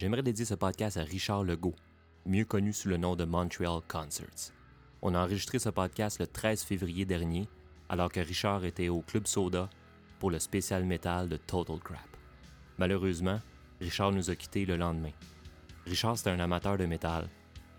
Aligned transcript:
J'aimerais 0.00 0.22
dédier 0.22 0.46
ce 0.46 0.54
podcast 0.54 0.96
à 0.96 1.02
Richard 1.02 1.44
Legault, 1.44 1.74
mieux 2.24 2.46
connu 2.46 2.72
sous 2.72 2.88
le 2.88 2.96
nom 2.96 3.16
de 3.16 3.26
Montreal 3.26 3.82
Concerts. 3.86 4.50
On 5.02 5.14
a 5.14 5.18
enregistré 5.18 5.58
ce 5.58 5.68
podcast 5.68 6.18
le 6.18 6.26
13 6.26 6.62
février 6.62 7.04
dernier, 7.04 7.46
alors 7.90 8.10
que 8.10 8.20
Richard 8.20 8.64
était 8.64 8.88
au 8.88 9.02
Club 9.02 9.26
Soda 9.26 9.68
pour 10.18 10.30
le 10.30 10.38
spécial 10.38 10.86
métal 10.86 11.28
de 11.28 11.36
Total 11.36 11.78
Crap. 11.80 12.16
Malheureusement, 12.78 13.40
Richard 13.78 14.12
nous 14.12 14.30
a 14.30 14.36
quittés 14.36 14.64
le 14.64 14.76
lendemain. 14.76 15.12
Richard, 15.84 16.16
c'était 16.16 16.30
un 16.30 16.40
amateur 16.40 16.78
de 16.78 16.86
métal. 16.86 17.28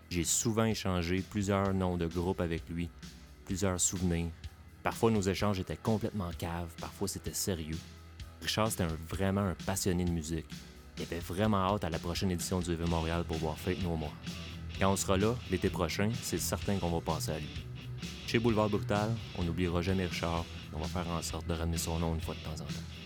J'ai 0.08 0.22
souvent 0.22 0.66
échangé 0.66 1.24
plusieurs 1.28 1.74
noms 1.74 1.96
de 1.96 2.06
groupes 2.06 2.40
avec 2.40 2.68
lui, 2.68 2.88
plusieurs 3.44 3.80
souvenirs. 3.80 4.30
Parfois, 4.84 5.10
nos 5.10 5.22
échanges 5.22 5.58
étaient 5.58 5.76
complètement 5.76 6.30
caves, 6.38 6.72
parfois 6.80 7.08
c'était 7.08 7.34
sérieux. 7.34 7.78
Richard, 8.40 8.70
c'était 8.70 8.86
vraiment 9.08 9.40
un 9.40 9.56
passionné 9.66 10.04
de 10.04 10.12
musique. 10.12 10.46
Il 11.02 11.12
avait 11.12 11.20
vraiment 11.20 11.56
hâte 11.56 11.82
à 11.82 11.90
la 11.90 11.98
prochaine 11.98 12.30
édition 12.30 12.60
du 12.60 12.70
EV 12.70 12.88
Montréal 12.88 13.24
pour 13.26 13.36
voir 13.38 13.58
Fake 13.58 13.82
No 13.82 13.96
More. 13.96 14.12
Quand 14.78 14.92
on 14.92 14.96
sera 14.96 15.16
là, 15.16 15.34
l'été 15.50 15.68
prochain, 15.68 16.10
c'est 16.22 16.38
certain 16.38 16.76
qu'on 16.76 16.90
va 16.90 17.00
passer 17.00 17.32
à 17.32 17.38
lui. 17.38 17.66
Chez 18.28 18.38
Boulevard 18.38 18.68
Brutal, 18.68 19.10
on 19.36 19.42
n'oubliera 19.42 19.82
jamais 19.82 20.06
Richard. 20.06 20.44
On 20.72 20.78
va 20.78 20.86
faire 20.86 21.08
en 21.08 21.20
sorte 21.20 21.48
de 21.48 21.54
ramener 21.54 21.76
son 21.76 21.98
nom 21.98 22.14
une 22.14 22.20
fois 22.20 22.36
de 22.36 22.40
temps 22.40 22.62
en 22.62 22.66
temps. 22.66 23.01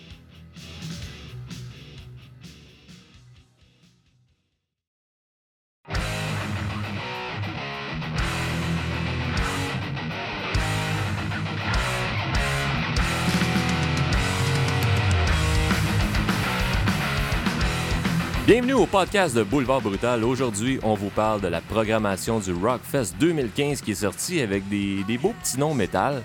Podcast 18.98 19.36
de 19.36 19.42
Boulevard 19.42 19.82
Brutal. 19.82 20.24
Aujourd'hui, 20.24 20.80
on 20.82 20.94
vous 20.94 21.10
parle 21.10 21.42
de 21.42 21.48
la 21.48 21.60
programmation 21.60 22.38
du 22.38 22.54
Rockfest 22.54 23.12
2015 23.20 23.82
qui 23.82 23.90
est 23.90 23.94
sorti 23.94 24.40
avec 24.40 24.66
des, 24.70 25.04
des 25.04 25.18
beaux 25.18 25.34
petits 25.38 25.60
noms 25.60 25.74
métal. 25.74 26.22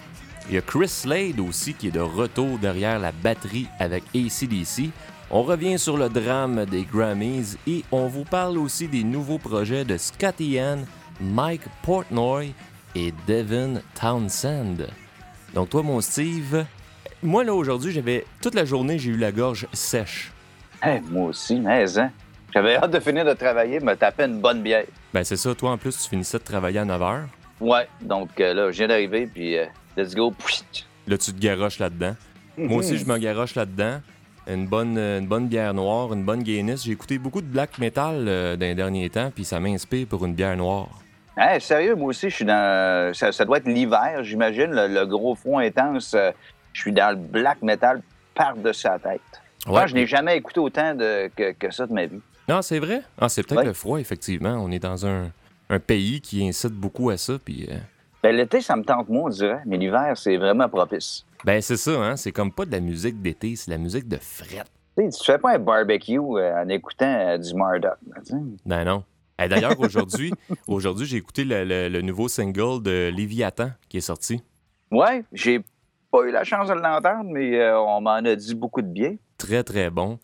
Il 0.48 0.56
y 0.56 0.58
a 0.58 0.62
Chris 0.62 0.88
Slade 0.88 1.42
aussi 1.42 1.74
qui 1.74 1.90
est 1.90 1.92
de 1.92 2.00
retour 2.00 2.58
derrière 2.60 2.98
la 2.98 3.12
batterie 3.12 3.68
avec 3.78 4.04
ACDC. 4.16 4.90
On 5.32 5.44
revient 5.44 5.78
sur 5.78 5.98
le 5.98 6.08
drame 6.08 6.64
des 6.64 6.84
Grammys 6.84 7.58
et 7.68 7.84
on 7.92 8.08
vous 8.08 8.24
parle 8.24 8.58
aussi 8.58 8.88
des 8.88 9.04
nouveaux 9.04 9.38
projets 9.38 9.84
de 9.84 9.98
Scotty 9.98 10.52
Ian, 10.52 10.78
Mike 11.20 11.64
Portnoy 11.84 12.54
et 12.96 13.14
Devin 13.28 13.82
Townsend. 14.00 14.88
Donc 15.54 15.72
toi, 15.72 15.84
mon 15.84 16.00
Steve, 16.00 16.64
moi 17.22 17.44
là 17.44 17.54
aujourd'hui, 17.54 17.92
j'avais 17.92 18.26
toute 18.42 18.56
la 18.56 18.64
journée, 18.64 18.98
j'ai 18.98 19.10
eu 19.12 19.18
la 19.18 19.34
gorge 19.34 19.68
sèche. 19.74 20.32
Hey, 20.82 21.02
moi 21.02 21.28
aussi, 21.28 21.60
mais 21.60 22.00
hein. 22.00 22.12
J'avais 22.54 22.76
hâte 22.76 22.92
de 22.92 23.00
finir 23.00 23.24
de 23.24 23.34
travailler, 23.34 23.80
me 23.80 23.96
taper 23.96 24.24
une 24.26 24.40
bonne 24.42 24.62
bière. 24.62 24.84
Ben 25.14 25.24
c'est 25.24 25.38
ça, 25.38 25.56
toi 25.56 25.72
en 25.72 25.78
plus 25.78 25.98
tu 25.98 26.10
finissais 26.10 26.38
de 26.38 26.44
travailler 26.44 26.80
à 26.80 26.86
9h. 26.86 27.22
Ouais, 27.62 27.88
donc 28.02 28.30
euh, 28.40 28.54
là, 28.54 28.72
je 28.72 28.78
viens 28.78 28.88
d'arriver, 28.88 29.28
puis 29.28 29.58
euh, 29.58 29.66
let's 29.96 30.14
go. 30.16 30.34
Là 31.08 31.18
tu 31.18 31.34
te 31.34 31.40
garoches 31.40 31.80
là-dedans. 31.80 32.16
Moi 32.58 32.80
aussi 32.80 32.98
je 32.98 33.06
me 33.06 33.18
garoche 33.18 33.56
là-dedans. 33.56 34.02
Une 34.48 34.68
bonne, 34.68 34.98
euh, 34.98 35.20
une 35.20 35.28
bonne 35.28 35.48
bière 35.48 35.74
noire, 35.74 36.12
une 36.14 36.24
bonne 36.26 36.42
Guinness. 36.44 36.84
J'ai 36.84 36.92
écouté 36.92 37.20
beaucoup 37.20 37.42
de 37.42 37.48
black 37.48 37.78
metal 37.78 38.26
euh, 38.28 38.56
dans 38.56 38.66
les 38.66 38.76
derniers 38.76 39.10
temps, 39.10 39.32
puis 39.34 39.46
ça 39.46 39.60
m'inspire 39.60 40.08
pour 40.08 40.26
une 40.26 40.34
bière 40.34 40.58
noire. 40.58 40.90
Hey, 41.38 41.62
sérieux, 41.62 41.96
moi 41.96 42.08
aussi, 42.10 42.30
je 42.30 42.36
suis 42.36 42.46
dans. 42.46 43.14
Ça, 43.14 43.32
ça 43.32 43.46
doit 43.46 43.58
être 43.58 43.68
l'hiver, 43.68 44.24
j'imagine, 44.24 44.72
le, 44.72 44.88
le 44.88 45.06
gros 45.06 45.36
front 45.36 45.60
intense. 45.60 46.16
je 46.74 46.82
suis 46.82 46.92
dans 46.92 47.12
le 47.12 47.16
black 47.16 47.62
metal 47.62 48.02
par-dessus 48.36 48.88
la 48.88 49.00
tête. 49.00 49.22
Moi, 49.68 49.86
je 49.86 49.94
n'ai 49.94 50.08
jamais 50.08 50.36
écouté 50.36 50.60
autant 50.60 50.96
de, 50.96 51.30
que, 51.36 51.52
que 51.54 51.72
ça 51.72 51.86
de 51.86 51.94
ma 51.94 52.08
vie. 52.08 52.20
Non, 52.50 52.62
c'est 52.62 52.80
vrai. 52.80 53.02
Ah, 53.18 53.30
c'est 53.30 53.44
peut-être 53.44 53.60
Ouais. 53.62 53.66
le 53.66 53.74
froid, 53.74 54.00
effectivement. 54.00 54.54
On 54.60 54.72
est 54.72 54.80
dans 54.80 55.06
un, 55.06 55.32
un 55.70 55.80
pays 55.80 56.22
qui 56.22 56.46
incite 56.48 56.74
beaucoup 56.74 57.10
à 57.10 57.18
ça, 57.18 57.34
puis... 57.44 57.68
euh, 57.70 57.78
Ben, 58.24 58.36
L'été, 58.36 58.62
ça 58.62 58.76
me 58.76 58.84
tente 58.84 59.10
moins, 59.10 59.26
on 59.26 59.30
dirait, 59.30 59.62
mais 59.66 59.78
l'hiver, 59.78 60.14
c'est 60.16 60.38
vraiment 60.38 60.68
propice. 60.70 61.26
Ben 61.44 61.60
c'est 61.62 61.78
ça, 61.78 61.92
hein. 61.92 62.16
C'est 62.18 62.32
comme 62.32 62.52
pas 62.52 62.66
de 62.66 62.72
la 62.72 62.80
musique 62.80 63.20
d'été, 63.22 63.56
c'est 63.56 63.72
de 63.72 63.76
la 63.76 63.80
musique 63.82 64.08
de 64.08 64.18
fret. 64.18 64.64
Tu 64.98 65.10
fais 65.26 65.40
pas 65.40 65.56
un 65.56 65.60
barbecue 65.60 66.20
euh, 66.20 66.62
en 66.64 66.68
écoutant 66.70 67.06
euh, 67.20 67.38
du 67.38 67.50
sais. 68.24 68.36
Ben 68.66 68.84
non. 68.84 69.04
Eh, 69.42 69.48
D'ailleurs, 69.48 69.80
aujourd'hui, 69.80 70.32
aujourd'hui, 70.68 71.08
j'ai 71.08 71.18
écouté 71.18 71.44
le, 71.44 71.64
le- 71.64 71.90
le 71.90 72.02
nouveau 72.02 72.28
single 72.28 72.84
de 72.84 73.10
Léviathan 73.16 73.72
qui 73.90 73.98
est 73.98 74.02
sorti. 74.02 74.44
Ouais, 74.92 75.24
j'ai 75.34 75.62
pas 76.12 76.24
eu 76.28 76.32
la 76.32 76.44
chance 76.44 76.68
de 76.68 76.74
l'entendre, 76.74 77.32
mais 77.32 77.72
on 77.72 78.02
m'en 78.02 78.12
a 78.18 78.36
dit 78.36 78.54
beaucoup 78.54 78.82
de 78.84 78.88
bien. 78.88 79.16
Très, 79.38 79.64
très 79.64 79.90
bon. 79.90 80.20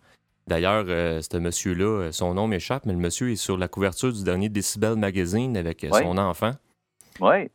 D'ailleurs, 0.47 0.85
euh, 0.87 1.21
ce 1.21 1.37
monsieur-là, 1.37 1.85
euh, 1.85 2.11
son 2.11 2.33
nom 2.33 2.47
m'échappe, 2.47 2.85
mais 2.85 2.93
le 2.93 2.99
monsieur 2.99 3.31
est 3.31 3.35
sur 3.35 3.57
la 3.57 3.67
couverture 3.67 4.13
du 4.13 4.23
dernier 4.23 4.49
Decibel 4.49 4.95
Magazine 4.95 5.57
avec 5.57 5.83
euh, 5.83 5.89
son 5.91 6.17
enfant. 6.17 6.53
Oui, 7.19 7.49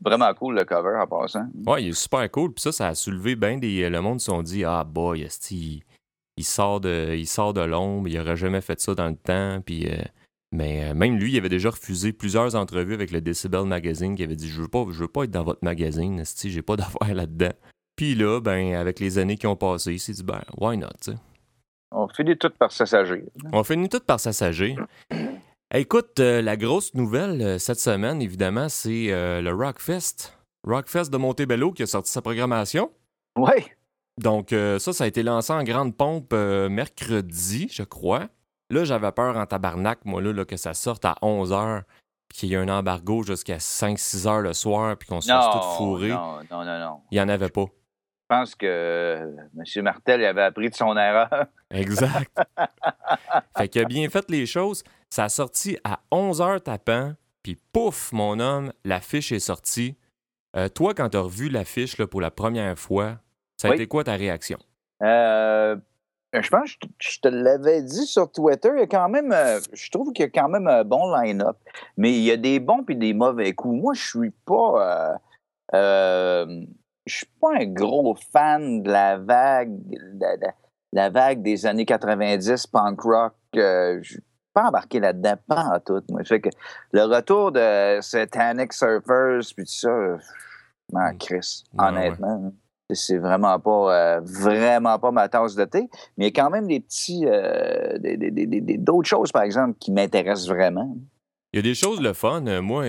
vraiment 0.00 0.34
cool 0.34 0.56
le 0.56 0.64
cover 0.64 0.96
en 1.00 1.06
passant. 1.06 1.46
Ouais, 1.66 1.84
il 1.84 1.88
est 1.90 1.92
super 1.92 2.28
cool. 2.30 2.52
Puis 2.52 2.62
ça, 2.62 2.72
ça 2.72 2.88
a 2.88 2.94
soulevé 2.94 3.36
bien 3.36 3.56
des. 3.56 3.88
Le 3.88 4.00
monde 4.00 4.20
se 4.20 4.26
sont 4.26 4.42
dit 4.42 4.64
Ah, 4.64 4.84
boy, 4.84 5.26
il, 5.50 5.82
il 6.36 6.44
sort 6.44 6.80
de, 6.80 7.14
il 7.16 7.26
sort 7.26 7.52
de 7.54 7.60
l'ombre, 7.60 8.08
il 8.08 8.18
aurait 8.18 8.36
jamais 8.36 8.60
fait 8.60 8.80
ça 8.80 8.94
dans 8.94 9.08
le 9.08 9.16
temps. 9.16 9.60
Puis. 9.64 9.86
euh, 9.88 10.02
mais 10.52 10.90
euh, 10.90 10.94
même 10.94 11.16
lui, 11.16 11.32
il 11.32 11.38
avait 11.38 11.48
déjà 11.48 11.70
refusé 11.70 12.12
plusieurs 12.12 12.56
entrevues 12.56 12.94
avec 12.94 13.12
le 13.12 13.20
Decibel 13.20 13.64
Magazine 13.64 14.16
qui 14.16 14.24
avait 14.24 14.36
dit 14.36 14.48
Je 14.48 14.62
veux 14.62 14.68
pas, 14.68 14.84
je 14.90 14.98
veux 14.98 15.08
pas 15.08 15.24
être 15.24 15.30
dans 15.30 15.44
votre 15.44 15.62
magazine, 15.64 16.18
esti, 16.18 16.50
j'ai 16.50 16.62
pas 16.62 16.76
d'affaires 16.76 17.14
là-dedans. 17.14 17.52
Puis 17.96 18.14
là, 18.14 18.40
ben, 18.40 18.74
avec 18.74 18.98
les 18.98 19.18
années 19.18 19.36
qui 19.36 19.46
ont 19.46 19.56
passé, 19.56 19.92
il 19.92 20.00
s'est 20.00 20.12
dit 20.12 20.24
Ben, 20.24 20.42
why 20.58 20.76
not, 20.76 20.88
tu 21.00 21.12
sais. 21.12 21.18
On 21.92 22.08
finit 22.08 22.36
tout 22.36 22.50
par 22.50 22.72
s'assagir. 22.72 23.22
On 23.52 23.64
finit 23.64 23.88
tout 23.88 24.00
par 24.00 24.20
s'assager. 24.20 24.76
Écoute, 25.74 26.18
euh, 26.18 26.42
la 26.42 26.56
grosse 26.56 26.94
nouvelle 26.94 27.40
euh, 27.42 27.58
cette 27.58 27.78
semaine, 27.78 28.20
évidemment, 28.20 28.68
c'est 28.68 29.12
euh, 29.12 29.40
le 29.40 29.52
Rockfest. 29.52 30.36
Rockfest 30.66 31.10
de 31.10 31.16
Montebello 31.16 31.72
qui 31.72 31.84
a 31.84 31.86
sorti 31.86 32.10
sa 32.10 32.22
programmation. 32.22 32.90
Oui, 33.38 33.70
Donc, 34.18 34.50
ça, 34.50 34.92
ça 34.92 35.04
a 35.04 35.06
été 35.06 35.22
lancé 35.22 35.52
en 35.52 35.62
grande 35.62 35.96
pompe 35.96 36.34
mercredi, 36.34 37.68
je 37.72 37.84
crois. 37.84 38.28
Là, 38.68 38.84
j'avais 38.84 39.12
peur 39.12 39.36
en 39.36 39.46
tabarnak, 39.46 40.04
moi, 40.04 40.20
là, 40.20 40.32
là, 40.32 40.44
que 40.44 40.56
ça 40.56 40.74
sorte 40.74 41.04
à 41.04 41.14
11h, 41.22 41.84
puis 42.28 42.38
qu'il 42.38 42.48
y 42.50 42.54
ait 42.54 42.56
un 42.56 42.68
embargo 42.68 43.22
jusqu'à 43.22 43.56
5-6 43.58 44.26
heures 44.28 44.42
le 44.42 44.52
soir, 44.52 44.96
puis 44.96 45.08
qu'on 45.08 45.20
se 45.20 45.28
fasse 45.28 45.46
tout 45.52 45.58
non, 45.58 45.76
fourrer. 45.76 46.08
non, 46.08 46.38
non, 46.50 46.64
non, 46.64 46.78
non. 46.80 47.00
Il 47.12 47.14
n'y 47.14 47.20
en 47.20 47.28
avait 47.28 47.48
pas. 47.48 47.66
Je 48.30 48.36
pense 48.36 48.54
que 48.54 48.64
euh, 48.66 49.26
M. 49.58 49.82
Martel 49.82 50.24
avait 50.24 50.42
appris 50.42 50.70
de 50.70 50.74
son 50.76 50.96
erreur. 50.96 51.46
Exact. 51.72 52.30
fait 53.58 53.68
qu'il 53.68 53.82
a 53.82 53.84
bien 53.86 54.08
fait 54.08 54.24
les 54.30 54.46
choses. 54.46 54.84
Ça 55.10 55.24
a 55.24 55.28
sorti 55.28 55.76
à 55.82 55.98
11h 56.12 56.60
tapant, 56.60 57.14
puis 57.42 57.58
pouf, 57.72 58.12
mon 58.12 58.38
homme, 58.38 58.72
l'affiche 58.84 59.32
est 59.32 59.40
sortie. 59.40 59.96
Euh, 60.56 60.68
toi, 60.68 60.94
quand 60.94 61.08
tu 61.08 61.16
as 61.16 61.22
revu 61.22 61.48
l'affiche 61.48 61.96
pour 62.04 62.20
la 62.20 62.30
première 62.30 62.78
fois, 62.78 63.16
ça 63.60 63.66
a 63.66 63.70
Oui. 63.72 63.76
été 63.76 63.88
quoi 63.88 64.04
ta 64.04 64.12
réaction? 64.14 64.58
Euh, 65.02 65.74
je 66.32 66.48
pense 66.50 66.76
que 66.76 66.86
je 67.00 67.18
te- 67.18 67.26
l'avais 67.28 67.82
dit 67.82 68.06
sur 68.06 68.30
Twitter, 68.30 68.70
il 68.76 68.78
y 68.80 68.82
a 68.82 68.86
quand 68.86 69.08
même, 69.08 69.32
euh, 69.32 69.58
je 69.72 69.90
trouve 69.90 70.12
qu'il 70.12 70.24
y 70.24 70.28
a 70.28 70.30
quand 70.30 70.48
même 70.48 70.68
un 70.68 70.84
bon 70.84 71.12
line-up, 71.16 71.56
mais 71.96 72.12
il 72.12 72.22
y 72.22 72.30
a 72.30 72.36
des 72.36 72.60
bons 72.60 72.84
puis 72.84 72.94
des 72.94 73.12
mauvais 73.12 73.54
coups. 73.54 73.80
Moi, 73.82 73.94
je 73.94 74.06
suis 74.08 74.30
pas, 74.46 75.18
euh, 75.74 76.64
je 77.10 77.16
suis 77.18 77.30
pas 77.40 77.54
un 77.56 77.66
gros 77.66 78.14
fan 78.32 78.82
de 78.82 78.90
la 78.90 79.18
vague, 79.18 79.76
de 79.88 80.26
la, 80.92 81.10
vague 81.10 81.42
des 81.42 81.66
années 81.66 81.84
90 81.84 82.66
punk 82.68 83.00
rock. 83.00 83.34
Euh, 83.56 83.98
je 84.02 84.12
suis 84.12 84.22
pas 84.54 84.68
embarqué 84.68 85.00
là-dedans, 85.00 85.34
pas 85.46 85.64
en 85.74 85.80
tout. 85.80 86.02
Moi, 86.10 86.22
fait 86.24 86.40
que 86.40 86.50
le 86.92 87.02
retour 87.02 87.52
de 87.52 88.00
Satanic 88.00 88.72
Surfers 88.72 89.40
puis 89.54 89.64
tout 89.64 89.72
ça, 89.72 89.88
je 89.88 90.96
m'en 90.96 91.12
crisse, 91.16 91.64
Ouais, 91.76 91.88
honnêtement. 91.88 92.52
C'est 92.92 93.18
vraiment 93.18 93.60
pas 93.60 94.16
euh, 94.16 94.20
vraiment 94.20 94.98
pas 94.98 95.12
ma 95.12 95.28
tasse 95.28 95.54
de 95.54 95.64
thé, 95.64 95.88
mais 96.16 96.26
il 96.26 96.36
y 96.36 96.40
a 96.40 96.42
quand 96.42 96.50
même 96.50 96.66
des 96.66 96.80
petits 96.80 97.24
euh, 97.24 97.98
d'autres 98.78 99.08
choses, 99.08 99.30
par 99.30 99.42
exemple, 99.42 99.76
qui 99.78 99.92
m'intéressent 99.92 100.48
vraiment. 100.48 100.96
Il 101.52 101.56
y 101.56 101.58
a 101.58 101.62
des 101.62 101.74
choses 101.74 102.00
le 102.00 102.12
fun. 102.12 102.46
Euh, 102.46 102.62
Moi, 102.62 102.86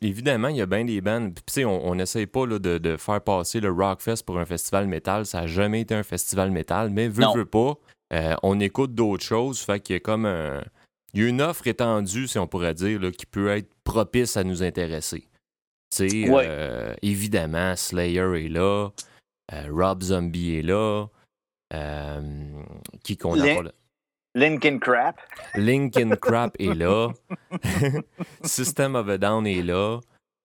évidemment, 0.00 0.48
il 0.48 0.56
y 0.56 0.60
a 0.62 0.66
bien 0.66 0.84
des 0.84 1.00
bands. 1.00 1.30
Puis, 1.30 1.42
tu 1.46 1.52
sais, 1.52 1.64
on 1.64 1.94
n'essaye 1.96 2.26
pas 2.26 2.46
là, 2.46 2.58
de, 2.60 2.78
de 2.78 2.96
faire 2.96 3.20
passer 3.20 3.58
le 3.60 3.70
Rockfest 3.72 4.22
pour 4.24 4.38
un 4.38 4.44
festival 4.44 4.86
métal. 4.86 5.26
Ça 5.26 5.40
n'a 5.42 5.46
jamais 5.48 5.80
été 5.80 5.94
un 5.94 6.04
festival 6.04 6.50
métal, 6.52 6.90
mais 6.90 7.08
veut, 7.08 7.22
Non. 7.24 7.34
veut 7.34 7.44
pas. 7.44 7.74
euh, 8.14 8.34
on 8.42 8.58
écoute 8.60 8.94
d'autres 8.94 9.24
choses. 9.24 9.58
Fait 9.60 9.80
qu'il 9.80 9.94
y 9.94 9.96
a 9.96 10.00
comme 10.00 10.26
un. 10.26 10.62
Il 11.14 11.22
y 11.22 11.24
a 11.24 11.28
une 11.28 11.42
offre 11.42 11.66
étendue, 11.66 12.28
si 12.28 12.38
on 12.38 12.46
pourrait 12.46 12.74
dire, 12.74 13.00
là, 13.00 13.10
qui 13.10 13.26
peut 13.26 13.48
être 13.48 13.68
propice 13.82 14.36
à 14.36 14.44
nous 14.44 14.62
intéresser. 14.62 15.26
Tu 15.96 16.08
sais, 16.08 16.30
Ouais. 16.30 16.44
euh, 16.46 16.94
évidemment, 17.02 17.74
Slayer 17.76 18.44
est 18.44 18.48
là. 18.48 18.90
euh, 19.54 19.64
Rob 19.72 20.02
Zombie 20.02 20.56
est 20.56 20.62
là. 20.62 21.06
qui 23.02 23.16
qu'on 23.16 23.40
a 23.40 23.54
pas 23.56 23.62
là? 23.62 23.72
Linkin 24.34 24.78
Crap. 24.78 25.18
Linkin 25.54 26.10
Crap 26.20 26.54
est 26.58 26.74
là. 26.74 27.08
System 28.44 28.94
of 28.94 29.08
a 29.08 29.18
Down 29.18 29.46
est 29.46 29.62
là. 29.62 30.00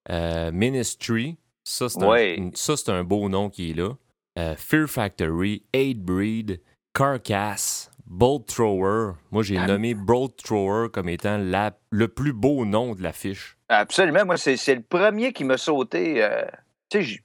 Euh, 0.10 0.52
Ministry, 0.52 1.38
ça 1.64 1.88
c'est 1.90 2.04
un, 2.04 2.50
ça, 2.54 2.76
c'est 2.76 2.92
un 2.92 3.04
beau 3.04 3.30
nom 3.30 3.50
qui 3.50 3.72
est 3.72 3.74
là. 3.74 3.92
Euh, 4.38 4.56
Fear 4.58 4.88
Factory, 4.90 5.64
Hate 5.74 6.00
Breed, 6.00 6.60
Carcass, 6.94 7.90
Bolt 8.06 8.48
Thrower. 8.48 9.14
Moi, 9.32 9.44
j'ai 9.44 9.58
nommé 9.58 9.94
Bolt 9.94 10.36
Thrower 10.44 10.90
comme 10.92 11.08
étant 11.08 11.38
la, 11.38 11.78
le 11.92 12.08
plus 12.08 12.34
beau 12.34 12.66
nom 12.66 12.96
de 12.96 13.02
l'affiche. 13.04 13.58
Absolument. 13.70 14.26
Moi, 14.26 14.38
c'est 14.38 14.76
le 14.76 14.82
premier 14.82 15.34
qui 15.34 15.44
m'a 15.44 15.58
sauté. 15.58 16.24
euh, 16.24 16.44
tu 16.90 17.04
sais, 17.04 17.22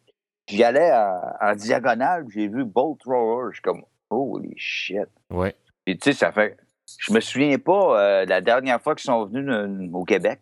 j'y 0.47 0.63
allais 0.65 0.93
en, 0.93 1.21
en 1.41 1.55
diagonale, 1.55 2.27
j'ai 2.33 2.47
vu 2.49 2.65
Bolt 2.65 3.01
Thrower. 3.01 3.49
Je 3.51 3.57
suis 3.57 3.63
comme, 3.63 3.83
holy 4.11 4.55
shit. 4.57 5.09
Ouais. 5.31 5.55
Et 5.89 5.97
tu 5.97 6.11
sais, 6.11 6.13
ça 6.19 6.33
fait. 6.33 6.57
Je 6.99 7.13
me 7.13 7.21
souviens 7.21 7.59
pas 7.59 8.01
euh, 8.01 8.25
la 8.27 8.41
dernière 8.41 8.81
fois 8.81 8.95
qu'ils 8.95 9.05
sont 9.07 9.25
venus 9.27 9.49
euh, 9.51 9.89
au 9.93 10.05
Québec, 10.05 10.41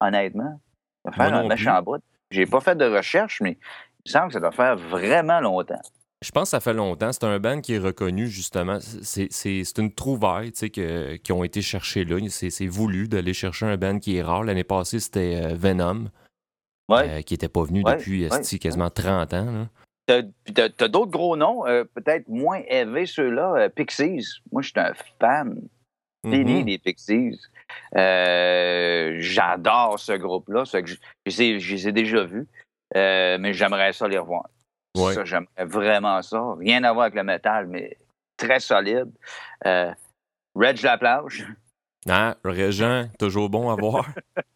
honnêtement. 0.00 0.60
Ça 1.04 1.12
fait 1.12 1.22
un 1.32 1.46
méchant 1.46 1.80
bout. 1.82 2.02
J'ai 2.30 2.46
pas 2.46 2.60
fait 2.60 2.76
de 2.76 2.84
recherche, 2.84 3.40
mais 3.40 3.52
il 3.52 4.08
me 4.08 4.10
semble 4.12 4.26
que 4.28 4.32
ça 4.34 4.40
doit 4.40 4.52
faire 4.52 4.76
vraiment 4.76 5.40
longtemps. 5.40 5.80
Je 6.20 6.30
pense 6.32 6.44
que 6.44 6.50
ça 6.50 6.60
fait 6.60 6.74
longtemps. 6.74 7.12
C'est 7.12 7.24
un 7.24 7.38
band 7.38 7.60
qui 7.60 7.74
est 7.74 7.78
reconnu, 7.78 8.26
justement. 8.26 8.78
C'est 8.80 9.78
une 9.78 9.92
trouvaille, 9.94 10.50
tu 10.52 10.58
sais, 10.58 10.70
que- 10.70 11.14
qui 11.16 11.32
ont 11.32 11.44
été 11.44 11.62
cherchés 11.62 12.04
là. 12.04 12.16
C'est 12.28 12.66
voulu 12.66 13.06
d'aller 13.08 13.32
chercher 13.34 13.66
un 13.66 13.76
band 13.76 13.98
qui 14.00 14.16
est 14.16 14.22
rare. 14.22 14.42
L'année 14.42 14.64
passée, 14.64 14.98
c'était 14.98 15.40
euh, 15.44 15.54
Venom, 15.54 16.08
Ouais. 16.88 17.08
euh, 17.08 17.22
qui 17.22 17.34
n'était 17.34 17.48
pas 17.48 17.62
venu 17.62 17.82
Ouais, 17.84 17.96
depuis 17.96 18.26
ouais, 18.28 18.58
quasiment 18.58 18.90
30 18.90 19.32
ans. 19.34 19.44
là. 19.52 19.68
T'as- 20.08 20.70
t'as 20.70 20.88
d'autres 20.88 21.10
gros 21.10 21.36
noms, 21.36 21.66
euh, 21.66 21.84
peut-être 21.84 22.26
moins 22.28 22.62
élevés, 22.66 23.04
ceux-là. 23.04 23.54
euh, 23.56 23.68
Pixies. 23.68 24.40
Moi, 24.50 24.62
je 24.62 24.68
suis 24.70 24.80
un 24.80 24.94
fan 25.20 25.60
fini 26.24 26.60
Mhm. 26.60 26.64
des 26.64 26.78
Pixies. 26.78 27.38
Euh, 27.94 29.16
J'adore 29.20 30.00
ce 30.00 30.12
groupe-là. 30.12 30.64
Je 30.64 30.96
je 31.26 31.42
les 31.60 31.88
ai- 31.88 31.92
déjà 31.92 32.24
vus, 32.24 32.46
mais 32.94 33.52
j'aimerais 33.52 33.92
ça 33.92 34.08
les 34.08 34.16
revoir. 34.18 34.48
Ouais. 34.96 35.12
Ça, 35.12 35.24
j'aimerais 35.26 35.64
vraiment 35.66 36.22
ça. 36.22 36.42
Rien 36.58 36.82
à 36.84 36.92
voir 36.94 37.04
avec 37.04 37.14
le 37.14 37.24
métal, 37.24 37.66
mais 37.66 37.96
très 38.38 38.60
solide. 38.60 39.10
Reg 39.64 40.82
Laplage. 40.82 41.46
Ah, 42.08 42.36
Régent, 42.44 43.08
toujours 43.18 43.50
bon 43.50 43.68
à 43.70 43.74
voir. 43.76 44.06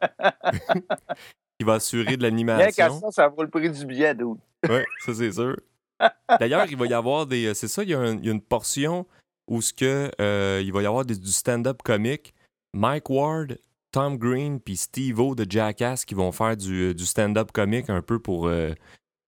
Va 1.65 1.75
assurer 1.75 2.17
de 2.17 2.25
Rien 2.25 2.37
qu'à 2.37 2.53
l'animation. 2.89 3.01
ça, 3.01 3.11
ça 3.11 3.29
vaut 3.29 3.43
le 3.43 3.49
prix 3.51 3.71
du 3.71 3.85
billet, 3.87 4.15
dude. 4.15 4.37
Oui, 4.69 4.81
ça 5.05 5.15
c'est 5.15 5.33
sûr. 5.33 5.57
D'ailleurs, 6.41 6.67
il 6.71 6.77
va 6.77 6.87
y 6.87 6.95
avoir 6.95 7.27
des. 7.27 7.47
euh, 7.47 7.55
C'est 7.55 7.69
ça, 7.69 7.83
il 7.83 7.91
y, 7.91 7.95
a 7.95 7.99
un- 8.01 8.17
il 8.17 8.25
y 8.27 8.29
a 8.29 8.33
une 8.33 8.41
portion 8.41 9.07
où 9.49 9.61
ce 9.61 9.73
que, 9.73 10.11
euh, 10.21 10.61
il 10.65 10.73
va 10.73 10.83
y 10.83 10.87
avoir 10.87 11.05
des- 11.05 11.17
du 11.19 11.31
stand-up 11.33 11.83
comique. 11.83 12.35
Mike 12.75 13.11
Ward, 13.11 13.59
Tom 13.93 14.17
Green 14.17 14.59
puis 14.61 14.77
Steve-O 14.77 15.35
de 15.35 15.45
Jackass 15.49 16.05
qui 16.05 16.15
vont 16.15 16.33
faire 16.33 16.57
du, 16.57 16.91
euh, 16.91 16.95
du 16.95 17.05
stand-up 17.05 17.53
comique 17.53 17.91
un 17.91 18.01
peu 18.03 18.19
pour 18.19 18.47
euh, 18.47 18.71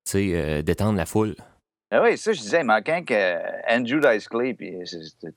tu 0.07 0.11
sais, 0.11 0.31
euh, 0.35 0.63
détendre 0.63 0.97
la 0.97 1.07
foule. 1.07 1.35
Ah 1.91 2.03
oui, 2.03 2.17
ça, 2.19 2.33
je 2.33 2.41
disais, 2.41 2.61
il 2.61 2.65
manquait 2.67 3.05
que 3.05 3.73
Andrew 3.73 4.01
Dice 4.01 4.29
Clay, 4.29 4.55
puis 4.55 4.73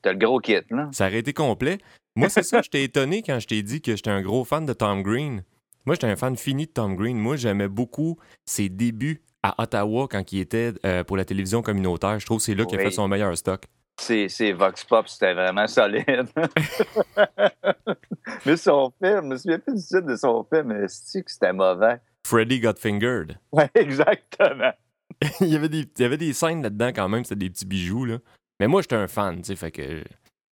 t'as 0.02 0.14
le 0.14 0.18
gros 0.18 0.40
kit, 0.40 0.58
là. 0.72 0.90
Ça 0.92 1.08
aurait 1.08 1.20
été 1.20 1.34
complet. 1.34 1.78
Moi, 2.16 2.30
c'est 2.30 2.42
ça, 2.44 2.62
j'étais 2.64 2.84
étonné 2.84 3.22
quand 3.22 3.40
je 3.40 3.48
t'ai 3.48 3.62
dit 3.62 3.80
que 3.82 3.96
j'étais 3.96 4.10
un 4.10 4.22
gros 4.24 4.44
fan 4.44 4.66
de 4.66 4.74
Tom 4.74 5.04
Green. 5.04 5.44
Moi, 5.88 5.96
j'étais 5.96 6.08
un 6.08 6.18
fan 6.18 6.36
fini 6.36 6.66
de 6.66 6.72
Tom 6.72 6.98
Green. 6.98 7.18
Moi, 7.18 7.38
j'aimais 7.38 7.70
beaucoup 7.70 8.18
ses 8.46 8.68
débuts 8.68 9.22
à 9.42 9.64
Ottawa 9.64 10.10
quand 10.12 10.34
il 10.34 10.42
était 10.42 10.74
euh, 10.86 11.06
pour 11.06 11.16
la 11.16 11.24
télévision 11.24 11.62
communautaire. 11.62 12.20
Je 12.20 12.26
trouve 12.26 12.40
que 12.40 12.44
c'est 12.44 12.56
là 12.56 12.66
qu'il 12.66 12.78
a 12.78 12.84
fait 12.84 12.92
son 12.92 13.08
meilleur 13.08 13.38
stock. 13.38 13.64
C'est 13.98 14.52
Vox 14.52 14.84
Pop, 14.84 15.08
c'était 15.08 15.34
vraiment 15.34 15.66
solide. 15.66 16.28
mais 18.46 18.58
son 18.58 18.92
film, 19.02 19.22
je 19.22 19.28
me 19.28 19.38
souviens 19.38 19.60
plus 19.60 19.76
du 19.76 19.82
titre 19.82 20.02
de 20.02 20.18
son 20.18 20.46
film, 20.52 20.74
mais 20.74 20.90
c'est 20.90 21.24
que 21.24 21.32
c'était 21.32 21.54
mauvais? 21.54 22.02
Freddy 22.28 22.60
Got 22.60 22.80
Fingered. 22.80 23.38
Ouais, 23.54 23.70
exactement. 23.74 24.74
il, 25.40 25.48
y 25.48 25.56
avait 25.56 25.70
des, 25.70 25.86
il 25.98 26.02
y 26.02 26.04
avait 26.04 26.18
des 26.18 26.34
scènes 26.34 26.64
là-dedans 26.64 26.90
quand 26.90 27.08
même, 27.08 27.24
c'était 27.24 27.46
des 27.46 27.50
petits 27.50 27.66
bijoux. 27.66 28.04
Là. 28.04 28.18
Mais 28.60 28.68
moi, 28.68 28.82
j'étais 28.82 28.98
un 28.98 29.08
fan, 29.08 29.38
tu 29.38 29.46
sais, 29.46 29.56
fait 29.56 29.72
que... 29.72 30.04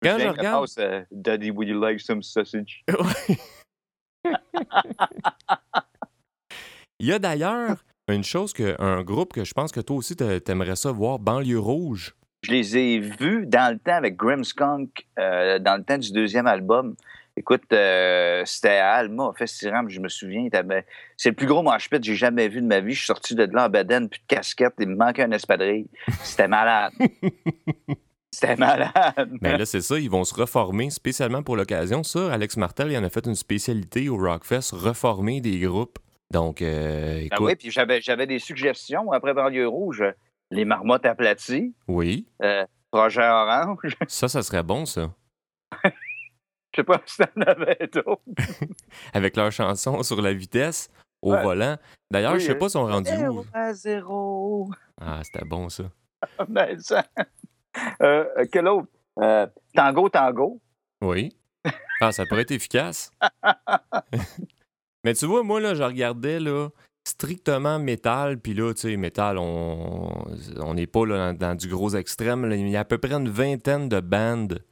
Quand 0.00 0.16
je 0.16 0.28
regarde... 0.28 0.62
passe, 0.62 0.76
euh, 0.78 1.02
Daddy, 1.10 1.50
would 1.50 1.66
you 1.66 1.80
like 1.80 1.98
some 1.98 2.22
sausage? 2.22 2.84
Il 7.00 7.06
y 7.06 7.12
a 7.12 7.18
d'ailleurs 7.18 7.84
une 8.08 8.24
chose, 8.24 8.52
que, 8.52 8.80
un 8.80 9.02
groupe 9.02 9.32
que 9.32 9.44
je 9.44 9.52
pense 9.54 9.72
que 9.72 9.80
toi 9.80 9.96
aussi 9.96 10.16
t'a- 10.16 10.40
t'aimerais 10.40 10.76
ça 10.76 10.92
voir, 10.92 11.18
Banlieue 11.18 11.58
Rouge. 11.58 12.14
Je 12.42 12.50
les 12.52 12.76
ai 12.76 12.98
vus 12.98 13.46
dans 13.46 13.72
le 13.72 13.78
temps 13.78 13.94
avec 13.94 14.16
Grimmskunk, 14.16 15.06
euh, 15.18 15.58
dans 15.58 15.76
le 15.78 15.82
temps 15.84 15.96
du 15.98 16.12
deuxième 16.12 16.46
album. 16.46 16.94
Écoute, 17.36 17.64
euh, 17.72 18.42
c'était 18.44 18.76
à 18.76 18.92
Alma, 18.92 19.24
au 19.24 19.32
Festiram, 19.32 19.88
je 19.88 19.98
me 19.98 20.08
souviens. 20.08 20.46
C'est 21.16 21.30
le 21.30 21.34
plus 21.34 21.46
gros 21.46 21.62
mosh 21.62 21.90
pit 21.90 21.98
que 21.98 22.06
j'ai 22.06 22.14
jamais 22.14 22.48
vu 22.48 22.60
de 22.60 22.66
ma 22.66 22.78
vie. 22.80 22.92
Je 22.92 22.98
suis 22.98 23.06
sorti 23.06 23.34
de 23.34 23.44
là 23.44 23.66
en 23.66 23.68
bedaine, 23.70 24.08
plus 24.08 24.20
de 24.20 24.26
casquette, 24.28 24.74
il 24.78 24.88
me 24.88 24.94
manquait 24.96 25.24
un 25.24 25.32
espadrille. 25.32 25.88
C'était 26.22 26.46
malade. 26.46 26.92
C'était 28.34 28.56
malade. 28.56 29.30
Mais 29.40 29.56
là, 29.56 29.64
c'est 29.66 29.80
ça, 29.80 29.98
ils 29.98 30.10
vont 30.10 30.24
se 30.24 30.34
reformer 30.34 30.90
spécialement 30.90 31.42
pour 31.42 31.56
l'occasion. 31.56 32.02
Ça, 32.02 32.32
Alex 32.32 32.56
Martel, 32.56 32.90
il 32.90 32.98
en 32.98 33.04
a 33.04 33.10
fait 33.10 33.26
une 33.26 33.34
spécialité 33.34 34.08
au 34.08 34.16
Rockfest, 34.16 34.72
reformer 34.72 35.40
des 35.40 35.58
groupes. 35.60 35.98
Donc, 36.30 36.62
euh, 36.62 37.18
Ah 37.20 37.24
écoute, 37.36 37.46
oui, 37.46 37.54
puis 37.56 37.70
j'avais, 37.70 38.00
j'avais 38.00 38.26
des 38.26 38.38
suggestions 38.38 39.12
après 39.12 39.34
Banlieue 39.34 39.68
Rouge. 39.68 40.02
Les 40.50 40.64
marmottes 40.64 41.06
aplaties, 41.06 41.74
oui, 41.88 42.26
euh, 42.42 42.64
Projet 42.90 43.22
Orange. 43.26 43.96
ça, 44.08 44.28
ça 44.28 44.42
serait 44.42 44.62
bon, 44.62 44.84
ça. 44.86 45.12
Je 45.84 46.80
sais 46.80 46.84
pas 46.84 47.00
si 47.06 47.18
t'en 47.18 47.40
avais 47.42 47.88
d'autres. 47.92 48.20
Avec 49.14 49.36
leur 49.36 49.52
chanson 49.52 50.02
sur 50.02 50.20
la 50.20 50.32
vitesse 50.32 50.90
au 51.22 51.32
Ouais. 51.32 51.42
volant. 51.42 51.76
D'ailleurs, 52.10 52.34
Oui, 52.34 52.40
je 52.40 52.46
sais 52.46 52.54
pas 52.56 52.68
si 52.68 52.76
on 52.76 52.86
rendu 52.86 53.10
où. 53.10 53.16
Zéro 53.16 53.46
à 53.52 53.72
zéro. 53.74 54.70
Ah, 55.00 55.20
c'était 55.24 55.44
bon, 55.44 55.68
ça. 55.68 55.84
Ben, 56.48 56.78
ça- 56.80 57.06
Euh, 58.02 58.24
euh, 58.38 58.44
quel 58.50 58.68
autre? 58.68 58.88
Euh, 59.20 59.46
tango, 59.74 60.08
tango. 60.08 60.60
Oui. 61.02 61.36
Ah, 62.00 62.12
ça 62.12 62.26
pourrait 62.26 62.42
être 62.42 62.50
efficace. 62.50 63.10
Mais 65.04 65.14
tu 65.14 65.26
vois, 65.26 65.42
moi, 65.42 65.60
là, 65.60 65.74
je 65.74 65.82
regardais, 65.82 66.40
là, 66.40 66.68
strictement 67.06 67.78
métal, 67.78 68.38
puis 68.38 68.54
là, 68.54 68.72
tu 68.74 68.80
sais, 68.82 68.96
métal, 68.96 69.38
on 69.38 70.24
on 70.58 70.74
n'est 70.74 70.86
pas 70.86 71.04
là, 71.06 71.32
dans, 71.32 71.38
dans 71.48 71.54
du 71.54 71.68
gros 71.68 71.90
extrême. 71.94 72.46
là. 72.46 72.56
Il 72.56 72.68
y 72.68 72.76
a 72.76 72.80
à 72.80 72.84
peu 72.84 72.98
près 72.98 73.12
une 73.12 73.28
vingtaine 73.28 73.88
de 73.88 74.00
bandes 74.00 74.64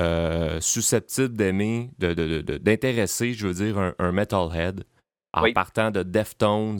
euh, 0.00 0.60
susceptibles 0.60 1.36
d'aimer, 1.36 1.90
de- 1.98 2.12
de- 2.14 2.26
de- 2.26 2.40
de- 2.42 2.58
d'intéresser, 2.58 3.32
je 3.32 3.46
veux 3.46 3.54
dire, 3.54 3.78
un, 3.78 3.94
un 3.98 4.12
metalhead, 4.12 4.84
en 5.32 5.42
Oui. 5.44 5.52
partant 5.52 5.90
de 5.90 6.02
Deftones 6.02 6.78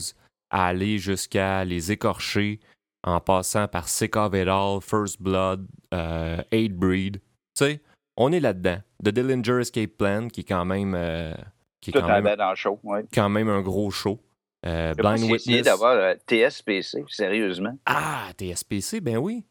à 0.51 0.67
aller 0.67 0.97
jusqu'à 0.99 1.65
les 1.65 1.91
écorcher, 1.91 2.59
en 3.03 3.19
passant 3.19 3.67
par 3.67 3.87
Sick 3.87 4.15
of 4.15 4.33
It 4.33 4.47
All, 4.47 4.79
First 4.81 5.21
Blood, 5.21 5.67
euh, 5.93 6.37
Hatebreed. 6.51 7.17
Tu 7.17 7.21
sais, 7.55 7.81
on 8.17 8.31
est 8.31 8.39
là-dedans. 8.39 8.79
The 9.03 9.09
Dillinger 9.09 9.59
Escape 9.61 9.91
Plan, 9.97 10.27
qui 10.27 10.41
est 10.41 10.45
quand 10.45 10.65
même, 10.65 10.93
euh, 10.95 11.33
qui 11.81 11.91
est 11.91 11.93
Tout 11.93 11.99
quand 11.99 12.07
même, 12.07 12.25
avait 12.25 12.35
dans 12.37 12.49
le 12.49 12.55
show. 12.55 12.79
Ouais. 12.83 13.05
quand 13.13 13.29
même 13.29 13.49
un 13.49 13.61
gros 13.61 13.91
show. 13.91 14.19
Euh, 14.65 14.93
Blind 14.95 15.19
Witness. 15.31 15.61
d'avoir 15.61 15.91
euh, 15.93 16.15
TSPC, 16.27 17.03
sérieusement. 17.07 17.77
Ah, 17.85 18.29
TSPC, 18.37 18.99
ben 19.01 19.17
oui. 19.17 19.45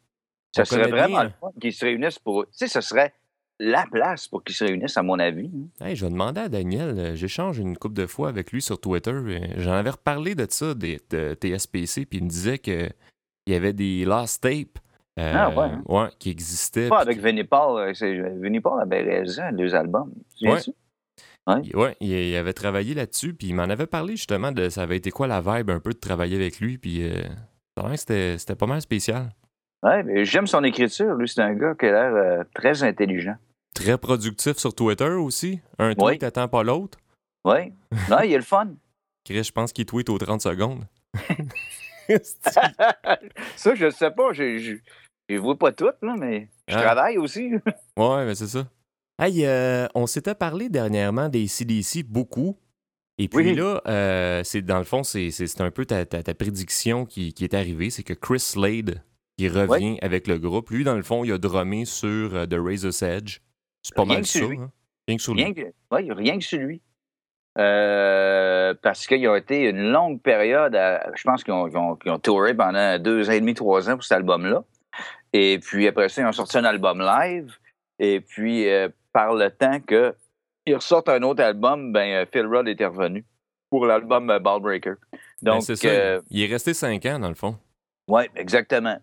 Ça 0.55 0.63
On 0.63 0.65
serait 0.65 0.91
vraiment 0.91 1.21
bien. 1.25 1.33
qu'ils 1.61 1.73
se 1.73 1.85
réunissent 1.85 2.19
pour. 2.19 2.45
Tu 2.47 2.53
sais, 2.53 2.69
ce 2.69 2.81
serait 2.81 3.15
la 3.61 3.87
place 3.91 4.27
pour 4.29 4.43
qu'ils 4.43 4.55
se 4.57 4.65
réunissent, 4.65 4.97
à 4.97 5.03
mon 5.03 5.19
avis. 5.19 5.51
hein. 5.81 5.87
Hey, 5.87 5.95
je 5.97 6.05
vais 6.05 6.11
demander 6.11 6.41
à 6.43 6.49
Daniel, 6.49 6.99
euh, 6.99 7.15
j'échange 7.15 7.59
une 7.59 7.79
couple 7.79 7.95
de 7.95 8.07
fois 8.07 8.29
avec 8.29 8.51
lui 8.53 8.61
sur 8.61 8.81
Twitter. 8.81 9.13
J'en 9.59 9.73
avais 9.73 9.91
reparlé 9.91 10.35
de 10.35 10.47
ça, 10.51 10.75
des, 10.75 11.01
de 11.11 11.35
TSPC, 11.41 12.05
puis 12.05 12.19
il 12.19 12.25
me 12.25 12.29
disait 12.29 12.59
que 12.59 12.91
il 13.47 13.53
y 13.53 13.57
avait 13.57 13.73
des 13.73 14.05
lost 14.05 14.43
tapes 14.43 14.79
euh, 15.19 15.33
Ah, 15.35 15.51
ouais, 15.51 15.65
hein? 15.65 15.83
ouais, 15.87 16.09
qui 16.19 16.31
existaient. 16.31 16.89
Pas 16.89 17.01
avec 17.01 17.19
Vinnie 17.21 17.45
Paul. 17.45 17.81
euh, 17.81 18.31
Vinnie 18.41 18.61
Paul 18.61 18.81
avait 18.81 19.03
raison, 19.03 19.51
deux 19.53 19.75
albums. 19.75 20.13
Tu 20.39 20.49
Ouais. 20.49 20.61
Ouais, 21.75 21.97
il, 22.01 22.35
avait 22.35 22.53
travaillé 22.53 22.93
là-dessus, 22.95 23.33
puis 23.33 23.49
il 23.49 23.55
m'en 23.55 23.63
avait 23.65 23.87
parlé 23.87 24.17
justement 24.17 24.51
de 24.51 24.69
ça 24.69 24.83
avait 24.83 24.97
été 24.97 25.13
quoi 25.13 25.29
la 25.29 25.41
vibe 25.41 25.71
un 25.71 25.79
peu 25.79 25.93
de 25.93 25.99
travailler 25.99 26.35
avec 26.35 26.59
lui, 26.59 26.77
puis 26.77 27.05
euh, 27.05 27.23
c'était 27.95 28.57
pas 28.57 28.67
mal 28.67 28.81
spécial. 28.81 29.31
Ouais, 29.85 30.03
mais 30.03 30.25
j'aime 30.25 30.49
son 30.49 30.65
écriture. 30.65 31.15
Lui, 31.15 31.29
c'est 31.29 31.43
un 31.43 31.55
gars 31.55 31.75
qui 31.79 31.87
a 31.87 31.93
l'air 31.93 32.15
euh, 32.15 32.45
très 32.53 32.83
intelligent. 32.83 33.37
Très 33.75 33.97
productif 33.97 34.57
sur 34.57 34.75
Twitter 34.75 35.05
aussi. 35.11 35.61
Un 35.79 35.95
tweet 35.95 36.23
Oui. 36.23 36.27
attend 36.27 36.49
pas 36.49 36.65
l'autre. 36.65 36.99
Oui. 37.45 37.73
Non, 38.11 38.21
il 38.25 38.33
est 38.33 38.37
le 38.39 38.43
fun. 38.43 38.71
Chris, 39.25 39.45
je 39.45 39.53
pense 39.53 39.73
qu'il 39.73 39.87
tweet 39.87 40.09
aux 40.09 40.19
30 40.19 40.41
secondes. 40.41 40.85
ça, 43.57 43.75
je 43.75 43.85
ne 43.87 43.91
sais 43.91 44.11
pas. 44.11 44.33
Je 44.33 44.77
les 45.29 45.39
vois 45.39 45.59
pas 45.59 45.73
toutes, 45.73 45.97
là, 46.03 46.15
mais 46.19 46.49
je 46.69 46.75
Ah. 46.77 46.83
travaille 46.83 47.19
aussi. 47.19 47.53
Ouais, 47.97 48.25
mais 48.25 48.35
c'est 48.35 48.47
ça. 48.47 48.69
Hey, 49.19 49.45
euh, 49.47 49.87
on 49.95 50.07
s'était 50.07 50.35
parlé 50.35 50.69
dernièrement 50.69 51.29
des 51.29 51.47
CDC 51.47 52.03
beaucoup. 52.03 52.59
Et 53.19 53.29
puis 53.29 53.39
Oui. 53.39 53.55
là, 53.55 53.81
euh, 53.89 54.43
c'est 54.45 54.61
dans 54.61 54.77
le 54.79 54.85
fond, 54.85 55.03
c'est 55.03 55.31
un 55.61 55.71
peu 55.71 55.87
ta, 55.87 56.05
ta- 56.05 56.23
ta 56.23 56.35
prédiction 56.35 57.07
qui, 57.07 57.33
qui 57.33 57.45
est 57.45 57.55
arrivée. 57.55 57.89
C'est 57.89 58.03
que 58.03 58.13
Chris 58.13 58.41
Slade, 58.41 59.03
qui 59.39 59.49
revient 59.49 59.99
avec 60.03 60.27
le 60.27 60.39
groupe, 60.39 60.69
lui, 60.71 60.85
dans 60.85 60.97
le 60.97 61.03
fond, 61.03 61.25
il 61.25 61.33
a 61.33 61.39
drummé 61.39 61.87
sur 61.87 62.35
euh, 62.35 62.47
The 62.47 62.57
Razor's 62.59 63.01
Edge. 63.03 63.39
C'est 63.83 63.95
pas 63.95 64.03
Rien 64.05 64.15
mal 64.17 64.27
ça. 64.27 64.41
hein? 64.41 64.71
Rien 65.09 65.17
que 65.17 65.23
sur 65.23 65.35
lui. 65.35 65.45
Rien 65.45 65.55
que, 65.55 65.61
ouais, 65.63 66.13
rien 66.13 66.39
que 66.39 66.45
sur 66.45 66.59
lui. 66.59 66.83
Euh, 67.59 68.75
parce 68.83 69.07
qu'ils 69.07 69.27
ont 69.29 69.35
été 69.35 69.63
une 69.71 69.91
longue 69.91 70.21
période, 70.21 70.75
à- 70.77 71.11
je 71.15 71.23
pense 71.25 71.43
qu'ils 71.43 71.55
ont, 71.55 71.69
ont 72.07 72.19
touré 72.19 72.55
pendant 72.55 72.99
deux 72.99 73.29
ans 73.29 73.33
et 73.33 73.41
demi, 73.41 73.55
trois 73.55 73.89
ans 73.89 73.95
pour 73.95 74.05
cet 74.05 74.17
album-là. 74.19 74.63
Et 75.33 75.59
puis 75.59 75.87
après 75.89 76.09
ça, 76.09 76.23
ils 76.23 76.27
ont 76.27 76.33
sorti 76.33 76.59
un 76.59 76.65
album 76.65 77.01
live. 77.01 77.55
Et 77.99 78.21
puis, 78.21 78.69
euh, 78.69 78.89
par 79.13 79.35
le 79.35 79.51
temps 79.51 79.81
qu'ils 79.81 80.75
ressortent 80.75 81.09
un 81.09 81.23
autre 81.23 81.43
album, 81.43 81.93
ben, 81.93 82.23
euh, 82.23 82.27
Phil 82.31 82.47
Rudd 82.47 82.69
était 82.69 82.85
revenu 82.87 83.25
pour 83.71 83.87
l'album 83.87 84.27
Ballbreaker. 84.39 84.97
Ben, 85.43 85.53
Donc, 85.55 85.63
ça. 85.63 85.89
euh, 85.89 86.21
Il 86.31 86.43
est 86.43 86.53
resté 86.53 86.75
cinq 86.75 87.07
ans, 87.07 87.19
dans 87.19 87.29
le 87.31 87.35
fond. 87.35 87.57
oui, 88.09 88.25
exactement. 88.37 88.99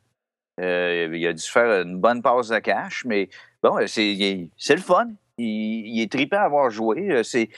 Il 0.59 1.25
a 1.27 1.33
dû 1.33 1.43
faire 1.43 1.81
une 1.81 1.97
bonne 1.99 2.21
passe 2.21 2.49
de 2.49 2.59
cash, 2.59 3.03
mais 3.05 3.29
bon, 3.63 3.75
c'est 3.87 4.13
le 4.13 4.77
fun. 4.81 5.07
Il, 5.39 5.87
il 5.87 6.01
est 6.03 6.11
trippant 6.11 6.37
à 6.37 6.41
avoir 6.43 6.69
joué. 6.69 7.23
C'est, 7.23 7.49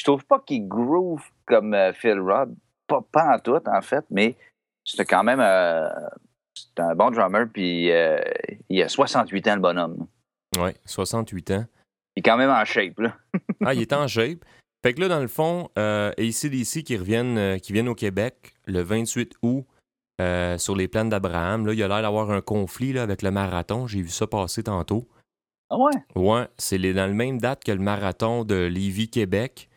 je 0.00 0.04
trouve 0.04 0.24
pas 0.24 0.40
qu'il 0.40 0.66
groove 0.66 1.22
comme 1.44 1.74
euh, 1.74 1.92
Phil 1.92 2.18
Rudd. 2.18 2.54
Pas, 2.86 3.02
pas 3.12 3.34
en 3.34 3.38
tout, 3.38 3.60
en 3.66 3.82
fait, 3.82 4.02
mais 4.10 4.34
c'était 4.82 5.04
quand 5.04 5.22
même 5.22 5.40
euh, 5.40 5.90
c'est 6.54 6.80
un 6.80 6.94
bon 6.94 7.10
drummer. 7.10 7.46
Puis 7.52 7.92
euh, 7.92 8.18
il 8.70 8.82
a 8.82 8.88
68 8.88 9.48
ans, 9.48 9.54
le 9.56 9.60
bonhomme. 9.60 10.06
Oui, 10.58 10.70
68 10.86 11.50
ans. 11.50 11.66
Il 12.16 12.20
est 12.20 12.22
quand 12.22 12.38
même 12.38 12.50
en 12.50 12.64
shape. 12.64 12.98
Là. 12.98 13.14
Ah, 13.62 13.74
il 13.74 13.82
est 13.82 13.92
en 13.92 14.06
shape. 14.06 14.38
Fait 14.82 14.94
que 14.94 15.02
là, 15.02 15.08
dans 15.08 15.20
le 15.20 15.28
fond, 15.28 15.68
euh, 15.78 16.12
ACDC 16.12 16.82
qui 16.82 16.96
reviennent, 16.96 17.60
qui 17.60 17.74
viennent 17.74 17.90
au 17.90 17.94
Québec 17.94 18.54
le 18.64 18.80
28 18.80 19.34
août 19.42 19.66
sur 20.56 20.74
les 20.74 20.88
plaines 20.88 21.10
d'Abraham. 21.10 21.66
Là, 21.66 21.74
il 21.74 21.82
a 21.82 21.88
l'air 21.88 22.00
d'avoir 22.00 22.30
un 22.30 22.40
conflit 22.40 22.94
là, 22.94 23.02
avec 23.02 23.20
le 23.20 23.30
marathon. 23.30 23.86
J'ai 23.86 24.00
vu 24.00 24.08
ça 24.08 24.26
passer 24.26 24.62
tantôt. 24.62 25.06
Ah 25.68 25.76
ouais? 25.76 25.92
Ouais, 26.16 26.48
c'est 26.56 26.78
dans 26.78 27.06
la 27.06 27.12
même 27.12 27.38
date 27.38 27.64
que 27.64 27.72
le 27.72 27.78
marathon 27.78 28.44
de 28.44 28.54
Lévis-Québec. 28.54 29.69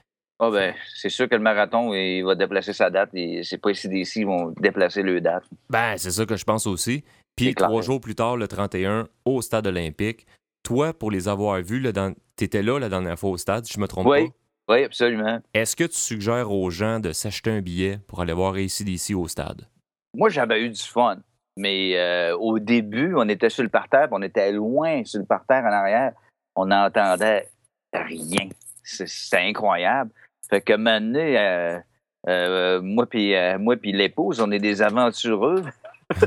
Ah 0.46 0.52
ben, 0.52 0.74
c'est 0.96 1.10
sûr 1.10 1.30
que 1.30 1.36
le 1.36 1.42
marathon, 1.42 1.94
il 1.94 2.24
va 2.24 2.36
déplacer 2.36 2.74
sa 2.74 2.90
date. 2.90 3.12
C'est 3.44 3.58
pas 3.62 3.72
ici 3.72 3.88
d'ici, 3.88 4.22
ils 4.22 4.26
vont 4.26 4.50
déplacer 4.60 5.02
le 5.04 5.22
date. 5.22 5.44
Ben, 5.70 5.96
c'est 5.98 6.12
ça 6.12 6.26
que 6.26 6.36
je 6.36 6.44
pense 6.44 6.68
aussi. 6.68 7.04
Puis 7.36 7.56
trois 7.56 7.82
jours 7.82 8.02
plus 8.02 8.16
tard, 8.16 8.38
le 8.38 8.48
31, 8.48 9.08
au 9.26 9.42
stade 9.42 9.68
olympique. 9.68 10.28
Toi, 10.64 10.94
pour 10.94 11.12
les 11.12 11.28
avoir 11.28 11.62
vus, 11.62 11.80
là, 11.80 11.92
dans... 11.92 12.14
t'étais 12.36 12.62
là 12.64 12.80
la 12.80 12.90
dernière 12.90 13.18
fois 13.20 13.32
au 13.32 13.38
stade, 13.38 13.66
je 13.72 13.80
me 13.80 13.88
trompe 13.88 14.08
Oui. 14.08 14.28
pas? 14.30 14.34
Oui, 14.76 14.84
absolument. 14.86 15.40
Est-ce 15.54 15.76
que 15.76 15.84
tu 15.84 15.98
suggères 15.98 16.50
aux 16.52 16.70
gens 16.70 17.00
de 17.00 17.12
s'acheter 17.12 17.52
un 17.52 17.60
billet 17.62 18.00
pour 18.08 18.22
aller 18.22 18.32
voir 18.34 18.54
ACDC 18.54 19.14
au 19.16 19.28
stade? 19.28 19.68
Moi, 20.16 20.30
j'avais 20.30 20.62
eu 20.64 20.70
du 20.70 20.82
fun. 20.82 21.18
Mais 21.58 21.98
euh, 21.98 22.36
au 22.38 22.60
début, 22.60 23.14
on 23.16 23.28
était 23.30 23.50
sur 23.50 23.62
le 23.64 23.70
parterre, 23.70 24.08
puis 24.08 24.18
on 24.18 24.22
était 24.22 24.52
loin 24.52 25.04
sur 25.06 25.20
le 25.20 25.26
parterre 25.26 25.64
en 25.66 25.72
arrière. 25.72 26.14
On 26.56 26.66
n'entendait 26.68 27.50
rien. 27.94 28.50
C'est- 28.84 29.08
C'était 29.08 29.44
incroyable. 29.44 30.12
Fait 30.50 30.62
que 30.62 30.74
maintenant, 30.74 31.20
euh, 31.20 31.80
euh, 32.28 32.82
moi 32.82 33.06
puis 33.06 33.36
euh, 33.36 33.58
moi 33.60 33.76
puis 33.78 33.92
l'épouse, 33.92 34.42
on 34.42 34.52
est 34.52 34.60
des 34.60 34.82
aventureux. 34.82 35.64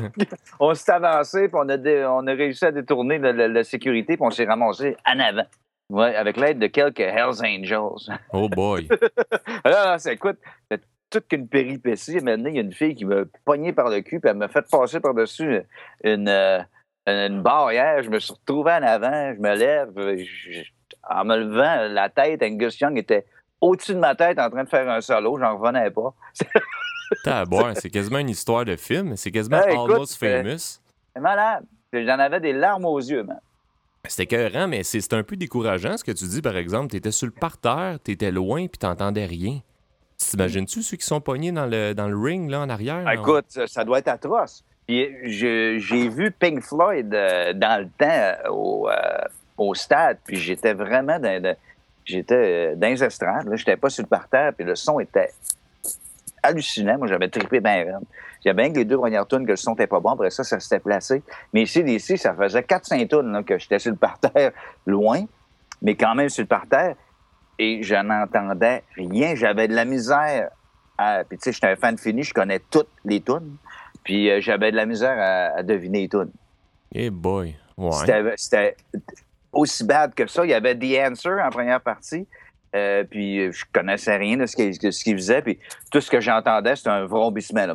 on 0.60 0.74
s'est 0.74 0.92
avancé, 0.92 1.48
puis 1.48 1.56
on 1.60 1.68
a, 1.68 1.76
dé- 1.76 2.04
on 2.08 2.26
a 2.26 2.32
réussi 2.32 2.64
à 2.64 2.72
détourner 2.72 3.18
la, 3.18 3.32
la- 3.32 3.48
la 3.48 3.64
sécurité, 3.64 4.16
puis 4.16 4.24
on 4.26 4.30
s'est 4.30 4.44
ramassé 4.46 4.96
en 5.06 5.18
avant. 5.20 5.44
Ouais, 5.90 6.16
avec 6.16 6.36
l'aide 6.36 6.58
de 6.58 6.66
quelques 6.66 6.98
Hells 7.00 7.40
Angels. 7.44 8.12
Oh 8.32 8.48
boy! 8.48 8.88
Ah, 9.64 9.92
non, 9.92 9.98
c'est, 9.98 10.14
écoute, 10.14 10.38
c'est 10.70 10.80
toute 11.10 11.28
qu'une 11.28 11.46
péripétie. 11.48 12.18
Maintenant, 12.20 12.48
il 12.48 12.56
y 12.56 12.58
a 12.58 12.62
une 12.62 12.72
fille 12.72 12.94
qui 12.96 13.04
m'a 13.04 13.22
pogné 13.44 13.72
par 13.72 13.88
le 13.90 14.00
cul, 14.00 14.18
puis 14.18 14.28
elle 14.30 14.36
m'a 14.36 14.48
fait 14.48 14.68
passer 14.68 14.98
par-dessus 14.98 15.60
une, 16.02 16.28
une 17.06 17.42
barrière. 17.42 18.02
Je 18.02 18.10
me 18.10 18.18
suis 18.18 18.32
retrouvé 18.32 18.72
en 18.72 18.82
avant, 18.82 19.32
je 19.34 19.40
me 19.40 19.54
lève. 19.56 19.90
je- 20.16 20.62
en 21.08 21.24
me 21.24 21.36
levant 21.36 21.86
la 21.92 22.08
tête, 22.08 22.42
Angus 22.42 22.80
Young 22.80 22.98
était 22.98 23.24
au-dessus 23.66 23.94
de 23.94 23.98
ma 23.98 24.14
tête 24.14 24.38
en 24.38 24.50
train 24.50 24.64
de 24.64 24.68
faire 24.68 24.88
un 24.88 25.00
solo. 25.00 25.38
J'en 25.38 25.56
revenais 25.58 25.90
pas. 25.90 26.14
C'est 27.74 27.90
quasiment 27.90 28.18
une 28.18 28.30
histoire 28.30 28.64
de 28.64 28.76
film. 28.76 29.16
C'est 29.16 29.30
quasiment 29.30 29.62
Hey, 29.62 29.74
écoute, 29.74 29.90
Almost 29.92 30.22
euh, 30.22 30.42
Famous. 30.42 30.80
C'est 31.14 31.20
malade. 31.20 31.64
J'en 31.92 32.18
avais 32.18 32.40
des 32.40 32.52
larmes 32.52 32.84
aux 32.84 32.98
yeux, 32.98 33.22
man. 33.22 33.40
C'était 34.08 34.22
écœurant, 34.24 34.68
mais 34.68 34.82
c'est 34.84 35.12
un 35.12 35.22
peu 35.22 35.36
décourageant 35.36 35.96
ce 35.96 36.04
que 36.04 36.12
tu 36.12 36.24
dis, 36.26 36.42
par 36.42 36.56
exemple. 36.56 36.88
T'étais 36.88 37.10
sur 37.10 37.26
le 37.26 37.32
parterre, 37.32 37.98
t'étais 38.02 38.30
loin, 38.30 38.66
puis 38.66 38.78
t'entendais 38.78 39.26
rien. 39.26 39.60
T'imagines-tu 40.16 40.82
ceux 40.82 40.96
qui 40.96 41.04
sont 41.06 41.20
pognés 41.20 41.52
dans 41.52 41.66
le, 41.66 41.92
dans 41.92 42.08
le 42.08 42.16
ring, 42.16 42.50
là, 42.50 42.60
en 42.60 42.68
arrière? 42.68 43.02
Ah, 43.06 43.14
là? 43.14 43.20
Écoute, 43.20 43.58
ça, 43.66 43.84
doit 43.84 43.98
être 43.98 44.08
atroce. 44.08 44.64
Puis 44.86 45.08
j'ai 45.24 46.08
vu 46.08 46.30
Pink 46.30 46.62
Floyd 46.62 47.12
euh, 47.12 47.52
dans 47.52 47.82
le 47.82 47.88
temps 47.98 48.06
euh, 48.08 48.50
au, 48.50 48.88
euh, 48.88 48.94
au 49.58 49.74
stade, 49.74 50.18
puis 50.24 50.36
j'étais 50.36 50.74
vraiment 50.74 51.18
dans, 51.18 51.42
dans- 51.42 51.56
j'étais 52.06 52.72
euh, 52.72 52.74
dans 52.76 52.86
les 52.88 53.04
estrades. 53.04 53.46
Là, 53.48 53.56
j'étais 53.56 53.76
pas 53.76 53.90
sur 53.90 54.02
le 54.04 54.08
parterre, 54.08 54.52
puis 54.54 54.64
le 54.64 54.74
son 54.74 54.98
était 55.00 55.30
hallucinant. 56.42 56.98
Moi, 56.98 57.06
j'avais 57.08 57.28
trippé 57.28 57.60
bien 57.60 57.84
raide. 57.84 57.96
Il 58.44 58.50
y 58.50 58.54
bien 58.54 58.70
que 58.72 58.76
les 58.78 58.84
deux 58.84 58.96
premières 58.96 59.26
tunes 59.26 59.44
que 59.44 59.50
le 59.50 59.56
son 59.56 59.72
n'était 59.72 59.88
pas 59.88 59.98
bon. 60.00 60.10
Après 60.10 60.30
ça, 60.30 60.44
ça 60.44 60.60
s'était 60.60 60.78
placé. 60.78 61.22
Mais 61.52 61.62
ici, 61.62 61.82
d'ici, 61.82 62.16
ça 62.16 62.32
faisait 62.34 62.60
4-5 62.60 63.08
tunes 63.08 63.32
là, 63.32 63.42
que 63.42 63.58
j'étais 63.58 63.78
sur 63.80 63.90
le 63.90 63.96
parterre 63.96 64.52
loin, 64.86 65.24
mais 65.82 65.96
quand 65.96 66.14
même 66.14 66.28
sur 66.28 66.42
le 66.42 66.48
parterre. 66.48 66.94
Et 67.58 67.82
je 67.82 67.94
n'entendais 67.96 68.84
rien. 68.96 69.34
J'avais 69.34 69.66
de 69.66 69.74
la 69.74 69.84
misère. 69.84 70.50
à- 70.98 71.24
Puis 71.24 71.38
tu 71.38 71.44
sais, 71.44 71.52
j'étais 71.52 71.68
un 71.68 71.76
fan 71.76 71.96
fini, 71.98 72.22
je 72.22 72.32
connais 72.34 72.60
toutes 72.70 72.90
les 73.04 73.20
tunes. 73.20 73.56
Puis 74.04 74.30
euh, 74.30 74.40
j'avais 74.40 74.70
de 74.70 74.76
la 74.76 74.86
misère 74.86 75.16
à, 75.18 75.58
à 75.58 75.62
deviner 75.62 76.02
les 76.02 76.08
tunes. 76.08 76.30
Eh 76.94 77.10
boy. 77.10 77.56
Ouais. 77.76 77.90
C'était 78.36 78.76
aussi 79.56 79.84
bad 79.84 80.14
que 80.14 80.26
ça. 80.26 80.44
Il 80.44 80.50
y 80.50 80.54
avait 80.54 80.76
The 80.76 81.10
Answer 81.10 81.40
en 81.42 81.50
première 81.50 81.80
partie. 81.80 82.26
Euh, 82.74 83.04
puis 83.04 83.40
euh, 83.40 83.52
je 83.52 83.64
connaissais 83.72 84.16
rien 84.16 84.36
de 84.36 84.46
ce 84.46 84.54
qu'il 84.56 84.76
qu'il 84.78 85.16
faisait. 85.16 85.42
Puis 85.42 85.58
tout 85.90 86.00
ce 86.00 86.10
que 86.10 86.20
j'entendais, 86.20 86.76
c'était 86.76 86.90
un 86.90 87.06
vrombissement. 87.06 87.66
Là. 87.66 87.74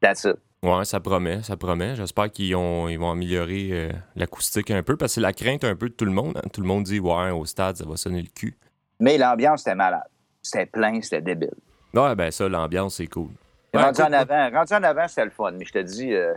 That's 0.00 0.24
it. 0.24 0.36
Ouais, 0.62 0.84
ça 0.84 1.00
promet, 1.00 1.42
ça 1.42 1.56
promet. 1.56 1.96
J'espère 1.96 2.30
qu'ils 2.30 2.54
ont, 2.54 2.88
ils 2.88 2.96
vont 2.96 3.10
améliorer 3.10 3.68
euh, 3.72 3.92
l'acoustique 4.14 4.70
un 4.70 4.84
peu, 4.84 4.96
parce 4.96 5.10
que 5.10 5.14
c'est 5.14 5.20
la 5.20 5.32
crainte 5.32 5.64
un 5.64 5.74
peu 5.74 5.88
de 5.88 5.94
tout 5.94 6.04
le 6.04 6.12
monde. 6.12 6.36
hein. 6.36 6.48
Tout 6.52 6.60
le 6.60 6.68
monde 6.68 6.84
dit, 6.84 7.00
ouais, 7.00 7.30
au 7.30 7.44
stade, 7.44 7.76
ça 7.76 7.84
va 7.84 7.96
sonner 7.96 8.22
le 8.22 8.28
cul. 8.32 8.56
Mais 9.00 9.18
l'ambiance 9.18 9.62
était 9.62 9.74
malade. 9.74 10.06
C'était 10.40 10.66
plein, 10.66 11.00
c'était 11.02 11.20
débile. 11.20 11.54
Ouais, 11.94 12.14
ben 12.14 12.30
ça, 12.30 12.48
l'ambiance, 12.48 12.94
c'est 12.96 13.08
cool. 13.08 13.30
Ouais, 13.74 13.82
rendu, 13.82 14.02
en 14.02 14.12
avant, 14.12 14.50
rendu 14.50 14.72
en 14.72 14.82
avant, 14.84 15.08
c'était 15.08 15.24
le 15.24 15.30
fun. 15.30 15.50
Mais 15.52 15.64
je 15.64 15.72
te 15.72 15.78
dis, 15.78 16.14
euh, 16.14 16.34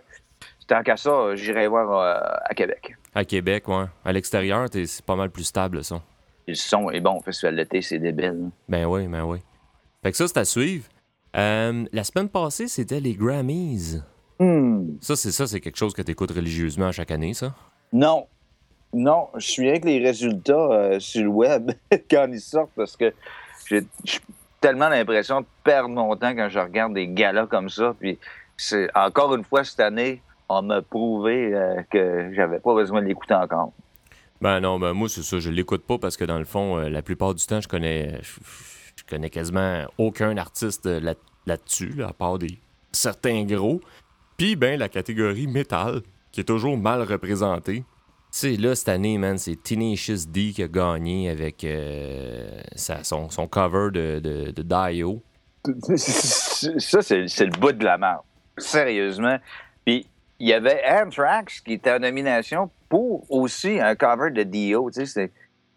tant 0.67 0.83
qu'à 0.83 0.97
ça, 0.97 1.35
j'irai 1.35 1.67
voir 1.67 1.91
euh, 1.91 2.37
à 2.43 2.53
Québec. 2.53 2.95
À 3.13 3.23
Québec, 3.25 3.67
ouais. 3.67 3.85
À 4.03 4.11
l'extérieur, 4.11 4.67
c'est 4.71 5.05
pas 5.05 5.15
mal 5.15 5.29
plus 5.29 5.43
stable, 5.43 5.77
le 5.77 5.83
son. 5.83 6.01
Le 6.47 6.53
son 6.53 6.89
est 6.91 6.99
bon, 6.99 7.21
festival 7.21 7.55
d'été, 7.55 7.81
c'est 7.81 7.99
débile. 7.99 8.49
Ben 8.69 8.85
oui, 8.85 9.07
ben 9.07 9.23
oui. 9.23 9.39
Fait 10.03 10.11
que 10.11 10.17
ça, 10.17 10.27
c'est 10.27 10.37
à 10.37 10.45
suivre. 10.45 10.85
Euh, 11.35 11.85
la 11.91 12.03
semaine 12.03 12.29
passée, 12.29 12.67
c'était 12.67 12.99
les 12.99 13.13
Grammys. 13.13 14.01
Hmm. 14.39 14.97
Ça, 15.01 15.15
c'est 15.15 15.31
ça, 15.31 15.47
c'est 15.47 15.59
quelque 15.59 15.77
chose 15.77 15.93
que 15.93 16.01
tu 16.01 16.11
écoutes 16.11 16.31
religieusement 16.31 16.91
chaque 16.91 17.11
année, 17.11 17.33
ça? 17.33 17.53
Non. 17.91 18.27
Non, 18.93 19.27
je 19.35 19.47
suis 19.47 19.69
avec 19.69 19.83
les 19.83 19.99
résultats 19.99 20.53
euh, 20.53 20.99
sur 20.99 21.23
le 21.23 21.29
web 21.29 21.71
quand 22.09 22.27
ils 22.31 22.39
sortent 22.39 22.71
parce 22.75 22.95
que 22.95 23.13
j'ai 23.67 23.85
j'ai 24.05 24.19
tellement 24.61 24.87
l'impression 24.87 25.41
de 25.41 25.45
perdre 25.63 25.89
mon 25.89 26.15
temps 26.15 26.33
quand 26.33 26.47
je 26.49 26.59
regarde 26.59 26.93
des 26.93 27.07
galas 27.07 27.47
comme 27.47 27.69
ça. 27.69 27.93
Puis 27.99 28.17
c'est 28.55 28.89
encore 28.95 29.35
une 29.35 29.43
fois 29.43 29.63
cette 29.63 29.81
année, 29.81 30.21
on 30.49 30.61
m'a 30.61 30.81
prouvé 30.81 31.53
euh, 31.53 31.81
que 31.89 32.31
j'avais 32.35 32.59
pas 32.59 32.73
besoin 32.73 33.01
de 33.01 33.07
l'écouter 33.07 33.33
encore. 33.33 33.71
Ben 34.41 34.59
non, 34.59 34.79
ben 34.79 34.93
moi, 34.93 35.07
c'est 35.09 35.23
ça, 35.23 35.39
je 35.39 35.49
l'écoute 35.49 35.83
pas 35.85 35.97
parce 35.97 36.17
que 36.17 36.25
dans 36.25 36.37
le 36.39 36.45
fond, 36.45 36.77
euh, 36.77 36.89
la 36.89 37.01
plupart 37.01 37.33
du 37.33 37.45
temps, 37.45 37.61
je 37.61 37.67
connais 37.67 38.19
je, 38.21 38.31
je 38.97 39.03
connais 39.09 39.29
quasiment 39.29 39.85
aucun 39.97 40.35
artiste 40.37 40.85
là- 40.85 41.13
là-dessus, 41.45 41.89
là, 41.93 42.07
à 42.09 42.13
part 42.13 42.37
des 42.37 42.59
certains 42.91 43.43
gros. 43.45 43.79
Puis, 44.37 44.55
ben, 44.55 44.77
la 44.79 44.89
catégorie 44.89 45.47
métal, 45.47 46.01
qui 46.31 46.41
est 46.41 46.45
toujours 46.45 46.77
mal 46.77 47.01
représentée. 47.03 47.79
Tu 47.79 47.85
sais, 48.31 48.51
là, 48.57 48.75
cette 48.75 48.89
année, 48.89 49.17
man, 49.17 49.37
c'est 49.37 49.55
Tenacious 49.63 50.25
D 50.27 50.51
qui 50.53 50.61
a 50.63 50.67
gagné 50.67 51.29
avec 51.29 51.63
euh, 51.63 52.59
sa- 52.75 53.03
son, 53.05 53.29
son 53.29 53.47
cover 53.47 53.91
de, 53.93 54.19
de, 54.19 54.51
de 54.51 54.61
Dio. 54.61 55.21
ça, 55.95 57.01
c'est 57.01 57.27
c'est 57.27 57.45
le 57.45 57.57
bout 57.59 57.71
de 57.71 57.83
la 57.85 57.97
merde. 57.97 58.19
Sérieusement. 58.57 59.37
Il 60.39 60.47
y 60.47 60.53
avait 60.53 60.81
Anthrax 60.87 61.61
qui 61.61 61.73
était 61.73 61.91
en 61.91 61.99
nomination 61.99 62.69
pour 62.89 63.29
aussi 63.31 63.79
un 63.79 63.95
cover 63.95 64.31
de 64.31 64.43
Dio. 64.43 64.89
Tu 64.91 65.05
sais, 65.05 65.31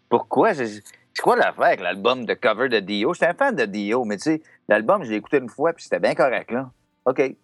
pourquoi? 0.09 0.53
C'est 0.53 0.81
quoi 1.21 1.35
l'affaire 1.35 1.65
avec 1.65 1.81
l'album 1.81 2.25
de 2.25 2.33
cover 2.33 2.69
de 2.69 2.79
Dio? 2.79 3.13
J'étais 3.13 3.27
un 3.27 3.33
fan 3.33 3.55
de 3.55 3.65
Dio, 3.65 4.03
mais 4.03 4.17
tu 4.17 4.23
sais, 4.23 4.41
l'album, 4.67 5.03
je 5.03 5.11
l'ai 5.11 5.17
écouté 5.17 5.37
une 5.37 5.49
fois, 5.49 5.73
puis 5.73 5.83
c'était 5.83 5.99
bien 5.99 6.15
correct, 6.15 6.51
là. 6.51 6.71
OK. 7.05 7.35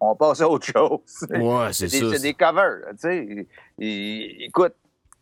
On 0.00 0.16
passe 0.16 0.40
à 0.40 0.48
autre 0.48 0.66
chose. 0.66 1.26
Ouais, 1.30 1.72
c'est 1.72 1.88
ça. 1.88 2.10
c'est 2.12 2.22
des 2.22 2.34
covers, 2.34 2.86
tu 2.92 2.96
sais. 2.98 3.46
Écoute, 3.78 4.74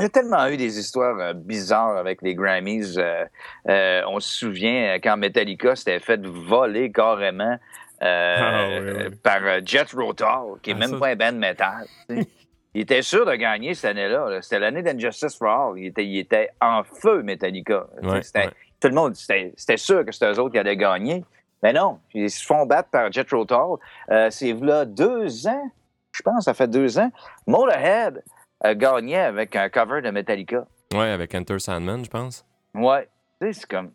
a 0.05 0.09
tellement 0.09 0.47
eu 0.47 0.57
des 0.57 0.79
histoires 0.79 1.19
euh, 1.19 1.33
bizarres 1.35 1.97
avec 1.97 2.23
les 2.23 2.35
Grammys. 2.35 2.97
Euh, 2.97 3.25
euh, 3.69 4.03
on 4.09 4.21
se 4.21 4.39
souvient 4.39 4.99
quand 5.03 5.17
Metallica 5.17 5.77
s'était 5.77 6.01
fait 6.01 6.25
voler 6.27 6.91
carrément 6.91 7.59
euh, 8.03 8.37
Ah, 8.39 8.67
oui, 8.81 9.05
oui. 9.11 9.17
par 9.23 9.41
euh, 9.45 9.61
Jet 9.65 9.91
Rotal, 9.93 10.59
qui 10.63 10.71
est 10.71 10.75
Ah, 10.75 10.79
même 10.79 10.91
ça- 10.91 10.99
pas 10.99 11.09
un 11.09 11.17
band 11.17 11.33
metal. 11.33 11.87
il 12.09 12.83
était 12.83 13.03
sûr 13.03 13.27
de 13.27 13.35
gagner 13.35 13.75
cette 13.75 13.91
année-là. 13.91 14.29
là. 14.31 14.43
C'était 14.43 14.59
l'année 14.59 14.83
d'Injustice 14.83 15.37
for 15.37 15.49
All. 15.49 15.79
Il 15.79 15.87
était, 15.87 16.07
il 16.07 16.19
était 16.19 16.51
en 16.61 16.83
feu, 16.85 17.23
Metallica. 17.23 17.87
Ouais, 18.03 18.21
ouais. 18.35 18.51
Tout 18.81 18.89
le 18.89 18.95
monde, 18.95 19.15
c'était 19.15 19.77
sûr 19.77 20.05
que 20.07 20.13
c'était 20.13 20.33
eux 20.33 20.39
autres 20.41 20.53
qui 20.53 20.59
allaient 20.59 20.77
gagner. 20.77 21.25
Mais 21.63 21.75
non, 21.75 21.99
ils 22.15 22.31
se 22.31 22.45
font 22.47 22.65
battre 22.65 22.89
par 22.91 23.13
Jet 23.13 23.31
Rotal. 23.31 23.77
Euh, 24.11 24.31
c'est 24.31 24.55
là 24.55 24.87
deux 24.87 25.47
ans, 25.47 25.71
je 26.13 26.23
pense, 26.23 26.45
ça 26.47 26.55
fait 26.55 26.69
deux 26.69 26.99
ans. 26.99 27.11
Motorhead 27.47 28.25
euh, 28.65 28.75
gagnait 28.75 29.19
avec 29.19 29.55
un 29.57 29.69
cover 29.69 30.01
de 30.01 30.11
Metallica. 30.11 30.65
Ouais, 30.95 31.11
avec 31.11 31.35
Enter 31.35 31.59
Sandman, 31.59 32.03
je 32.05 32.09
pense. 32.11 32.47
Ouais. 32.75 33.07
C'est 33.43 33.67
comme. 33.67 33.93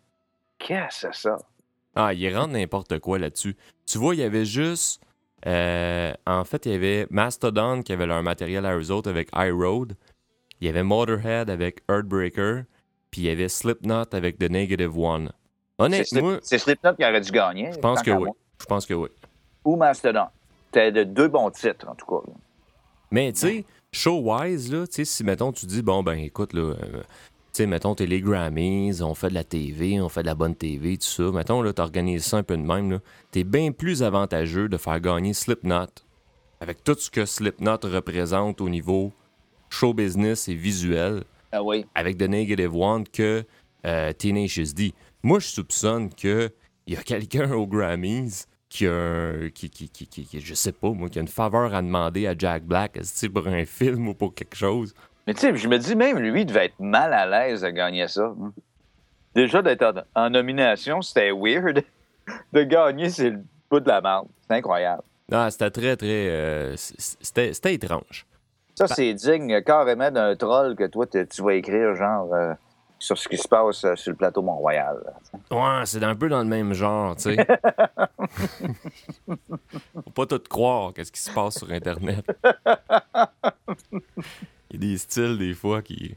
Qu'est-ce 0.58 1.08
que 1.08 1.12
c'est 1.14 1.22
ça? 1.28 1.38
Ah, 1.96 2.12
il 2.14 2.36
rentre 2.36 2.52
n'importe 2.52 2.98
quoi 3.00 3.18
là-dessus. 3.18 3.56
Tu 3.86 3.98
vois, 3.98 4.14
il 4.14 4.20
y 4.20 4.24
avait 4.24 4.44
juste. 4.44 5.02
euh, 5.46 6.12
en 6.26 6.44
fait, 6.44 6.66
il 6.66 6.72
y 6.72 6.74
avait 6.74 7.06
Mastodon 7.10 7.82
qui 7.82 7.92
avait 7.92 8.06
leur 8.06 8.22
matériel 8.22 8.66
à 8.66 8.76
eux 8.76 8.90
autres 8.90 9.10
avec 9.10 9.28
High 9.34 9.52
Road. 9.52 9.94
Il 10.60 10.66
y 10.66 10.70
avait 10.70 10.82
Motorhead 10.82 11.50
avec 11.50 11.82
Earthbreaker. 11.88 12.64
Puis 13.10 13.22
il 13.22 13.24
y 13.24 13.30
avait 13.30 13.48
Slipknot 13.48 14.04
avec 14.12 14.38
The 14.38 14.50
Negative 14.50 14.98
One. 14.98 15.32
Honnêtement, 15.78 16.38
c'est 16.42 16.58
Slipknot 16.58 16.94
qui 16.94 17.04
aurait 17.04 17.20
dû 17.20 17.30
gagner. 17.30 17.72
je 17.72 17.78
pense 17.78 18.02
que 18.02 18.10
oui. 18.10 18.30
Je 18.60 18.64
pense 18.66 18.86
que 18.86 18.94
oui. 18.94 19.08
Ou 19.64 19.76
Mastodon. 19.76 20.26
C'était 20.66 20.92
de 20.92 21.04
deux 21.04 21.28
bons 21.28 21.50
titres, 21.50 21.88
en 21.88 21.94
tout 21.94 22.06
cas. 22.06 22.30
Mais 23.10 23.32
tu 23.32 23.38
sais, 23.40 23.64
show-wise, 23.92 24.72
là, 24.72 24.86
tu 24.86 24.94
sais, 24.94 25.04
si 25.04 25.24
mettons, 25.24 25.52
tu 25.52 25.66
dis, 25.66 25.82
bon, 25.82 26.02
ben 26.02 26.18
écoute, 26.18 26.52
là, 26.52 26.62
euh, 26.74 27.02
sais, 27.56 27.66
mettons, 27.66 27.94
t'es 27.94 28.06
les 28.06 28.20
Grammys, 28.20 29.02
on 29.02 29.14
fait 29.14 29.28
de 29.28 29.34
la 29.34 29.44
TV, 29.44 30.00
on 30.00 30.08
fait 30.08 30.22
de 30.22 30.26
la 30.26 30.34
bonne 30.34 30.54
TV, 30.54 30.96
tout 30.96 31.06
ça. 31.06 31.30
Mettons, 31.32 31.62
là, 31.62 31.72
t'organises 31.72 32.24
ça 32.24 32.38
un 32.38 32.42
peu 32.42 32.56
de 32.56 32.62
même, 32.62 32.90
là. 32.90 32.98
T'es 33.30 33.44
bien 33.44 33.72
plus 33.72 34.02
avantageux 34.02 34.68
de 34.68 34.76
faire 34.76 35.00
gagner 35.00 35.32
Slipknot 35.34 35.86
avec 36.60 36.82
tout 36.84 36.96
ce 36.98 37.10
que 37.10 37.24
Slipknot 37.26 37.78
représente 37.84 38.60
au 38.60 38.68
niveau 38.68 39.12
show 39.68 39.92
business 39.92 40.48
et 40.48 40.54
visuel 40.54 41.24
Ah 41.52 41.62
oui. 41.62 41.84
avec 41.94 42.16
The 42.18 42.22
Negative 42.28 42.74
One 42.74 43.04
que 43.06 43.44
euh, 43.84 44.12
Tenacious 44.12 44.72
D. 44.74 44.92
Moi, 45.22 45.38
je 45.40 45.46
soupçonne 45.48 46.08
que 46.14 46.50
il 46.86 46.94
y 46.94 46.96
a 46.96 47.02
quelqu'un 47.02 47.52
aux 47.52 47.66
Grammys 47.66 48.44
qui 48.68 48.86
a, 48.86 48.92
un- 48.94 49.50
qui, 49.50 49.68
qui, 49.70 49.88
qui, 49.88 50.40
je 50.40 50.54
sais 50.54 50.72
pas, 50.72 50.90
moi, 50.90 51.08
qui 51.08 51.18
a 51.18 51.22
une 51.22 51.28
faveur 51.28 51.74
à 51.74 51.82
demander 51.82 52.26
à 52.26 52.34
Jack 52.36 52.64
Black, 52.64 52.96
est-ce 52.96 53.26
pour 53.26 53.46
un 53.48 53.64
film 53.64 54.08
ou 54.08 54.14
pour 54.14 54.34
quelque 54.34 54.56
chose? 54.56 54.94
Mais 55.26 55.34
tu 55.34 55.40
sais, 55.40 55.56
je 55.56 55.68
me 55.68 55.78
dis 55.78 55.96
même, 55.96 56.18
lui, 56.18 56.42
il 56.42 56.46
devait 56.46 56.66
être 56.66 56.78
mal 56.80 57.12
à 57.12 57.26
l'aise 57.26 57.62
de 57.62 57.68
gagner 57.70 58.06
ça. 58.08 58.32
hein. 58.40 58.52
Déjà, 59.34 59.60
d'être 59.62 59.82
en, 60.14 60.22
en 60.24 60.30
nomination, 60.30 61.02
c'était 61.02 61.30
weird. 61.32 61.82
De 62.52 62.62
gagner, 62.64 63.08
c'est 63.10 63.30
le 63.30 63.40
bout 63.70 63.78
de 63.80 63.86
la 63.88 64.00
merde. 64.00 64.26
C'est 64.48 64.56
incroyable. 64.56 65.02
Non, 65.30 65.48
c'était 65.50 65.70
très, 65.70 65.96
très. 65.96 66.28
euh, 66.28 66.74
c'était, 66.76 67.52
c'était 67.52 67.74
étrange. 67.74 68.26
Ça, 68.74 68.86
c'est 68.88 69.14
digne 69.14 69.62
carrément 69.62 70.10
d'un 70.10 70.34
troll 70.36 70.74
que 70.74 70.86
toi, 70.88 71.06
tu 71.06 71.42
vas 71.42 71.54
écrire, 71.54 71.94
genre, 71.94 72.34
euh, 72.34 72.52
sur 72.98 73.16
ce 73.16 73.28
qui 73.28 73.36
se 73.36 73.46
passe 73.46 73.84
euh, 73.84 73.94
sur 73.94 74.10
le 74.10 74.16
plateau 74.16 74.42
Mont-Royal. 74.42 74.96
Ouais, 75.52 75.82
c'est 75.84 76.02
un 76.02 76.16
peu 76.16 76.28
dans 76.28 76.40
le 76.40 76.46
même 76.48 76.72
genre, 76.72 77.14
tu 77.16 77.36
sais. 77.36 77.36
Faut 80.04 80.10
pas 80.14 80.26
tout 80.26 80.42
croire, 80.48 80.92
qu'est-ce 80.94 81.12
qui 81.12 81.20
se 81.20 81.30
passe 81.32 81.58
sur 81.58 81.70
Internet. 81.70 82.24
Il 84.78 84.84
y 84.84 84.90
a 84.90 84.92
des 84.92 84.98
styles, 84.98 85.38
des 85.38 85.54
fois, 85.54 85.80
qui, 85.82 86.14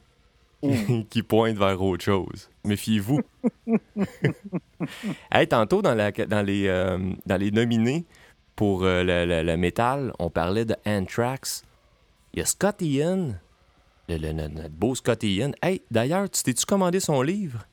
qui 1.10 1.24
pointent 1.24 1.58
vers 1.58 1.82
autre 1.82 2.04
chose. 2.04 2.50
Méfiez-vous. 2.66 3.22
hey, 5.32 5.48
tantôt, 5.48 5.82
dans, 5.82 5.96
la, 5.96 6.12
dans, 6.12 6.46
les, 6.46 6.68
euh, 6.68 6.98
dans 7.26 7.38
les 7.38 7.52
nominés 7.52 8.06
pour 8.56 8.84
euh, 8.84 9.04
le, 9.04 9.26
le- 9.26 9.44
le 9.44 9.58
métal, 9.58 10.12
on 10.20 10.30
parlait 10.30 10.66
de 10.66 10.76
Anthrax. 10.86 11.64
Il 12.34 12.40
y 12.40 12.42
a 12.42 12.46
Scott 12.46 12.82
Ian, 12.82 13.34
le, 14.08 14.32
notre 14.34 14.70
beau 14.70 14.96
Scott 14.96 15.24
Ian. 15.24 15.52
Hey, 15.62 15.82
d'ailleurs, 15.92 16.30
tu 16.30 16.44
t'es-tu 16.44 16.66
commandé 16.66 17.00
son 17.00 17.22
livre? 17.22 17.66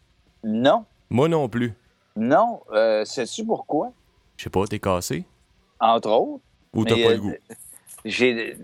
Non, 0.44 0.84
Moi 1.10 1.28
non 1.28 1.48
plus. 1.48 1.72
non. 2.14 2.60
Euh, 2.72 3.04
Sais-tu 3.04 3.44
pourquoi? 3.44 3.92
Je 4.36 4.44
sais 4.44 4.50
pas, 4.50 4.66
t'es 4.66 4.78
cassé? 4.78 5.24
Entre 5.80 6.08
autres. 6.10 6.42
Ou 6.74 6.84
t'as 6.84 6.94
pas 6.94 7.00
euh, 7.10 7.14
le 7.14 7.20
goût? 7.20 7.32
j'ai- 8.04 8.56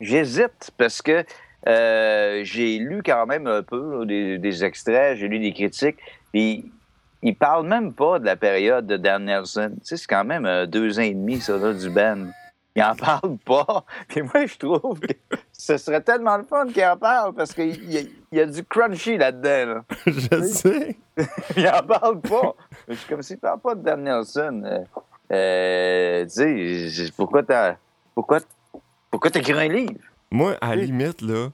J'hésite 0.00 0.70
parce 0.78 1.02
que 1.02 1.24
euh, 1.68 2.40
j'ai 2.44 2.78
lu 2.78 3.02
quand 3.04 3.26
même 3.26 3.46
un 3.46 3.62
peu 3.62 3.98
là, 3.98 4.04
des, 4.04 4.38
des 4.38 4.64
extraits, 4.64 5.18
j'ai 5.18 5.28
lu 5.28 5.38
des 5.38 5.52
critiques. 5.52 5.98
Puis 6.32 6.70
il 7.22 7.36
parle 7.36 7.66
même 7.66 7.92
pas 7.92 8.18
de 8.18 8.24
la 8.24 8.36
période 8.36 8.86
de 8.86 8.96
Dan 8.96 9.24
Nelson. 9.24 9.72
Tu 9.80 9.80
sais, 9.82 9.96
c'est 9.96 10.06
quand 10.06 10.24
même 10.24 10.46
euh, 10.46 10.66
deux 10.66 10.98
ans 10.98 11.02
et 11.02 11.14
demi, 11.14 11.40
ça, 11.40 11.56
là, 11.56 11.72
du 11.72 11.90
Ben. 11.90 12.32
Il 12.76 12.82
en 12.82 12.94
parle 12.94 13.36
pas. 13.44 13.84
Puis 14.08 14.22
moi, 14.22 14.46
je 14.46 14.56
trouve 14.56 15.00
que 15.00 15.12
ce 15.52 15.76
serait 15.76 16.00
tellement 16.00 16.36
le 16.36 16.44
fun 16.44 16.66
qu'il 16.68 16.84
en 16.84 16.96
parle 16.96 17.34
parce 17.34 17.52
qu'il 17.52 17.92
y, 17.92 18.10
y 18.32 18.40
a 18.40 18.46
du 18.46 18.64
crunchy 18.64 19.18
là-dedans. 19.18 19.74
là. 19.74 19.84
Je 20.06 20.42
sais? 20.42 20.96
il 21.56 21.68
en 21.68 21.82
parle 21.82 22.20
pas. 22.20 22.54
Je 22.88 22.94
suis 22.94 23.08
comme 23.08 23.22
s'il 23.22 23.38
parle 23.38 23.60
pas 23.60 23.74
de 23.74 23.82
Dan 23.82 24.04
Nelson. 24.04 24.62
Euh, 24.64 24.84
euh, 25.32 26.24
tu 26.24 26.90
sais, 26.90 27.12
pourquoi 27.16 27.42
t'as. 27.42 27.76
Pourquoi, 28.14 28.38
pourquoi 29.10 29.30
t'écris 29.30 29.52
un 29.52 29.68
livre? 29.68 30.00
Moi, 30.30 30.56
à 30.60 30.74
la 30.76 30.82
Oui. 30.82 30.86
limite, 30.86 31.22
là, 31.22 31.48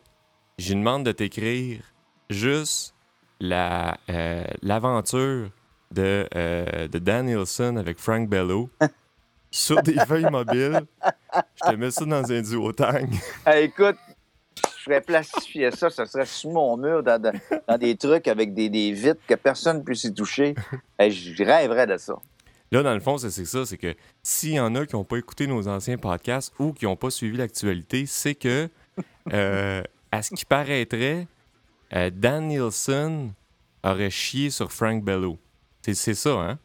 je 0.59 0.75
demande 0.75 1.05
de 1.05 1.13
t'écrire 1.13 1.81
juste 2.29 2.95
la, 3.41 3.97
euh, 4.11 4.45
l'aventure 4.63 5.51
de, 5.93 6.27
euh, 6.35 6.89
de 6.89 6.99
Dan 6.99 7.27
Nielsen 7.27 7.79
avec 7.79 7.99
Frank 7.99 8.29
Bello 8.29 8.69
sur 9.51 9.83
des 9.83 9.95
feuilles 9.95 10.31
mobiles. 10.31 10.85
Je 11.55 11.71
te 11.71 11.77
mets 11.77 11.91
ça 11.91 12.05
dans 12.05 12.31
un 12.31 12.43
duotang. 12.43 13.09
Hey, 13.47 13.65
écoute, 13.67 13.97
je 14.57 14.83
ferais 14.85 15.01
plastifier 15.01 15.71
ça, 15.71 15.89
ça 15.91 16.05
serait 16.07 16.27
sous 16.27 16.51
mon 16.51 16.77
mur 16.77 17.03
dans, 17.03 17.21
dans- 17.21 17.33
dans 17.69 17.79
des 17.79 17.97
trucs 17.97 18.29
avec 18.29 18.53
des, 18.55 18.69
des 18.69 18.93
vitres 18.93 19.21
que 19.27 19.35
personne 19.35 19.79
ne 19.79 19.83
puisse 19.83 20.05
y 20.05 20.13
toucher. 20.13 20.55
Hey, 20.99 21.11
je 21.13 21.43
rêverais 21.45 21.87
de 21.87 21.97
ça. 21.97 22.15
Là, 22.73 22.83
dans 22.83 22.95
le 22.95 23.01
fond, 23.01 23.17
c'est, 23.19 23.31
c'est 23.31 23.45
ça, 23.45 23.65
c'est 23.65 23.79
que 23.79 23.95
s'il 24.23 24.53
y 24.55 24.61
en 24.61 24.75
a 24.75 24.85
qui 24.87 24.97
n'ont 24.97 25.05
pas 25.05 25.19
écouté 25.19 25.47
nos 25.47 25.69
anciens 25.69 25.97
podcasts 25.99 26.53
ou 26.59 26.73
qui 26.73 26.85
n'ont 26.85 26.97
pas 26.97 27.11
suivi 27.11 27.37
l'actualité, 27.37 28.07
c'est 28.07 28.35
que, 28.35 28.69
euh, 29.33 29.83
à 30.11 30.23
ce 30.23 30.35
qui 30.35 30.45
paraîtrait, 30.45 31.27
euh, 31.95 32.11
Dan 32.11 32.49
Nielsen 32.49 33.33
aurait 33.85 34.11
chié 34.11 34.51
sur 34.51 34.73
Frank 34.73 35.05
Bello. 35.05 35.39
C'est, 35.83 35.95
c'est 35.95 36.15
ça, 36.15 36.31
hein? 36.31 36.59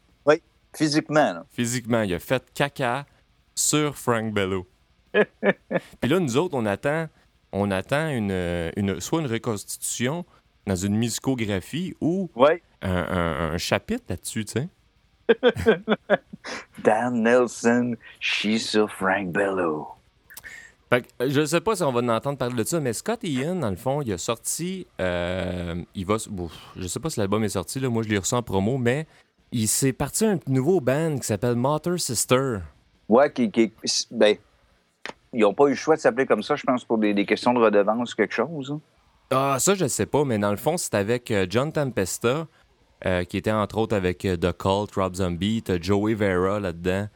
Physiquement, 0.74 1.34
là. 1.34 1.46
Physiquement, 1.52 2.02
il 2.04 2.14
a 2.14 2.20
fait 2.20 2.42
caca 2.54 3.06
sur 3.54 3.98
Frank 3.98 4.34
Bello. 4.34 4.66
Puis 5.14 6.10
là, 6.10 6.18
nous 6.20 6.38
autres, 6.38 6.56
on 6.56 6.66
attend, 6.66 7.10
on 7.52 7.70
attend 7.72 8.08
une, 8.10 8.32
une, 8.78 9.02
soit 9.02 9.20
une 9.20 9.28
reconstitution 9.28 10.26
dans 10.66 10.78
une 10.78 10.96
musicographie 10.96 11.94
ou 12.00 12.30
Oui. 12.38 12.52
un, 12.82 12.90
un- 12.90 13.52
un 13.52 13.58
chapitre 13.58 14.06
là-dessus, 14.08 14.46
tu 14.46 14.54
sais. 14.54 14.70
Dan 16.84 17.22
Nelson 17.24 17.96
chie 18.20 18.60
sur 18.60 18.92
Frank 18.92 19.30
Bello. 19.30 19.88
Fait 20.90 21.04
que, 21.04 21.30
je 21.30 21.46
sais 21.46 21.62
pas 21.62 21.76
si 21.76 21.84
on 21.84 21.92
va 21.92 22.02
en 22.02 22.10
entendre 22.10 22.38
parler 22.38 22.56
de 22.56 22.64
ça, 22.64 22.80
mais 22.80 22.92
Scott 22.94 23.20
Ian, 23.24 23.56
dans 23.56 23.70
le 23.70 23.76
fond, 23.78 24.02
il 24.02 24.12
a 24.12 24.18
sorti. 24.18 24.88
euh, 25.00 25.76
il 25.96 26.06
va. 26.06 26.18
je 26.76 26.88
sais 26.88 27.00
pas 27.00 27.10
si 27.10 27.20
l'album 27.20 27.44
est 27.44 27.50
sorti, 27.50 27.80
là, 27.80 27.90
moi 27.90 28.04
je 28.04 28.10
l'ai 28.10 28.18
reçu 28.18 28.34
en 28.36 28.44
promo, 28.44 28.78
mais 28.78 29.08
il 29.54 29.68
s'est 29.68 29.94
parti 29.94 30.26
un 30.26 30.40
nouveau 30.48 30.82
band 30.82 31.18
qui 31.18 31.24
s'appelle 31.28 31.56
Mother 31.56 32.00
Sister. 32.00 32.58
Ouais, 33.08 33.32
qui, 33.32 33.50
qui- 33.52 33.72
ben, 34.12 34.36
ils 35.34 35.42
n'ont 35.42 35.54
pas 35.54 35.66
eu 35.68 35.70
le 35.70 35.76
choix 35.76 35.96
de 35.96 36.02
s'appeler 36.02 36.26
comme 36.26 36.44
ça, 36.44 36.56
je 36.56 36.64
pense, 36.64 36.84
pour 36.84 36.98
des, 36.98 37.14
des 37.14 37.26
questions 37.26 37.54
de 37.54 37.60
redevance 37.60 38.14
ou 38.14 38.16
quelque 38.18 38.34
chose. 38.34 38.72
hein. 38.72 38.82
Ah, 39.34 39.58
ça, 39.60 39.76
je 39.76 39.88
sais 39.88 40.06
pas, 40.06 40.26
mais 40.26 40.38
dans 40.38 40.52
le 40.52 40.58
fond, 40.58 40.76
c'est 40.76 40.94
avec 40.94 41.32
euh, 41.32 41.46
John 41.50 41.72
Tempesta, 41.72 42.48
euh, 43.06 43.24
qui 43.24 43.38
était 43.38 43.52
entre 43.52 43.78
autres 43.78 43.96
avec 43.96 44.26
euh, 44.26 44.36
The 44.38 44.56
Cult, 44.58 44.96
Rob 44.96 45.16
Zombie. 45.16 45.62
T'as 45.64 45.80
Joey 45.80 46.14
Vera 46.14 46.60
là-dedans, 46.60 47.08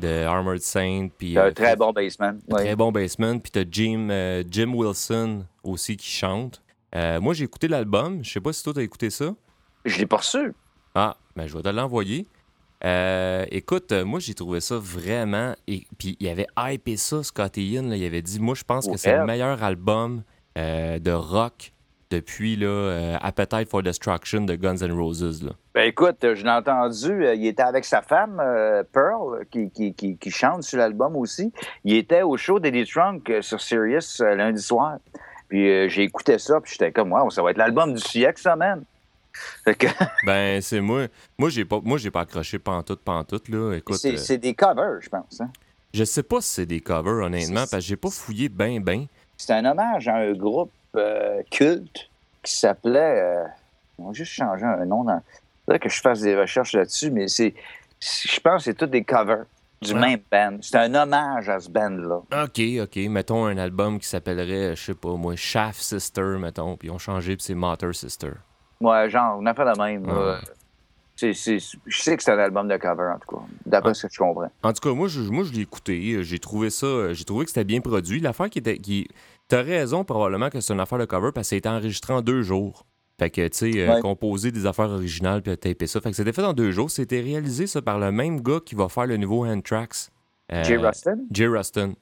de 0.00 0.24
Armored 0.24 0.60
Saint. 0.60 1.08
Puis, 1.16 1.32
C'est 1.34 1.40
un 1.40 1.46
euh, 1.46 1.52
très 1.52 1.76
bon 1.76 1.92
baseman. 1.92 2.40
un. 2.50 2.56
Très 2.56 2.76
bon 2.76 2.92
bassman. 2.92 3.40
Puis 3.40 3.50
t'as 3.50 3.64
Jim, 3.70 4.08
euh, 4.10 4.42
Jim 4.50 4.72
Wilson 4.74 5.44
aussi 5.62 5.96
qui 5.96 6.08
chante. 6.08 6.62
Euh, 6.94 7.20
moi, 7.20 7.34
j'ai 7.34 7.44
écouté 7.44 7.68
l'album. 7.68 8.24
Je 8.24 8.30
sais 8.30 8.40
pas 8.40 8.52
si 8.52 8.62
toi, 8.62 8.72
t'as 8.74 8.82
écouté 8.82 9.10
ça. 9.10 9.34
Je 9.84 9.98
l'ai 9.98 10.06
pas 10.06 10.18
reçu. 10.18 10.52
Ah, 10.94 11.16
ben 11.36 11.46
je 11.46 11.56
vais 11.56 11.62
te 11.62 11.68
l'envoyer. 11.68 12.26
Euh, 12.84 13.44
écoute, 13.50 13.92
euh, 13.92 14.04
moi 14.04 14.20
j'ai 14.20 14.34
trouvé 14.34 14.60
ça 14.60 14.76
vraiment. 14.78 15.54
Et 15.66 15.84
puis 15.98 16.16
il 16.18 16.28
avait 16.28 16.46
hypé 16.58 16.96
ça, 16.96 17.22
Scott 17.22 17.56
Ian. 17.58 17.82
là, 17.82 17.96
il 17.96 18.04
avait 18.04 18.22
dit 18.22 18.40
Moi 18.40 18.54
je 18.54 18.64
pense 18.64 18.86
que 18.88 18.96
c'est 18.96 19.16
le 19.16 19.26
meilleur 19.26 19.62
album 19.62 20.22
euh, 20.58 20.98
de 20.98 21.12
rock 21.12 21.72
depuis 22.10 22.56
là, 22.56 22.66
euh, 22.66 23.16
Appetite 23.20 23.68
for 23.68 23.82
Destruction 23.82 24.42
de 24.42 24.54
Guns 24.56 24.78
N' 24.82 24.92
Roses. 24.92 25.42
Là. 25.42 25.52
Ben 25.74 25.88
écoute, 25.88 26.18
je 26.22 26.42
l'ai 26.42 26.50
entendu, 26.50 27.24
euh, 27.24 27.34
il 27.34 27.46
était 27.46 27.62
avec 27.62 27.84
sa 27.84 28.02
femme, 28.02 28.40
euh, 28.40 28.82
Pearl, 28.92 29.44
qui, 29.50 29.70
qui, 29.70 29.94
qui, 29.94 30.16
qui 30.16 30.30
chante 30.30 30.64
sur 30.64 30.78
l'album 30.78 31.16
aussi. 31.16 31.52
Il 31.84 31.94
était 31.94 32.22
au 32.22 32.36
show 32.36 32.58
d'Eddie 32.58 32.86
Trunk 32.86 33.30
euh, 33.30 33.42
sur 33.42 33.60
Sirius 33.60 34.20
euh, 34.20 34.34
lundi 34.34 34.60
soir. 34.60 34.98
Puis 35.48 35.68
euh, 35.68 35.88
j'ai 35.88 36.04
écouté 36.04 36.38
ça, 36.38 36.60
puis 36.60 36.72
j'étais 36.72 36.92
comme, 36.92 37.12
wow, 37.12 37.30
ça 37.30 37.42
va 37.42 37.50
être 37.50 37.58
l'album 37.58 37.92
du 37.92 38.00
siècle, 38.00 38.40
ça, 38.40 38.56
man. 38.56 38.84
Que 39.64 39.86
Ben 40.26 40.60
c'est 40.60 40.80
moi. 40.80 41.06
Moi 41.38 41.50
j'ai 41.50 41.64
pas 41.64 41.80
moi 41.82 41.98
j'ai 41.98 42.10
pas 42.10 42.22
accroché 42.22 42.58
pantoute 42.58 43.00
pantoute 43.00 43.48
là. 43.48 43.74
Écoute, 43.74 43.96
c'est 43.96 44.14
euh, 44.14 44.16
c'est 44.16 44.38
des 44.38 44.54
covers, 44.54 45.00
je 45.00 45.08
pense. 45.08 45.40
Hein. 45.40 45.50
je 45.94 46.04
sais 46.04 46.22
pas 46.22 46.40
si 46.40 46.48
c'est 46.48 46.66
des 46.66 46.80
covers 46.80 47.24
honnêtement 47.24 47.64
parce 47.70 47.70
que 47.70 47.80
j'ai 47.80 47.96
pas 47.96 48.10
fouillé 48.10 48.48
ben 48.48 48.82
ben. 48.82 49.06
C'est 49.36 49.52
un 49.52 49.64
hommage 49.64 50.08
à 50.08 50.16
un 50.16 50.32
groupe 50.32 50.72
euh, 50.96 51.42
culte 51.50 52.10
qui 52.42 52.54
s'appelait. 52.54 53.20
euh, 53.20 53.44
on 53.98 54.08
va 54.08 54.12
juste 54.12 54.32
changer 54.32 54.64
un 54.64 54.84
nom. 54.86 55.04
Dans... 55.04 55.18
Il 55.18 55.64
faudrait 55.66 55.78
que 55.78 55.88
je 55.88 56.00
fasse 56.00 56.20
des 56.20 56.36
recherches 56.36 56.72
là-dessus, 56.74 57.10
mais 57.10 57.28
c'est. 57.28 57.54
Je 58.00 58.40
pense 58.40 58.58
que 58.58 58.70
c'est 58.70 58.74
tous 58.74 58.86
des 58.86 59.04
covers. 59.04 59.44
du 59.82 59.94
Ouais. 59.94 60.00
même 60.00 60.20
band. 60.30 60.58
C'est 60.60 60.76
un 60.76 60.94
hommage 60.94 61.48
à 61.48 61.58
ce 61.58 61.70
band-là. 61.70 62.16
OK, 62.44 62.60
OK. 62.82 62.96
Mettons 63.08 63.46
un 63.46 63.56
album 63.56 63.98
qui 63.98 64.06
s'appellerait, 64.08 64.76
je 64.76 64.82
sais 64.82 64.94
pas 64.94 65.14
moi, 65.16 65.36
Shaft 65.36 65.80
Sister, 65.80 66.36
mettons, 66.38 66.76
puis 66.76 66.88
ils 66.88 66.90
ont 66.90 66.98
changé, 66.98 67.34
puis 67.36 67.44
c'est 67.44 67.54
Mater 67.54 67.92
Sister. 67.94 68.32
Ouais, 68.82 69.08
genre, 69.08 69.38
on 69.40 69.46
a 69.46 69.54
fait 69.54 69.64
la 69.64 69.74
même. 69.74 70.04
Ouais. 70.04 70.12
euh, 70.12 70.36
c'est- 71.16 71.32
je 71.86 72.02
sais 72.02 72.14
que 72.16 72.22
c'est 72.22 72.32
un 72.32 72.38
album 72.38 72.68
de 72.68 72.76
cover, 72.76 73.10
en 73.14 73.18
tout 73.18 73.36
cas, 73.36 73.42
d'après 73.64 73.88
Ouais. 73.90 73.94
ce 73.94 74.06
que 74.06 74.12
je 74.12 74.18
comprends. 74.18 74.50
En 74.62 74.72
tout 74.74 74.86
cas, 74.86 74.94
moi, 74.94 75.08
je, 75.08 75.20
moi, 75.20 75.44
je 75.44 75.52
l'ai 75.52 75.62
écouté. 75.62 76.12
euh, 76.12 76.22
J'ai 76.22 76.38
trouvé 76.38 76.68
ça. 76.70 77.12
J'ai 77.14 77.24
trouvé 77.24 77.44
que 77.46 77.50
c'était 77.50 77.64
bien 77.64 77.80
produit. 77.80 78.20
L'affaire 78.20 78.50
qui 78.50 78.58
était. 78.58 78.76
Qui... 78.78 79.08
T'as 79.50 79.62
raison, 79.62 80.04
probablement, 80.04 80.48
que 80.48 80.60
c'est 80.60 80.72
une 80.72 80.78
affaire 80.80 80.98
de 80.98 81.04
cover 81.04 81.32
parce 81.34 81.46
que 81.46 81.50
ça 81.50 81.56
a 81.56 81.58
été 81.58 81.68
enregistré 81.68 82.12
en 82.12 82.22
deux 82.22 82.42
jours. 82.42 82.86
Fait 83.18 83.30
que, 83.30 83.48
tu 83.48 83.72
sais, 83.72 83.88
euh, 83.88 84.00
composer 84.00 84.52
des 84.52 84.64
affaires 84.64 84.88
originales 84.90 85.42
puis 85.42 85.58
taper 85.58 85.86
ça. 85.88 86.00
Fait 86.00 86.10
que 86.10 86.16
c'était 86.16 86.32
fait 86.32 86.44
en 86.44 86.52
deux 86.52 86.70
jours. 86.70 86.88
C'était 86.90 87.20
réalisé, 87.20 87.66
ça, 87.66 87.82
par 87.82 87.98
le 87.98 88.12
même 88.12 88.40
gars 88.40 88.60
qui 88.64 88.76
va 88.76 88.88
faire 88.88 89.06
le 89.06 89.16
nouveau 89.16 89.44
Hand-Tracks. 89.44 90.08
euh, 90.52 90.62
Jay 90.62 90.76
Rustin, 90.76 91.18
Jay 91.32 91.46
Rustin. 91.48 91.92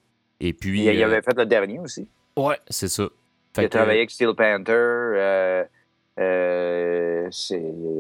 Et 0.41 0.53
puis. 0.53 0.85
il, 0.85 0.95
il 0.95 1.03
euh, 1.03 1.07
avait 1.07 1.23
fait 1.23 1.37
le 1.37 1.47
dernier 1.47 1.81
aussi. 1.81 2.07
Ouais, 2.37 2.59
c'est 2.69 2.89
ça. 2.89 3.09
Il 3.57 3.61
a 3.61 3.63
que, 3.65 3.69
travaillé 3.69 4.01
avec 4.01 4.11
Steel 4.11 4.35
Panther. 4.37 5.65
euh, 6.19 7.31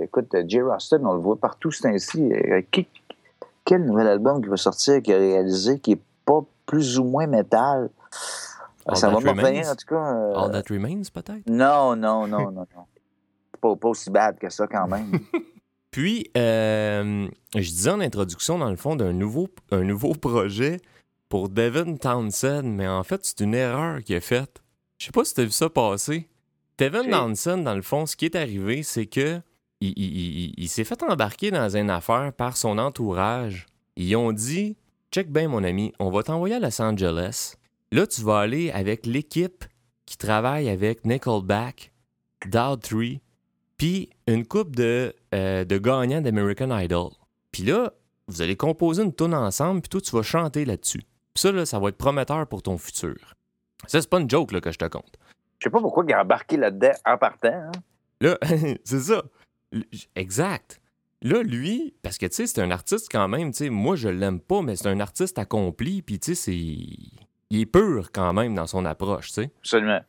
écoute, 0.03 0.37
Jay 0.47 0.61
Rustin, 0.61 1.01
on 1.05 1.15
le 1.15 1.21
voit 1.21 1.37
partout, 1.37 1.71
c'est 1.73 1.89
ainsi. 1.89 2.31
Qui- 2.71 2.87
quel 3.65 3.85
nouvel 3.85 4.07
album 4.09 4.43
qui 4.43 4.49
va 4.49 4.57
sortir, 4.57 5.03
qui 5.03 5.13
a 5.13 5.19
réalisé, 5.19 5.79
qui 5.81 5.93
est 5.93 6.01
pas 6.25 6.41
plus 6.67 6.99
ou 6.99 7.05
moins 7.05 7.27
métal? 7.27 7.91
All 8.88 8.96
Ça 8.96 9.09
va 9.11 9.20
me 9.20 9.29
revenir, 9.31 9.68
en 9.68 9.74
tout 9.77 9.87
cas. 9.87 10.14
euh, 10.14 10.35
All 10.35 10.51
That 10.53 10.72
Remains, 10.72 11.03
peut-être? 11.12 11.48
Non, 11.48 11.94
non, 11.96 12.27
non, 12.27 12.51
non, 12.51 12.66
non. 12.74 12.85
Pas, 13.61 13.77
pas 13.77 13.88
aussi 13.88 14.11
bad 14.11 14.38
que 14.38 14.48
ça, 14.48 14.66
quand 14.66 14.87
même. 14.88 15.18
Puis, 15.90 16.31
euh, 16.37 17.29
je 17.55 17.59
disais 17.70 17.90
en 17.90 18.01
introduction, 18.01 18.59
dans 18.59 18.70
le 18.70 18.77
fond, 18.77 18.96
d'un 18.96 19.12
nouveau, 19.12 19.48
un 19.70 19.83
nouveau 19.85 20.14
projet 20.14 20.81
pour 21.29 21.48
Devin 21.48 21.96
Townsend, 21.96 22.62
mais 22.64 22.87
en 22.88 23.03
fait, 23.05 23.20
c'est 23.24 23.40
une 23.40 23.55
erreur 23.55 24.03
qu'il 24.03 24.16
a 24.16 24.20
faite. 24.20 24.62
Je 24.98 25.07
sais 25.07 25.12
pas 25.12 25.24
si 25.24 25.35
tu 25.35 25.40
as 25.40 25.44
vu 25.44 25.51
ça 25.51 25.68
passer. 25.68 26.29
Devin. 26.79 27.09
Townsend, 27.11 27.59
dans 27.64 27.74
le 27.74 27.83
fond, 27.83 28.07
ce 28.07 28.16
qui 28.16 28.24
est 28.27 28.37
arrivé, 28.37 28.83
c'est 28.83 29.07
que 29.07 29.40
il, 29.81 29.92
il- 29.96 30.44
il- 30.46 30.55
il 30.57 30.68
s'est 30.68 30.85
fait 30.85 31.03
embarquer 31.03 31.51
dans 31.51 31.77
une 31.77 31.90
affaire 31.90 32.33
par 32.33 32.57
son 32.57 32.79
entourage. 32.79 33.66
Ils 33.96 34.14
ont 34.16 34.33
dit 34.33 34.77
Check 35.12 35.31
bien, 35.33 35.48
mon 35.48 35.64
ami, 35.64 35.92
on 35.98 36.11
va 36.11 36.22
t'envoyer 36.22 36.57
à 36.57 36.61
Los 36.61 36.81
Angeles. 36.83 37.55
Là, 37.92 38.07
tu 38.07 38.22
vas 38.22 38.38
aller 38.40 38.70
avec 38.70 39.07
l'équipe 39.07 39.64
qui 40.07 40.16
travaille 40.18 40.68
avec 40.68 41.05
Nickelback, 41.05 41.92
Doubttree, 42.46 43.20
puis 43.77 44.11
une 44.27 44.46
coupe 44.46 44.74
de, 44.77 45.14
euh, 45.35 45.64
de 45.64 45.79
gagnants 45.79 46.20
d'American 46.20 46.77
Idol. 46.79 47.11
Puis 47.53 47.62
là, 47.62 47.92
vous 48.27 48.42
allez 48.42 48.57
composer 48.57 49.03
une 49.03 49.14
tune 49.14 49.35
ensemble, 49.35 49.81
puis 49.81 49.88
toi, 49.88 50.01
tu 50.01 50.11
vas 50.14 50.22
chanter 50.22 50.64
là-dessus. 50.64 51.03
Puis 51.35 51.42
ça, 51.42 51.53
là, 51.53 51.64
ça 51.64 51.79
va 51.79 51.88
être 51.88 51.96
prometteur 51.96 52.46
pour 52.46 52.62
ton 52.62 52.77
futur. 52.77 53.35
Ça, 53.87 54.01
c'est 54.01 54.11
pas 54.11 54.20
une 54.20 54.29
joke 54.29 54.53
là, 54.53 54.61
que 54.61 54.72
je 54.72 54.79
te 54.79 54.85
compte. 54.87 55.16
Je 55.59 55.64
sais 55.64 55.70
pas 55.70 55.81
pourquoi 55.81 56.05
il 56.07 56.12
a 56.12 56.22
embarqué 56.22 56.57
là-dedans 56.57 56.92
en 57.07 57.16
partant. 57.16 57.48
hein. 57.48 57.72
Là, 58.20 58.37
c'est 58.85 59.01
ça. 59.01 59.22
Exact. 60.14 60.81
Là, 61.22 61.42
lui, 61.42 61.94
parce 62.03 62.18
que, 62.18 62.27
tu 62.27 62.35
sais, 62.35 62.46
c'est 62.46 62.61
un 62.61 62.70
artiste 62.70 63.09
quand 63.11 63.29
même, 63.29 63.51
tu 63.53 63.59
sais, 63.59 63.70
moi, 63.70 63.96
je 63.96 64.09
l'aime 64.09 64.40
pas, 64.40 64.62
mais 64.62 64.77
c'est 64.77 64.88
un 64.88 65.01
artiste 65.01 65.38
accompli, 65.38 66.03
puis, 66.03 66.18
tu 66.20 66.35
sais, 66.35 66.53
c'est... 66.53 67.27
Il 67.51 67.61
est 67.61 67.67
pur 67.67 68.11
quand 68.13 68.33
même 68.33 68.55
dans 68.55 68.67
son 68.67 68.85
approche, 68.85 69.29
tu 69.29 69.35
sais. 69.35 69.51
Absolument. 69.61 70.01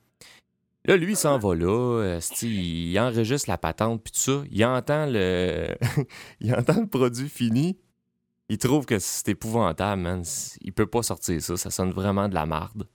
Là, 0.85 0.97
lui, 0.97 1.13
il 1.13 1.17
s'en 1.17 1.37
va 1.37 1.55
là, 1.55 1.67
euh, 2.01 2.19
il 2.41 2.97
enregistre 2.99 3.49
la 3.49 3.57
patente, 3.57 4.01
puis 4.03 4.11
tout 4.13 4.19
ça. 4.19 4.43
Il 4.49 4.63
entend 4.65 5.05
le... 5.07 5.67
il 6.39 6.53
entend 6.53 6.81
le 6.81 6.87
produit 6.87 7.29
fini. 7.29 7.77
Il 8.49 8.57
trouve 8.57 8.85
que 8.85 8.97
c'est 8.97 9.29
épouvantable, 9.29 10.01
man. 10.01 10.23
Il 10.61 10.73
peut 10.73 10.87
pas 10.87 11.03
sortir 11.03 11.39
ça. 11.41 11.55
Ça 11.57 11.69
sonne 11.69 11.91
vraiment 11.91 12.27
de 12.27 12.33
la 12.33 12.45
marde. 12.45 12.87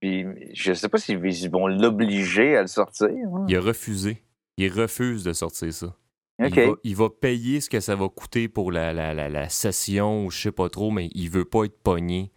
Puis 0.00 0.24
je 0.54 0.72
sais 0.72 0.88
pas 0.88 0.98
s'ils 0.98 1.18
vont 1.50 1.66
l'obliger 1.66 2.56
à 2.56 2.62
le 2.62 2.68
sortir. 2.68 3.08
hein. 3.08 3.44
Il 3.48 3.56
a 3.56 3.60
refusé. 3.60 4.22
Il 4.56 4.70
refuse 4.72 5.24
de 5.24 5.32
sortir 5.32 5.72
ça. 5.72 5.94
Il, 6.38 6.54
va, 6.54 6.72
il 6.84 6.96
va 6.96 7.10
payer 7.10 7.60
ce 7.60 7.68
que 7.68 7.80
ça 7.80 7.96
va 7.96 8.08
coûter 8.08 8.48
pour 8.48 8.72
la, 8.72 8.94
la, 8.94 9.12
la, 9.12 9.28
la 9.28 9.48
session 9.50 10.24
ou 10.24 10.30
je 10.30 10.40
sais 10.40 10.52
pas 10.52 10.70
trop, 10.70 10.90
mais 10.90 11.10
il 11.14 11.28
veut 11.28 11.44
pas 11.44 11.64
être 11.64 11.78
pogné 11.82 12.32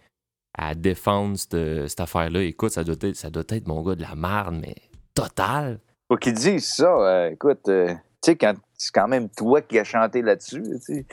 à 0.58 0.76
défendre 0.76 1.38
cette, 1.38 1.88
cette 1.88 2.00
affaire-là. 2.00 2.44
Écoute, 2.44 2.72
ça 2.72 2.84
doit, 2.84 2.96
être, 3.02 3.16
ça 3.16 3.30
doit 3.30 3.44
être, 3.50 3.68
mon 3.68 3.82
gars, 3.82 3.96
de 3.96 4.02
la 4.02 4.16
merde, 4.16 4.58
mais 4.62 4.76
totale. 5.14 5.80
Faut 6.08 6.18
qu'ils 6.18 6.34
disent 6.34 6.68
ça. 6.68 6.86
euh, 6.86 7.32
écoute, 7.32 7.68
euh, 7.70 7.88
tu 7.88 8.32
sais, 8.32 8.36
quand 8.36 8.54
c'est 8.78 8.92
quand 8.94 9.08
même 9.08 9.30
toi 9.30 9.62
qui 9.62 9.80
as 9.80 9.84
chanté 9.86 10.22
là-dessus. 10.22 10.64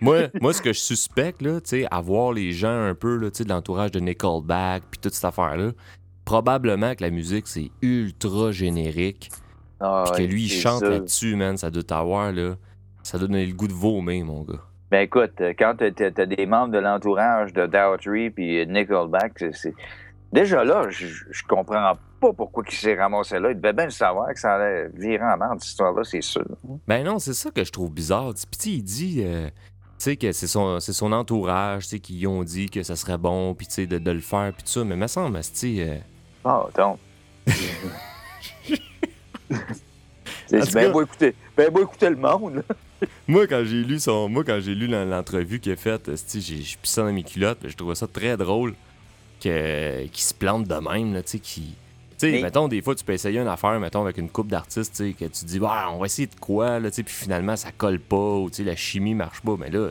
moi, 0.00 0.28
moi, 0.40 0.52
ce 0.52 0.62
que 0.62 0.72
je 0.72 0.80
suspecte, 0.80 1.42
là, 1.42 1.60
tu 1.60 1.68
sais, 1.70 1.86
à 1.90 2.00
voir 2.00 2.32
les 2.32 2.52
gens 2.52 2.68
un 2.68 2.94
peu 2.94 3.16
là, 3.16 3.30
de 3.30 3.48
l'entourage 3.48 3.90
de 3.90 4.00
Nickelback 4.00 4.84
puis 4.90 4.98
toute 5.00 5.14
cette 5.14 5.24
affaire-là, 5.24 5.72
probablement 6.24 6.94
que 6.94 7.02
la 7.02 7.10
musique, 7.10 7.46
c'est 7.46 7.70
ultra 7.82 8.52
générique. 8.52 9.30
Ah, 9.80 10.04
Puis 10.06 10.12
que 10.12 10.22
ouais, 10.22 10.26
lui, 10.26 10.44
il 10.44 10.48
chante 10.50 10.82
là-dessus, 10.82 11.36
man, 11.36 11.56
ça 11.56 11.70
doit 11.70 11.82
t'avoir, 11.82 12.32
là. 12.32 12.56
Ça 13.02 13.18
doit 13.18 13.28
donner 13.28 13.46
le 13.46 13.54
goût 13.54 13.68
de 13.68 13.72
vomir, 13.72 14.24
mon 14.24 14.42
gars. 14.42 14.64
Ben 14.90 15.00
écoute, 15.00 15.32
euh, 15.40 15.52
quand 15.58 15.74
t'as 15.78 15.90
t'as- 15.90 16.10
t'as 16.10 16.26
des 16.26 16.46
membres 16.46 16.72
de 16.72 16.78
l'entourage 16.78 17.52
de 17.52 17.66
Doubtry 17.66 18.30
puis 18.30 18.66
Nickelback, 18.66 19.32
c'est-. 19.52 19.74
Déjà 20.32 20.62
là, 20.64 20.88
je, 20.90 21.06
comprends 21.48 21.94
pas 22.20 22.32
pourquoi 22.32 22.62
il 22.68 22.74
s'est 22.74 22.94
ramassé 22.94 23.38
là. 23.38 23.50
Il 23.50 23.56
devait 23.56 23.72
bien 23.72 23.84
le 23.86 23.90
savoir 23.90 24.28
que 24.32 24.38
ça 24.40 24.54
allait 24.56 24.88
virer 24.94 25.24
en 25.24 25.36
merde, 25.38 25.58
cette 25.60 25.68
histoire-là, 25.70 26.02
c'est 26.04 26.20
sûr. 26.20 26.44
Ben 26.86 27.02
non, 27.04 27.18
c'est 27.18 27.32
ça 27.34 27.50
que 27.50 27.64
je 27.64 27.70
trouve 27.72 27.90
bizarre. 27.92 28.32
Puis 28.34 28.58
tu 28.58 28.68
il 28.70 28.82
dit, 28.82 29.22
euh, 29.24 29.48
tu 29.48 29.52
sais, 29.98 30.16
que 30.16 30.32
c'est 30.32 30.46
son, 30.46 30.80
son 30.80 31.12
entourage, 31.12 31.84
tu 31.84 31.88
sais, 31.90 31.98
qui 32.00 32.26
ont 32.26 32.42
dit 32.44 32.68
que 32.68 32.82
ça 32.82 32.94
serait 32.96 33.16
bon, 33.18 33.54
puis 33.54 33.66
tu 33.66 33.86
de, 33.86 33.98
de 33.98 34.10
le 34.10 34.20
faire, 34.20 34.52
puis 34.52 34.62
tout 34.64 34.70
ça. 34.70 34.84
Mais 34.84 34.96
me 34.96 35.06
semble, 35.06 35.36
asti, 35.38 35.80
euh, 35.82 35.96
Ah, 36.44 36.66
donc. 36.76 36.98
C'est 40.46 40.72
bien 40.74 40.90
beau 40.90 41.02
écouter, 41.02 41.34
ben 41.56 41.70
beau 41.70 41.82
écouter 41.82 42.10
le 42.10 42.16
monde. 42.16 42.56
là. 42.56 42.62
Moi, 43.28 43.46
quand 43.46 43.62
j'ai 43.64 43.82
lu 43.84 43.98
son, 44.00 44.28
moi, 44.28 44.42
quand 44.44 44.58
j'ai 44.60 44.74
lu 44.74 44.86
l'en- 44.86 45.04
l'entrevue 45.04 45.60
qu'il 45.60 45.72
a 45.72 45.76
faite, 45.76 46.08
asti, 46.08 46.40
j'ai 46.40 46.76
pissé 46.80 47.00
dans 47.00 47.12
mes 47.12 47.22
culottes. 47.22 47.60
Je 47.64 47.76
trouvais 47.76 47.94
ça 47.94 48.06
très 48.06 48.36
drôle 48.36 48.74
que, 49.40 50.04
qu'il 50.06 50.22
se 50.22 50.34
plante 50.34 50.66
de 50.66 50.74
même, 50.74 51.14
là, 51.14 51.22
tu 51.22 51.32
sais, 51.32 51.38
qui... 51.38 51.74
Tu 52.18 52.32
sais, 52.32 52.42
mettons, 52.42 52.66
des 52.66 52.82
fois, 52.82 52.96
tu 52.96 53.04
peux 53.04 53.12
essayer 53.12 53.38
une 53.38 53.46
affaire, 53.46 53.78
mettons, 53.78 54.02
avec 54.02 54.18
une 54.18 54.28
coupe 54.28 54.48
d'artistes, 54.48 54.96
tu 54.96 55.08
sais, 55.08 55.12
que 55.12 55.26
tu 55.26 55.44
dis, 55.44 55.60
ah, 55.64 55.90
on 55.92 55.98
va 55.98 56.06
essayer 56.06 56.26
de 56.26 56.34
quoi, 56.34 56.80
là, 56.80 56.90
tu 56.90 56.96
sais, 56.96 57.02
puis 57.04 57.14
finalement, 57.14 57.54
ça 57.54 57.70
colle 57.70 58.00
pas, 58.00 58.16
ou, 58.16 58.50
tu 58.50 58.56
sais, 58.56 58.64
la 58.64 58.74
chimie 58.74 59.14
marche 59.14 59.40
pas. 59.42 59.54
Mais 59.56 59.70
là, 59.70 59.90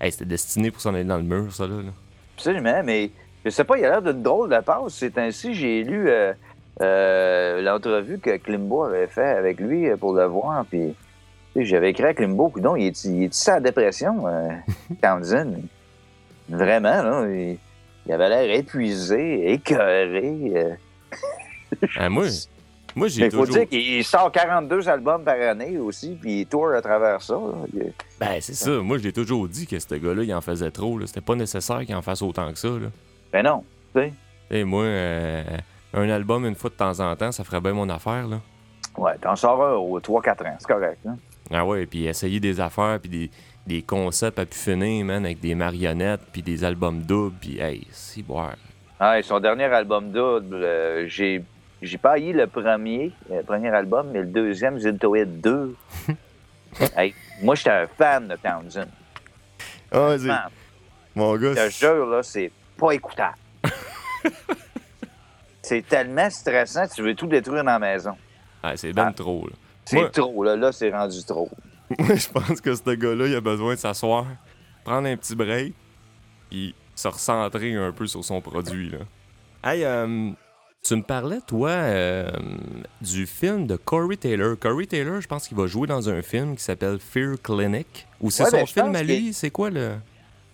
hey, 0.00 0.12
c'était 0.12 0.26
destiné 0.26 0.70
pour 0.70 0.82
s'en 0.82 0.92
aller 0.92 1.04
dans 1.04 1.16
le 1.16 1.22
mur, 1.22 1.54
ça, 1.54 1.66
là. 1.66 1.76
là. 1.76 1.90
Absolument, 2.36 2.82
mais 2.84 3.10
je 3.46 3.50
sais 3.50 3.64
pas, 3.64 3.78
il 3.78 3.84
a 3.86 3.88
l'air 3.88 4.02
d'une 4.02 4.22
drôle 4.22 4.50
de 4.50 4.60
passe. 4.60 4.92
C'est 4.92 5.16
ainsi, 5.16 5.54
j'ai 5.54 5.82
lu 5.84 6.10
euh, 6.10 6.34
euh, 6.82 7.62
l'entrevue 7.62 8.18
que 8.18 8.36
Klimbo 8.36 8.82
avait 8.84 9.06
fait 9.06 9.22
avec 9.22 9.58
lui 9.58 9.88
euh, 9.88 9.96
pour 9.96 10.12
le 10.12 10.26
voir, 10.26 10.66
puis 10.68 10.94
j'avais 11.64 11.90
écrit 11.90 12.04
à 12.04 12.14
Klimbo, 12.14 12.52
non, 12.60 12.76
il 12.76 12.86
est 12.86 13.04
il 13.04 13.24
est 13.24 13.34
sa 13.34 13.60
dépression, 13.60 14.26
euh, 14.26 14.48
Townsend? 15.02 15.62
Vraiment, 16.48 17.02
là, 17.02 17.26
il, 17.28 17.58
il 18.06 18.12
avait 18.12 18.28
l'air 18.28 18.58
épuisé, 18.58 19.52
écœuré. 19.52 20.34
euh. 20.56 20.74
Ah, 21.98 22.08
moi, 22.08 22.24
moi 22.96 23.08
j'ai 23.08 23.26
il 23.26 23.30
faut 23.30 23.44
toujours... 23.44 23.56
dire 23.56 23.68
qu'il 23.68 24.02
sort 24.04 24.32
42 24.32 24.88
albums 24.88 25.22
par 25.22 25.38
année 25.40 25.76
aussi, 25.78 26.16
puis 26.20 26.40
il 26.40 26.46
tourne 26.46 26.74
à 26.74 26.80
travers 26.80 27.20
ça. 27.20 27.34
là. 27.34 27.84
Ben, 28.18 28.40
c'est 28.40 28.54
ça. 28.54 28.70
Moi, 28.70 28.98
je 28.98 29.02
l'ai 29.04 29.12
toujours 29.12 29.46
dit 29.48 29.66
que 29.66 29.78
ce 29.78 29.94
gars-là, 29.94 30.22
il 30.22 30.34
en 30.34 30.40
faisait 30.40 30.70
trop. 30.70 30.98
C'était 31.06 31.20
pas 31.20 31.34
nécessaire 31.34 31.80
qu'il 31.84 31.94
en 31.94 32.02
fasse 32.02 32.22
autant 32.22 32.50
que 32.50 32.58
ça. 32.58 32.68
Là. 32.68 32.88
Ben 33.32 33.42
non, 33.44 33.62
tu 33.94 34.00
sais. 34.00 34.12
Et 34.50 34.64
moi, 34.64 34.84
euh, 34.84 35.44
un 35.92 36.08
album 36.08 36.46
une 36.46 36.54
fois 36.54 36.70
de 36.70 36.74
temps 36.76 36.98
en 37.00 37.14
temps, 37.14 37.30
ça 37.30 37.44
ferait 37.44 37.60
bien 37.60 37.74
mon 37.74 37.88
affaire. 37.90 38.26
Là. 38.26 38.40
Ouais, 38.96 39.12
t'en 39.20 39.36
sors 39.36 39.62
un 39.62 39.74
aux 39.74 40.00
3-4 40.00 40.46
ans, 40.48 40.56
c'est 40.58 40.66
correct. 40.66 40.98
hein. 41.06 41.16
Ah 41.50 41.64
ouais, 41.64 41.86
puis 41.86 42.06
essayer 42.06 42.40
des 42.40 42.60
affaires, 42.60 42.98
puis 43.00 43.08
des, 43.08 43.30
des 43.66 43.82
concepts 43.82 44.38
à 44.38 44.46
pu 44.46 44.56
finir, 44.58 45.04
man, 45.04 45.24
avec 45.24 45.40
des 45.40 45.54
marionnettes, 45.54 46.20
puis 46.32 46.42
des 46.42 46.62
albums 46.64 47.02
doubles, 47.02 47.36
puis 47.40 47.58
hey, 47.60 47.86
c'est 47.90 48.22
boire. 48.22 48.56
Ah, 49.00 49.18
et 49.18 49.22
son 49.22 49.40
dernier 49.40 49.64
album 49.64 50.10
double, 50.10 50.56
euh, 50.56 51.06
j'ai 51.08 51.42
j'ai 51.80 51.96
pas 51.98 52.12
haï 52.14 52.32
le 52.32 52.48
premier, 52.48 53.12
le 53.30 53.42
premier 53.44 53.68
album, 53.68 54.10
mais 54.12 54.18
le 54.20 54.26
deuxième, 54.26 54.78
Zintoid 54.78 55.40
2. 55.40 55.74
Hey, 56.96 57.14
moi, 57.42 57.54
j'étais 57.54 57.70
un 57.70 57.86
fan 57.86 58.28
de 58.28 58.36
Townsend. 58.36 58.88
Ah, 59.90 60.16
Man, 60.20 60.40
Mon 61.14 61.36
je 61.38 61.54
gars, 61.54 61.66
te 61.66 61.70
jure, 61.72 62.06
là, 62.06 62.22
c'est 62.22 62.52
pas 62.76 62.90
écoutable. 62.92 63.36
c'est 65.62 65.86
tellement 65.86 66.28
stressant, 66.30 66.86
tu 66.94 67.02
veux 67.02 67.14
tout 67.14 67.26
détruire 67.26 67.64
dans 67.64 67.72
la 67.72 67.78
maison. 67.78 68.16
ah, 68.62 68.76
c'est 68.76 68.92
ben 68.92 69.06
Ah. 69.08 69.12
trop. 69.12 69.46
Là. 69.48 69.54
C'est 69.88 70.10
trop, 70.10 70.44
là. 70.44 70.56
Là, 70.56 70.72
c'est 70.72 70.90
rendu 70.90 71.22
trop. 71.24 71.48
Moi, 71.98 72.14
je 72.14 72.28
pense 72.28 72.60
que 72.60 72.74
ce 72.74 72.90
gars-là, 72.90 73.26
il 73.26 73.34
a 73.34 73.40
besoin 73.40 73.74
de 73.74 73.78
s'asseoir, 73.78 74.26
prendre 74.84 75.08
un 75.08 75.16
petit 75.16 75.34
break, 75.34 75.72
puis 76.50 76.74
se 76.94 77.08
recentrer 77.08 77.74
un 77.74 77.92
peu 77.92 78.06
sur 78.06 78.24
son 78.24 78.40
produit. 78.40 78.90
Là. 78.90 78.98
Hey, 79.64 79.84
euh, 79.84 80.30
tu 80.82 80.96
me 80.96 81.02
parlais, 81.02 81.40
toi, 81.46 81.70
euh, 81.70 82.30
du 83.00 83.26
film 83.26 83.66
de 83.66 83.76
Corey 83.76 84.16
Taylor. 84.16 84.58
Corey 84.58 84.86
Taylor, 84.86 85.20
je 85.20 85.28
pense 85.28 85.48
qu'il 85.48 85.56
va 85.56 85.66
jouer 85.66 85.86
dans 85.86 86.08
un 86.08 86.22
film 86.22 86.56
qui 86.56 86.62
s'appelle 86.62 86.98
Fear 86.98 87.36
Clinic. 87.42 88.06
Ou 88.20 88.30
c'est 88.30 88.44
Ouais, 88.44 88.50
son 88.50 88.56
ben, 88.58 88.66
film 88.66 88.96
à 88.96 89.02
lui? 89.02 89.32
C'est 89.32 89.50
quoi 89.50 89.70
le. 89.70 89.96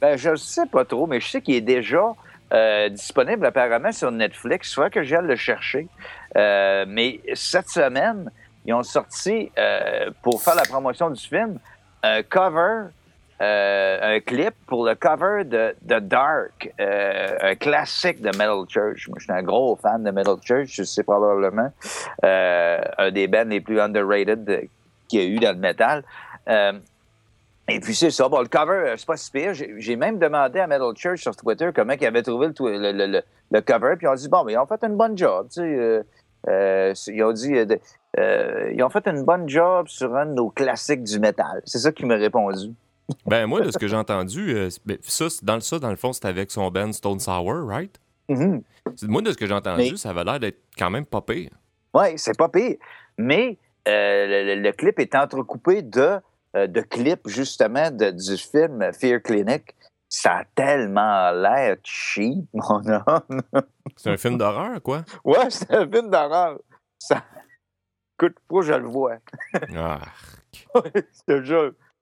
Ben, 0.00 0.16
je 0.16 0.30
ne 0.30 0.36
sais 0.36 0.66
pas 0.66 0.84
trop, 0.84 1.06
mais 1.06 1.20
je 1.20 1.28
sais 1.28 1.40
qu'il 1.40 1.54
est 1.54 1.60
déjà 1.60 2.14
euh, 2.52 2.88
disponible 2.88 3.46
apparemment 3.46 3.92
sur 3.92 4.10
Netflix. 4.10 4.70
Il 4.70 4.74
faudrait 4.74 4.90
que 4.90 5.02
j'aille 5.02 5.26
le 5.26 5.36
chercher. 5.36 5.88
Euh, 6.36 6.84
mais 6.88 7.20
cette 7.34 7.68
semaine, 7.68 8.30
ils 8.64 8.74
ont 8.74 8.83
sorti, 8.83 9.50
euh, 9.59 10.11
pour 10.22 10.42
faire 10.42 10.55
la 10.55 10.62
promotion 10.62 11.11
du 11.11 11.20
film, 11.20 11.59
un 12.03 12.22
cover, 12.22 12.87
un 13.40 14.20
clip 14.20 14.55
pour 14.66 14.87
le 14.87 14.94
cover 14.94 15.44
de 15.44 15.74
The 15.87 16.00
Dark, 16.00 16.72
un 16.79 17.55
classique 17.57 18.22
de 18.22 18.29
Metal 18.29 18.64
Church. 18.68 19.09
Moi, 19.09 19.18
je 19.18 19.24
suis 19.24 19.33
un 19.33 19.42
gros 19.42 19.77
fan 19.77 20.03
de 20.03 20.11
Metal 20.11 20.37
Church, 20.42 20.81
sais 20.83 21.03
probablement. 21.03 21.70
un 22.22 23.11
des 23.11 23.27
bands 23.27 23.48
les 23.48 23.61
plus 23.61 23.81
underrated 23.81 24.68
qu'il 25.09 25.20
y 25.20 25.22
a 25.22 25.27
eu 25.27 25.38
dans 25.40 25.53
le 25.53 25.59
metal. 25.59 26.05
Et 27.68 27.81
puis 27.81 27.94
c'est 27.94 28.11
ça. 28.11 28.29
Bon, 28.29 28.40
le 28.40 28.48
cover, 28.48 28.90
euh, 28.90 28.94
c'est 28.96 29.07
pas 29.07 29.16
si 29.16 29.31
pire. 29.31 29.53
J'ai 29.55 29.96
même 29.96 30.18
demandé 30.18 30.61
à 30.61 30.66
Metal 30.66 30.94
Church 30.96 31.22
sur 31.22 31.35
Twitter 31.35 31.70
comment 31.74 31.94
ils 31.98 32.07
avaient 32.07 32.22
trouvé 32.22 32.48
le, 32.59 33.61
cover. 33.61 33.94
Puis 33.96 34.07
ont 34.07 34.14
dit, 34.14 34.29
bon, 34.29 34.44
mais 34.44 34.53
ils 34.53 34.59
ont 34.59 34.66
fait 34.66 34.83
une 34.85 34.96
bonne 34.96 35.16
job. 35.16 35.46
Tu 35.48 35.61
sais, 35.61 35.62
euh, 35.62 36.00
euh, 36.00 36.03
ils 36.46 37.22
ont 37.22 37.33
dit, 37.33 37.52
ils 38.16 38.83
ont 38.83 38.90
fait 38.90 39.07
une 39.09 39.24
bonne 39.24 39.48
job 39.48 39.88
sur 39.88 40.14
un 40.14 40.26
de 40.26 40.33
nos 40.33 40.50
classiques 40.50 41.02
du 41.02 41.18
métal. 41.18 41.62
C'est 41.64 41.78
ça 41.78 41.92
qu'il 41.92 42.07
m'a 42.07 42.16
répondu. 42.16 42.72
ben 43.26 43.46
moi, 43.46 43.61
de 43.61 43.70
ce 43.70 43.78
que 43.78 43.87
j'ai 43.87 43.96
entendu, 43.96 44.54
ben, 44.87 44.96
ça, 45.02 45.26
dans, 45.42 45.61
ça, 45.61 45.78
dans 45.78 45.90
le 45.90 45.96
fond, 45.96 46.12
c'était 46.12 46.28
avec 46.28 46.50
son 46.50 46.70
band 46.70 46.92
Stone 46.92 47.20
Sour, 47.20 47.66
right? 47.66 47.98
Mm-hmm. 48.30 48.62
Moi, 49.02 49.22
de 49.22 49.33
ce 49.33 49.37
que 49.37 49.46
j'ai 49.46 49.54
entendu, 49.54 49.96
ça 49.96 50.11
avait 50.11 50.24
l'air 50.24 50.40
d'être 50.40 50.61
quand 50.78 50.90
même 50.90 51.04
pas 51.04 51.20
pire. 51.20 51.50
Oui, 51.92 52.14
c'est 52.16 52.37
pas 52.37 52.48
pire. 52.48 52.76
Mais 53.18 53.59
le, 53.87 54.70
clip 54.72 54.98
est 54.98 55.14
entrecoupé 55.14 55.83
de 55.83 56.18
euh, 56.57 56.68
de 56.68 56.80
clips, 56.83 57.26
justement, 57.26 57.90
de, 57.90 58.11
du 58.12 58.37
film 58.37 58.92
Fear 58.92 59.20
Clinic. 59.20 59.74
Ça 60.16 60.37
a 60.37 60.44
tellement 60.44 61.33
l'air 61.33 61.77
cheap, 61.83 62.48
mon 62.55 62.81
homme. 62.88 63.42
C'est 63.96 64.11
un 64.11 64.16
film 64.16 64.38
d'horreur, 64.38 64.81
quoi? 64.81 65.05
Ouais, 65.24 65.50
c'est 65.50 65.72
un 65.72 65.90
film 65.90 66.09
d'horreur. 66.09 66.61
Ça... 67.00 67.24
Écoute, 68.16 68.37
pas, 68.48 68.61
je 68.62 68.74
le 68.74 68.87
vois. 68.87 69.16
Ah. 69.77 70.00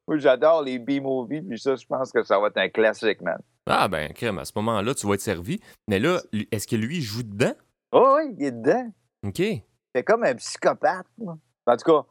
Moi, 0.07 0.19
j'adore 0.19 0.63
les 0.63 0.79
B-movies, 0.79 1.41
puis 1.41 1.59
ça, 1.59 1.75
je 1.75 1.87
pense 1.87 2.13
que 2.13 2.23
ça 2.23 2.39
va 2.39 2.49
être 2.49 2.59
un 2.59 2.69
classique, 2.69 3.23
man. 3.23 3.41
Ah, 3.67 3.89
ben, 3.89 4.13
crème, 4.13 4.39
à 4.39 4.45
ce 4.45 4.53
moment-là, 4.57 4.95
tu 4.95 5.07
vas 5.07 5.15
être 5.15 5.23
servi. 5.23 5.59
Mais 5.89 5.99
là, 5.99 6.21
est-ce 6.51 6.67
que 6.67 6.77
lui, 6.77 6.99
il 6.99 7.03
joue 7.03 7.23
dedans? 7.23 7.55
Oh, 7.93 8.19
oui, 8.19 8.35
il 8.39 8.45
est 8.45 8.53
dedans. 8.53 8.93
OK. 9.27 9.43
C'est 9.95 10.03
comme 10.05 10.25
un 10.25 10.35
psychopathe. 10.35 11.07
En 11.67 11.77
tout 11.79 11.91
cas, 11.91 12.07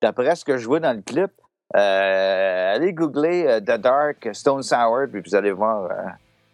d'après 0.00 0.34
ce 0.34 0.46
que 0.46 0.56
je 0.56 0.66
vois 0.66 0.80
dans 0.80 0.96
le 0.96 1.02
clip, 1.02 1.30
euh, 1.74 2.74
allez 2.74 2.92
googler 2.92 3.46
euh, 3.46 3.60
The 3.60 3.80
Dark 3.80 4.28
Stone 4.32 4.62
Sour, 4.62 5.06
puis 5.10 5.22
vous 5.24 5.34
allez 5.34 5.52
voir, 5.52 5.84
euh, 5.84 5.94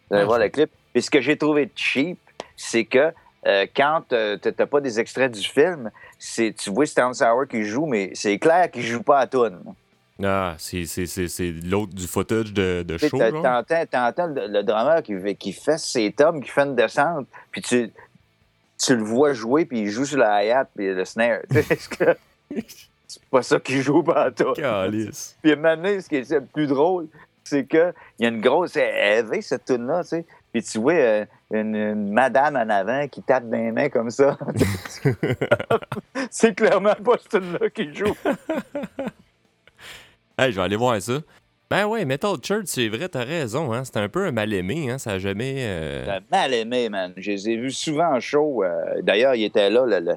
vous 0.09 0.15
allez 0.15 0.25
voir 0.25 0.39
le 0.39 0.49
clip. 0.49 0.69
Puis 0.93 1.03
ce 1.03 1.09
que 1.09 1.21
j'ai 1.21 1.37
trouvé 1.37 1.69
cheap, 1.75 2.19
c'est 2.55 2.85
que 2.85 3.11
quand 3.75 4.03
tu 4.09 4.15
n'as 4.15 4.65
pas 4.65 4.81
des 4.81 4.99
extraits 4.99 5.31
du 5.31 5.47
film, 5.47 5.91
c'est 6.17 6.53
tu 6.57 6.69
vois 6.69 6.85
Stone 6.85 7.13
Sour 7.13 7.47
qui 7.49 7.63
joue, 7.63 7.85
mais 7.85 8.11
c'est 8.13 8.37
clair 8.37 8.69
qu'il 8.69 8.83
joue 8.83 9.03
pas 9.03 9.19
à 9.19 9.27
tune. 9.27 9.59
Ah, 10.21 10.55
c'est 10.57 10.83
l'autre 11.63 11.93
du 11.93 12.05
footage 12.05 12.51
de, 12.53 12.83
de 12.83 12.97
show. 12.97 13.17
T'entends 13.17 14.27
le, 14.27 14.47
le 14.47 14.63
drummer 14.63 15.01
qui, 15.01 15.35
qui 15.35 15.53
fait 15.53 15.77
ses 15.77 16.11
tomes, 16.11 16.43
qui 16.43 16.49
fait 16.49 16.63
une 16.63 16.75
descente, 16.75 17.27
puis 17.51 17.61
tu, 17.61 17.91
tu 18.77 18.95
le 18.95 19.03
vois 19.03 19.31
jouer, 19.33 19.65
puis 19.65 19.79
il 19.81 19.87
joue 19.87 20.05
sur 20.05 20.17
la 20.17 20.43
hi-hat, 20.43 20.67
puis 20.75 20.93
le 20.93 21.05
snare. 21.05 21.39
c'est 23.09 23.25
pas 23.25 23.41
ça 23.41 23.59
qui 23.59 23.81
joue 23.81 24.03
toi. 24.03 24.31
Calice. 24.55 25.35
Puis 25.41 25.55
maintenant, 25.55 25.89
ce 25.99 26.07
qui 26.07 26.17
est 26.17 26.31
le 26.31 26.45
plus 26.45 26.67
drôle, 26.67 27.07
c'est 27.43 27.65
qu'il 27.65 27.91
y 28.19 28.25
a 28.25 28.29
une 28.29 28.39
grosse 28.39 28.75
éveille, 28.75 29.41
cette 29.41 29.65
tune-là, 29.65 30.03
tu 30.03 30.09
sais. 30.09 30.25
Puis 30.51 30.61
tu 30.61 30.77
vois 30.77 30.93
euh, 30.93 31.25
une, 31.51 32.11
madame 32.11 32.55
en 32.55 32.69
avant 32.69 33.07
qui 33.07 33.23
tape 33.23 33.49
dans 33.49 33.57
les 33.57 33.71
mains 33.71 33.89
comme 33.89 34.11
ça. 34.11 34.37
c'est 36.29 36.55
clairement 36.55 36.95
pas 37.03 37.13
cette 37.19 37.41
tune-là 37.41 37.69
qui 37.71 37.91
joue. 37.93 38.15
hey, 40.37 40.51
je 40.51 40.55
vais 40.55 40.61
aller 40.61 40.75
voir 40.75 41.01
ça. 41.01 41.19
Ben 41.69 41.85
ouais, 41.85 42.05
Metal 42.05 42.35
Church, 42.43 42.65
c'est 42.65 42.89
vrai, 42.89 43.09
t'as 43.09 43.23
raison, 43.23 43.73
hein. 43.73 43.83
C'est 43.85 43.97
un 43.97 44.09
peu 44.09 44.25
un 44.25 44.31
mal-aimé, 44.31 44.89
hein. 44.89 44.97
Ça 44.97 45.13
a 45.13 45.19
jamais. 45.19 45.57
Euh... 45.59 46.19
mal-aimé, 46.31 46.89
man. 46.89 47.13
Je 47.17 47.31
les 47.31 47.49
ai 47.49 47.57
vus 47.57 47.71
souvent 47.71 48.15
en 48.15 48.19
show. 48.19 48.63
Euh, 48.63 49.01
d'ailleurs, 49.03 49.35
il 49.35 49.43
était 49.43 49.69
là, 49.69 49.85
le, 49.85 49.99
le, 49.99 50.15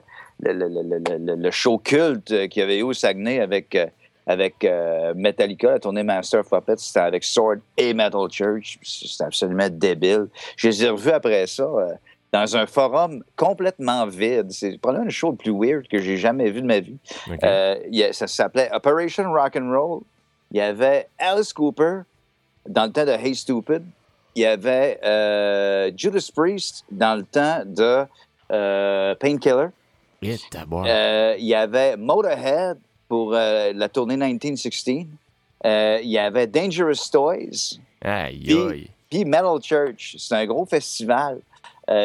show 1.50 1.78
culte 1.78 2.48
qu'il 2.48 2.60
y 2.60 2.62
avait 2.62 2.78
eu 2.78 2.82
au 2.82 2.92
Saguenay 2.92 3.40
avec, 3.40 3.74
euh, 3.74 3.86
avec 4.26 4.64
euh, 4.64 5.12
Metallica, 5.14 5.72
la 5.72 5.78
tournée 5.78 6.02
Master 6.02 6.40
of 6.40 6.50
Puppets, 6.50 6.78
c'était 6.78 7.00
avec 7.00 7.24
Sword 7.24 7.58
et 7.76 7.94
Metal 7.94 8.28
Church. 8.30 8.78
C'était 8.82 9.24
absolument 9.24 9.68
débile. 9.70 10.26
Je 10.56 10.68
les 10.68 10.84
ai 10.84 10.88
revus 10.88 11.10
après 11.10 11.46
ça 11.46 11.64
euh, 11.64 11.92
dans 12.32 12.56
un 12.56 12.66
forum 12.66 13.22
complètement 13.36 14.06
vide. 14.06 14.50
C'est 14.50 14.78
probablement 14.78 15.06
le 15.06 15.10
show 15.10 15.30
le 15.30 15.36
plus 15.36 15.52
weird 15.52 15.86
que 15.88 15.98
j'ai 15.98 16.16
jamais 16.16 16.50
vu 16.50 16.62
de 16.62 16.66
ma 16.66 16.80
vie. 16.80 16.96
ça 18.12 18.26
s'appelait 18.26 18.70
Operation 18.72 19.30
Rock 19.32 19.56
and 19.56 19.70
Roll. 19.70 20.00
Il 20.50 20.58
y 20.58 20.60
avait 20.60 21.08
Alice 21.18 21.52
Cooper 21.52 22.00
dans 22.68 22.84
le 22.84 22.92
temps 22.92 23.04
de 23.04 23.10
Hey 23.10 23.34
Stupid. 23.34 23.82
Il 24.34 24.42
y 24.42 24.46
avait 24.46 24.98
Judas 25.96 26.30
Priest 26.34 26.84
dans 26.90 27.16
le 27.16 27.24
temps 27.24 27.62
de 27.66 28.06
Painkiller. 29.16 29.68
Euh, 30.24 31.34
il 31.38 31.46
y 31.46 31.54
avait 31.54 31.96
Motorhead 31.96 32.78
pour 33.08 33.34
euh, 33.34 33.72
la 33.74 33.88
tournée 33.88 34.16
1916. 34.16 35.06
Euh, 35.64 36.00
il 36.02 36.10
y 36.10 36.18
avait 36.18 36.46
Dangerous 36.46 37.10
Toys. 37.10 37.78
Aïe, 38.00 38.88
Puis 39.10 39.24
Metal 39.24 39.60
Church. 39.62 40.16
C'est 40.18 40.34
un 40.34 40.46
gros 40.46 40.64
festival. 40.64 41.40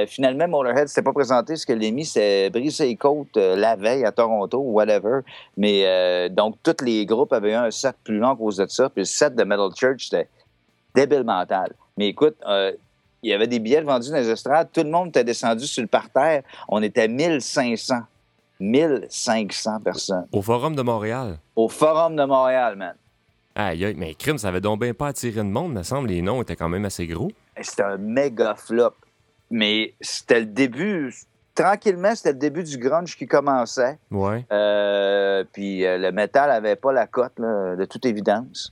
finalement, 0.07 0.47
Motorhead 0.47 0.87
s'était 0.87 1.03
pas 1.03 1.13
présenté 1.13 1.53
parce 1.53 1.65
que 1.65 1.73
l'émis 1.73 2.05
s'est 2.05 2.49
brisé 2.49 2.87
les 2.87 2.95
côtes 2.95 3.37
la 3.37 3.75
veille 3.75 4.03
à 4.03 4.11
Toronto 4.11 4.57
ou 4.57 4.73
whatever. 4.73 5.21
Mais 5.55 6.29
donc, 6.29 6.57
tous 6.61 6.83
les 6.83 7.05
groupes 7.05 7.33
avaient 7.33 7.51
eu 7.51 7.55
un 7.55 7.71
set 7.71 7.95
plus 8.03 8.17
long 8.17 8.31
à 8.31 8.35
cause 8.35 8.57
de 8.57 8.67
ça. 8.67 8.89
Puis 8.89 9.01
le 9.01 9.05
set 9.05 9.35
de 9.35 9.43
Metal 9.43 9.69
Church, 9.75 10.09
c'était 10.09 10.27
débile 10.93 11.23
mental. 11.23 11.73
Mais 11.97 12.09
écoute, 12.09 12.35
il 13.23 13.31
y 13.31 13.33
avait 13.33 13.47
des 13.47 13.59
billets 13.59 13.81
vendus 13.81 14.09
dans 14.09 14.17
les 14.17 14.29
estrades. 14.29 14.69
Tout 14.71 14.83
le 14.83 14.89
monde 14.89 15.09
était 15.09 15.23
descendu 15.23 15.65
sur 15.65 15.81
le 15.81 15.87
parterre. 15.87 16.43
On 16.67 16.81
était 16.81 17.07
1500. 17.07 17.95
1500 18.59 19.81
personnes. 19.81 20.27
Au 20.31 20.41
Forum 20.41 20.75
de 20.75 20.81
Montréal? 20.81 21.37
Au 21.55 21.69
Forum 21.69 22.15
de 22.15 22.23
Montréal, 22.23 22.75
man. 22.75 22.95
Aïe, 23.55 23.93
mais 23.97 24.13
crime, 24.13 24.37
ça 24.37 24.49
avait 24.49 24.61
donc 24.61 24.81
bien 24.81 24.93
pas 24.93 25.07
attiré 25.07 25.37
de 25.37 25.41
monde, 25.43 25.73
me 25.73 25.83
semble. 25.83 26.09
Les 26.09 26.21
noms 26.21 26.41
étaient 26.41 26.55
quand 26.55 26.69
même 26.69 26.85
assez 26.85 27.07
gros. 27.07 27.31
C'était 27.59 27.83
un 27.83 27.97
méga 27.97 28.55
flop. 28.55 28.93
Mais 29.49 29.93
c'était 30.01 30.41
le 30.41 30.45
début. 30.45 31.13
Tranquillement, 31.55 32.13
c'était 32.13 32.33
le 32.33 32.37
début 32.37 32.63
du 32.63 32.77
grunge 32.77 33.17
qui 33.17 33.25
commençait. 33.25 33.97
Ouais. 34.11 34.45
Euh, 34.51 35.43
puis 35.53 35.85
euh, 35.85 35.97
le 35.97 36.11
métal 36.11 36.51
avait 36.51 36.75
pas 36.75 36.91
la 36.91 37.07
cote, 37.07 37.39
de 37.39 37.85
toute 37.85 38.05
évidence. 38.05 38.71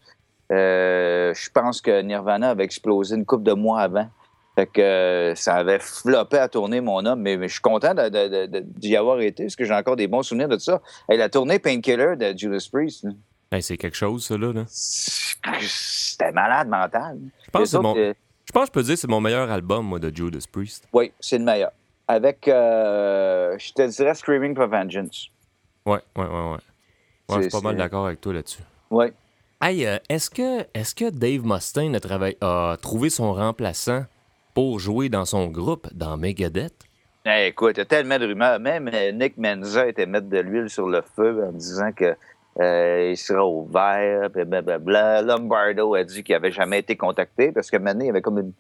Euh, 0.52 1.34
je 1.34 1.50
pense 1.50 1.82
que 1.82 2.02
Nirvana 2.02 2.52
avait 2.52 2.64
explosé 2.64 3.16
une 3.16 3.26
couple 3.26 3.44
de 3.44 3.54
mois 3.54 3.82
avant. 3.82 4.08
Fait 4.56 4.68
que 4.68 4.82
euh, 4.82 5.36
ça 5.36 5.56
avait 5.56 5.80
floppé 5.80 6.38
à 6.38 6.48
tourner, 6.48 6.80
mon 6.80 7.06
homme, 7.06 7.22
mais, 7.22 7.38
je 7.42 7.54
suis 7.54 7.62
content 7.62 7.94
d'y 7.94 8.96
avoir 8.96 9.20
été, 9.20 9.44
parce 9.44 9.56
que 9.58 9.66
j'ai 9.66 9.74
encore 9.74 9.98
des 9.98 10.08
bons 10.08 10.24
souvenirs 10.24 10.48
de 10.48 10.58
ça. 10.58 10.82
Et 11.12 11.18
la 11.18 11.28
tournée 11.28 11.60
Painkiller 11.60 12.16
de 12.16 12.38
Judas 12.38 12.66
Priest. 12.72 13.06
c'est 13.60 13.78
quelque 13.78 13.98
chose, 13.98 14.26
ça, 14.26 14.38
là. 14.38 14.64
C'était 14.68 16.32
malade 16.32 16.70
mental. 16.70 17.20
Je 17.46 17.52
pense, 17.52 17.72
que 17.72 18.14
je 18.46 18.52
pense 18.54 18.64
que 18.64 18.68
je 18.68 18.72
peux 18.72 18.84
dire 18.84 18.94
que 18.94 19.00
c'est 19.02 19.10
mon 19.10 19.20
meilleur 19.20 19.52
album, 19.52 19.86
moi, 19.86 20.00
de 20.00 20.16
Judas 20.16 20.46
Priest. 20.50 20.88
Oui, 20.94 21.12
c'est 21.20 21.38
le 21.38 21.44
meilleur. 21.44 21.72
Avec, 22.08 22.48
euh, 22.48 23.58
je 23.58 23.74
te 23.74 23.82
dirais, 23.82 24.14
Screaming 24.14 24.56
for 24.56 24.68
Vengeance. 24.68 25.30
Ouais, 25.86 26.00
ouais, 26.16 26.26
ouais, 26.26 26.52
ouais. 26.52 26.58
je 27.30 27.42
suis 27.42 27.50
pas 27.50 27.62
mal 27.62 27.76
d'accord 27.76 28.06
avec 28.06 28.22
toi 28.22 28.34
là-dessus. 28.34 28.62
Oui. 28.90 29.08
Hey, 29.62 29.86
euh, 29.86 29.98
est-ce 30.08 30.30
que, 30.30 30.62
est 30.74 30.96
que 30.96 31.10
Dave 31.10 31.46
Mustaine 31.46 31.96
a, 31.96 32.72
a 32.72 32.78
trouvé 32.78 33.10
son 33.10 33.34
remplaçant? 33.34 34.06
Pour 34.56 34.80
jouer 34.80 35.10
dans 35.10 35.26
son 35.26 35.48
groupe, 35.48 35.88
dans 35.94 36.18
Megadeth? 36.18 36.88
Eh, 37.26 37.48
écoute, 37.48 37.74
il 37.76 37.80
y 37.80 37.82
a 37.82 37.86
tellement 37.86 38.18
de 38.18 38.26
rumeurs. 38.26 38.60
Même 38.60 38.90
euh, 38.92 39.12
Nick 39.12 39.38
Menza 39.38 39.86
était 39.88 40.06
mettre 40.06 40.30
de 40.30 40.40
l'huile 40.40 40.70
sur 40.70 40.88
le 40.88 41.02
feu 41.02 41.44
en 41.46 41.52
disant 41.52 41.92
que 41.92 42.16
euh, 42.62 43.10
il 43.12 43.18
serait 43.18 43.44
ouvert, 43.44 44.30
blablabla. 44.30 45.24
Lombardo 45.24 45.94
a 45.96 46.04
dit 46.06 46.24
qu'il 46.24 46.34
n'avait 46.34 46.52
jamais 46.52 46.80
été 46.80 46.96
contacté 46.96 47.52
parce 47.52 47.70
que 47.70 47.78
maintenant, 47.78 48.06
il 48.06 48.08
y 48.08 48.10
avait 48.10 48.22
comme 48.22 48.54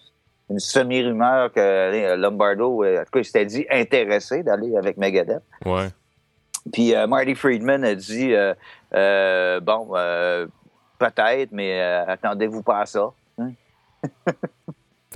une, 0.49 0.59
semi-rumeur 0.59 1.53
que 1.53 1.59
euh, 1.59 2.17
Lombardo, 2.17 2.83
en 2.83 3.03
tout 3.05 3.11
cas, 3.11 3.19
il 3.19 3.25
s'était 3.25 3.45
dit 3.45 3.65
intéressé 3.71 4.43
d'aller 4.43 4.75
avec 4.75 4.97
Megadeth. 4.97 5.43
Ouais. 5.65 5.87
Puis 6.73 6.93
Marty 7.07 7.35
Friedman 7.35 7.85
a 7.85 7.95
dit 7.95 8.33
bon, 8.91 9.93
peut-être, 10.97 11.51
mais 11.51 11.79
attendez-vous 11.79 12.63
pas 12.63 12.81
à 12.81 12.85
ça. 12.85 13.11
Hein? 13.37 13.51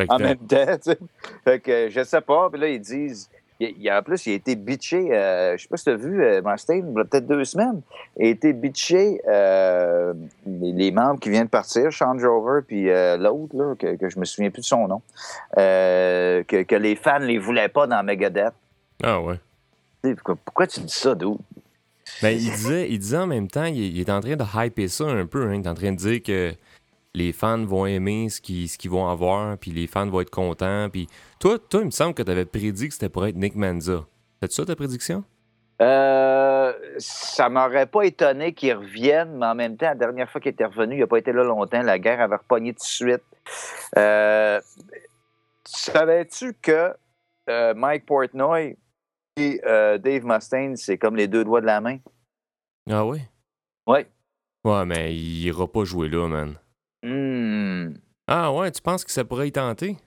en 0.08 0.20
même 0.20 0.38
temps, 0.38 0.78
tu 0.78 0.92
sais. 0.92 1.00
Fait 1.44 1.60
que 1.60 1.90
je 1.90 2.04
sais 2.04 2.22
pas. 2.22 2.50
Puis 2.50 2.60
là, 2.60 2.68
ils 2.70 2.80
disent 2.80 3.30
il, 3.60 3.92
en 3.92 4.02
plus, 4.02 4.26
il 4.26 4.32
a 4.32 4.36
été 4.36 4.56
bitché, 4.56 5.14
euh, 5.14 5.58
je 5.58 5.64
sais 5.64 5.68
pas 5.68 5.78
si 5.78 5.84
tu 5.84 5.90
as 5.90 5.96
vu, 5.96 6.24
euh, 6.24 6.42
Mustaine, 6.44 6.92
il 6.92 6.98
y 6.98 7.02
a 7.02 7.04
peut-être 7.04 7.28
deux 7.28 7.44
semaines, 7.44 7.82
il 8.18 8.28
a 8.28 8.30
été 8.30 8.54
bitché 8.54 9.22
euh, 9.28 10.14
les, 10.46 10.92
membres 10.92 11.20
qui 11.20 11.30
viennent 11.30 11.46
de 11.46 11.50
partir, 11.50 11.92
Sean 11.92 12.18
Jover, 12.18 12.62
puis 12.66 12.86
l'autre, 12.86 13.76
que, 13.78 13.96
que, 13.96 14.10
je 14.10 14.18
me 14.18 14.26
souviens 14.26 14.50
plus 14.50 14.62
de 14.62 14.66
son 14.66 14.88
nom, 14.88 15.02
que, 15.56 16.76
les 16.76 16.96
fans 16.96 17.20
ne 17.20 17.26
les 17.26 17.38
voulaient 17.38 17.70
pas 17.70 17.86
dans 17.86 18.02
Megadeth. 18.04 18.54
Ah 19.04 19.20
ouais. 19.20 19.40
Pourquoi, 20.46 20.66
tu 20.66 20.80
dis 20.80 20.94
ça, 20.94 21.14
d'où? 21.14 21.38
Ben, 22.22 22.30
il 22.30 22.50
disait, 22.52 22.90
il 22.90 23.00
disait 23.00 23.18
en 23.18 23.28
même 23.28 23.50
temps, 23.50 23.66
il, 23.66 24.00
est 24.00 24.10
en 24.10 24.20
train 24.22 24.36
de 24.36 24.44
hyper 24.44 24.90
ça 24.90 25.06
un 25.06 25.26
peu. 25.26 25.48
Hein, 25.48 25.56
il 25.56 25.66
est 25.66 25.68
en 25.68 25.74
train 25.74 25.92
de 25.92 25.98
dire 25.98 26.24
que 26.24 26.54
les 27.14 27.34
fans 27.34 27.66
vont 27.66 27.86
aimer 27.86 28.30
ce 28.30 28.42
qu'ils 28.42 28.90
vont 28.90 29.08
avoir, 29.08 29.58
puis 29.58 29.72
les 29.72 29.88
fans 29.88 30.08
vont 30.08 30.22
être 30.22 30.30
contents. 30.30 30.90
Puis 30.90 31.08
toi, 31.40 31.58
toi, 31.58 31.82
il 31.82 31.88
me 31.88 31.92
semble 31.92 32.14
que 32.14 32.24
tu 32.24 32.32
avais 32.32 32.46
prédit 32.46 32.88
que 32.88 32.94
c'était 32.94 33.10
pour 33.10 33.26
être 33.26 33.36
Nick 33.36 33.56
Manza. 33.56 34.06
C'est 34.42 34.52
ça 34.52 34.66
ta 34.66 34.76
prédiction? 34.76 35.24
Euh, 35.82 36.74
ça 36.98 37.50
m'aurait 37.50 37.86
pas 37.86 38.04
étonné 38.04 38.54
qu'il 38.54 38.74
revienne, 38.74 39.38
mais 39.38 39.46
en 39.46 39.56
même 39.56 39.78
temps, 39.78 39.88
la 39.88 39.96
dernière 39.96 40.30
fois 40.30 40.42
qu'il 40.42 40.52
était 40.52 40.66
revenu, 40.66 40.96
il 40.96 41.00
n'a 41.00 41.08
pas 41.08 41.18
été 41.18 41.32
là 41.32 41.44
longtemps. 41.44 41.82
La 41.82 42.00
guerre 42.00 42.22
avait 42.22 42.36
repogné 42.36 42.74
tout 42.74 42.80
de 42.80 42.84
suite. 42.84 43.24
Euh, 43.98 44.60
savais-tu 45.66 46.54
que 46.62 46.94
euh, 47.50 47.74
Mike 47.74 48.06
Portnoy 48.06 48.78
et 49.38 49.62
euh, 49.66 49.98
Dave 49.98 50.26
Mustaine, 50.26 50.76
c'est 50.76 50.98
comme 50.98 51.16
les 51.16 51.28
deux 51.28 51.46
doigts 51.46 51.62
de 51.62 51.66
la 51.66 51.80
main? 51.80 51.98
Ah 52.90 53.06
oui? 53.06 53.22
Oui. 53.88 54.00
Ouais, 54.66 54.86
mais 54.86 55.16
il 55.16 55.46
ira 55.46 55.66
pas 55.68 55.86
jouer 55.86 56.10
là, 56.10 56.28
man. 56.28 56.56
Hmm. 57.04 57.94
Ah 58.28 58.54
ouais, 58.54 58.72
tu 58.72 58.82
penses 58.82 59.04
que 59.04 59.12
ça 59.12 59.26
pourrait 59.26 59.48
y 59.48 59.52
tenter? 59.52 59.98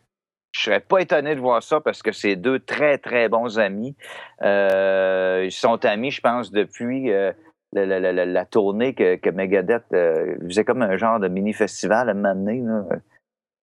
Je 0.52 0.60
serais 0.60 0.80
pas 0.80 1.00
étonné 1.00 1.34
de 1.34 1.40
voir 1.40 1.62
ça 1.62 1.80
parce 1.80 2.02
que 2.02 2.12
c'est 2.12 2.36
deux 2.36 2.60
très, 2.60 2.98
très 2.98 3.28
bons 3.28 3.58
amis. 3.58 3.96
Euh, 4.42 5.42
ils 5.44 5.52
sont 5.52 5.82
amis, 5.84 6.10
je 6.10 6.20
pense, 6.20 6.52
depuis 6.52 7.10
euh, 7.10 7.32
la, 7.72 8.44
tournée 8.44 8.94
que, 8.94 9.30
Megadeth 9.30 9.84
euh, 9.94 10.36
faisait 10.46 10.64
comme 10.64 10.82
un 10.82 10.96
genre 10.98 11.18
de 11.20 11.28
mini-festival 11.28 12.08
à 12.08 12.12
un 12.12 12.14
moment 12.14 12.34
donné. 12.34 12.60
Là. 12.60 12.84
Je 12.90 12.96
me 12.96 13.00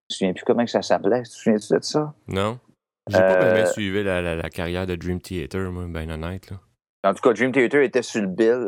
souviens 0.09 0.33
plus 0.33 0.43
comment 0.45 0.65
ça 0.65 0.81
s'appelait. 0.81 1.21
Tu 1.23 1.29
te 1.29 1.35
souviens-tu 1.35 1.73
de 1.73 1.83
ça? 1.83 2.13
Non. 2.27 2.59
J'ai 3.07 3.19
pas 3.19 3.53
bien 3.53 3.65
suivi 3.65 4.03
la, 4.03 4.49
carrière 4.49 4.87
de 4.87 4.95
Dream 4.95 5.21
Theater, 5.21 5.71
moi, 5.71 5.85
ben 5.87 6.09
honnête. 6.11 6.49
Là. 6.49 6.57
En 7.03 7.13
tout 7.13 7.21
cas, 7.21 7.33
Dream 7.33 7.51
Theater 7.51 7.81
était 7.81 8.01
sur 8.01 8.21
le 8.21 8.27
bill 8.27 8.67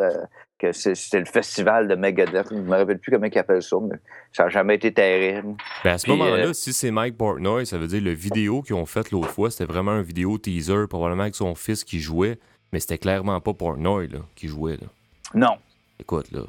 que 0.61 0.71
c'était 0.71 1.19
le 1.19 1.25
festival 1.25 1.87
de 1.87 1.95
Megadeth. 1.95 2.47
Je 2.51 2.55
me 2.55 2.69
rappelle 2.69 2.99
plus 2.99 3.11
comment 3.11 3.25
ils 3.25 3.37
appellent 3.37 3.63
ça, 3.63 3.77
mais 3.81 3.97
ça 4.31 4.43
n'a 4.43 4.49
jamais 4.49 4.75
été 4.75 4.93
terrible. 4.93 5.55
Ben 5.83 5.93
à 5.93 5.97
ce 5.97 6.09
moment-là, 6.11 6.47
euh, 6.47 6.53
si 6.53 6.71
c'est 6.71 6.91
Mike 6.91 7.17
Portnoy, 7.17 7.65
ça 7.65 7.79
veut 7.79 7.87
dire 7.87 8.01
le 8.01 8.11
vidéo 8.11 8.61
qu'ils 8.61 8.75
ont 8.75 8.85
fait 8.85 9.09
l'autre 9.09 9.31
fois, 9.31 9.49
c'était 9.49 9.65
vraiment 9.65 9.91
un 9.91 10.03
vidéo 10.03 10.37
teaser, 10.37 10.85
probablement 10.87 11.23
avec 11.23 11.35
son 11.35 11.55
fils 11.55 11.83
qui 11.83 11.99
jouait, 11.99 12.37
mais 12.71 12.79
c'était 12.79 12.99
clairement 12.99 13.41
pas 13.41 13.53
Portnoy 13.53 14.07
là, 14.07 14.19
qui 14.35 14.47
jouait. 14.47 14.77
Là. 14.77 14.87
Non. 15.33 15.57
Écoute, 15.99 16.31
là. 16.31 16.41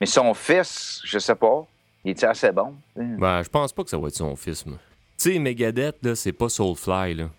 Mais 0.00 0.06
son 0.06 0.32
fils, 0.32 1.02
je 1.04 1.18
sais 1.18 1.34
pas, 1.34 1.66
il 2.04 2.12
était 2.12 2.26
assez 2.26 2.50
bon? 2.52 2.74
Ben, 2.96 3.42
je 3.42 3.48
pense 3.50 3.72
pas 3.72 3.84
que 3.84 3.90
ça 3.90 3.98
va 3.98 4.08
être 4.08 4.14
son 4.14 4.34
fils, 4.34 4.64
moi. 4.64 4.78
Tu 5.18 5.32
sais, 5.32 5.38
Megadeth, 5.38 5.96
là, 6.02 6.14
c'est 6.14 6.32
pas 6.32 6.48
Soulfly, 6.48 7.14
là. 7.14 7.30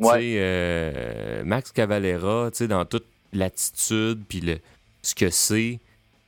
Ouais. 0.00 0.14
Tu 0.14 0.20
sais, 0.20 0.36
euh, 0.38 1.42
Max 1.44 1.72
Cavalera, 1.72 2.50
tu 2.50 2.58
sais, 2.58 2.68
dans 2.68 2.84
toute 2.84 3.06
l'attitude, 3.32 4.22
puis 4.28 4.40
le 4.40 4.58
ce 5.02 5.14
que 5.14 5.30
c'est, 5.30 5.78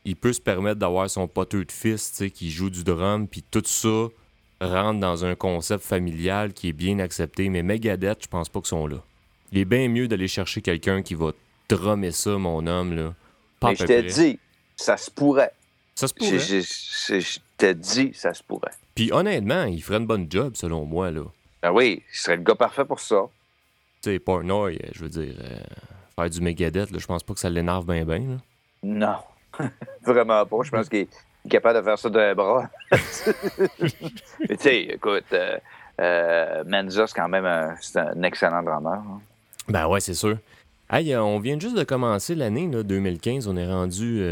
il 0.05 0.17
peut 0.17 0.33
se 0.33 0.41
permettre 0.41 0.79
d'avoir 0.79 1.11
son 1.11 1.29
poteux 1.29 1.65
de 1.65 1.73
fils 1.73 2.23
qui 2.35 2.51
joue 2.51 2.71
du 2.71 2.85
drum, 2.85 3.27
puis 3.27 3.43
tout 3.43 3.63
ça 3.65 4.09
rentre 4.61 5.01
dans 5.01 5.25
un 5.25 5.35
concept 5.35 5.85
familial 5.85 6.53
qui 6.53 6.69
est 6.69 6.73
bien 6.73 6.99
accepté. 6.99 7.49
Mais 7.49 7.63
Megadeth, 7.63 8.25
je 8.25 8.29
pense 8.29 8.49
pas 8.49 8.61
qu'ils 8.61 8.69
sont 8.69 8.87
là. 8.87 9.03
Il 9.53 9.59
est 9.59 9.65
bien 9.65 9.89
mieux 9.89 10.09
d'aller 10.09 10.29
chercher 10.29 10.63
quelqu'un 10.63 11.03
qui 11.03 11.15
va 11.15 11.33
drummer 11.69 12.13
ça, 12.13 12.37
mon 12.39 12.67
homme. 12.67 12.95
Là. 12.95 13.15
Mais 13.63 13.75
je 13.75 13.85
t'ai 13.85 14.03
dit, 14.03 14.39
ça 14.77 14.97
se 14.97 15.11
pourrait. 15.11 15.53
Ça 15.95 16.09
se 16.09 16.15
pourrait. 16.15 16.39
Je, 16.39 17.39
t'ai 17.57 17.75
dit, 17.75 18.13
ça 18.15 18.33
se 18.33 18.43
pourrait. 18.43 18.73
Puis 18.95 19.13
honnêtement, 19.13 19.65
il 19.65 19.83
ferait 19.83 19.99
une 19.99 20.07
bonne 20.07 20.27
job, 20.31 20.55
selon 20.55 20.85
moi. 20.85 21.11
Là. 21.11 21.23
Ben 21.63 21.73
oui, 21.73 22.03
il 22.13 22.17
serait 22.17 22.37
le 22.37 22.43
gars 22.43 22.55
parfait 22.55 22.85
pour 22.85 23.01
ça. 23.01 23.29
Tu 24.03 24.11
sais, 24.11 24.19
Portnoy, 24.19 24.79
je 24.95 25.01
veux 25.01 25.11
dire, 25.11 25.35
euh, 25.41 25.61
faire 26.21 26.31
du 26.31 26.41
Megadeth, 26.41 26.99
je 26.99 27.07
pense 27.07 27.23
pas 27.23 27.35
que 27.35 27.41
ça 27.41 27.51
l'énerve 27.51 27.87
bien, 27.87 28.05
bien. 28.05 28.39
Non, 28.83 29.17
vraiment 30.05 30.45
pas. 30.47 30.57
Je 30.63 30.71
pense 30.71 30.89
qu'il 30.89 31.01
est 31.01 31.09
capable 31.49 31.79
de 31.79 31.85
faire 31.85 31.99
ça 31.99 32.09
d'un 32.09 32.35
bras. 32.35 32.69
Mais 32.91 34.57
tu 34.57 34.59
sais, 34.59 34.81
écoute, 34.83 35.25
euh, 35.33 35.59
euh, 36.01 36.65
Menza, 36.67 37.07
c'est 37.07 37.15
quand 37.15 37.29
même 37.29 37.47
un, 37.47 37.75
un 37.95 38.23
excellent 38.23 38.63
drummer. 38.63 38.95
Hein. 38.95 39.21
Ben 39.69 39.87
ouais, 39.87 40.01
c'est 40.01 40.15
sûr. 40.15 40.37
Hey, 40.91 41.13
euh, 41.13 41.23
on 41.23 41.39
vient 41.39 41.59
juste 41.59 41.77
de 41.77 41.85
commencer 41.85 42.35
l'année 42.35 42.67
2015. 42.67 43.47
On 43.47 43.57
est 43.57 43.69
rendu 43.69 44.25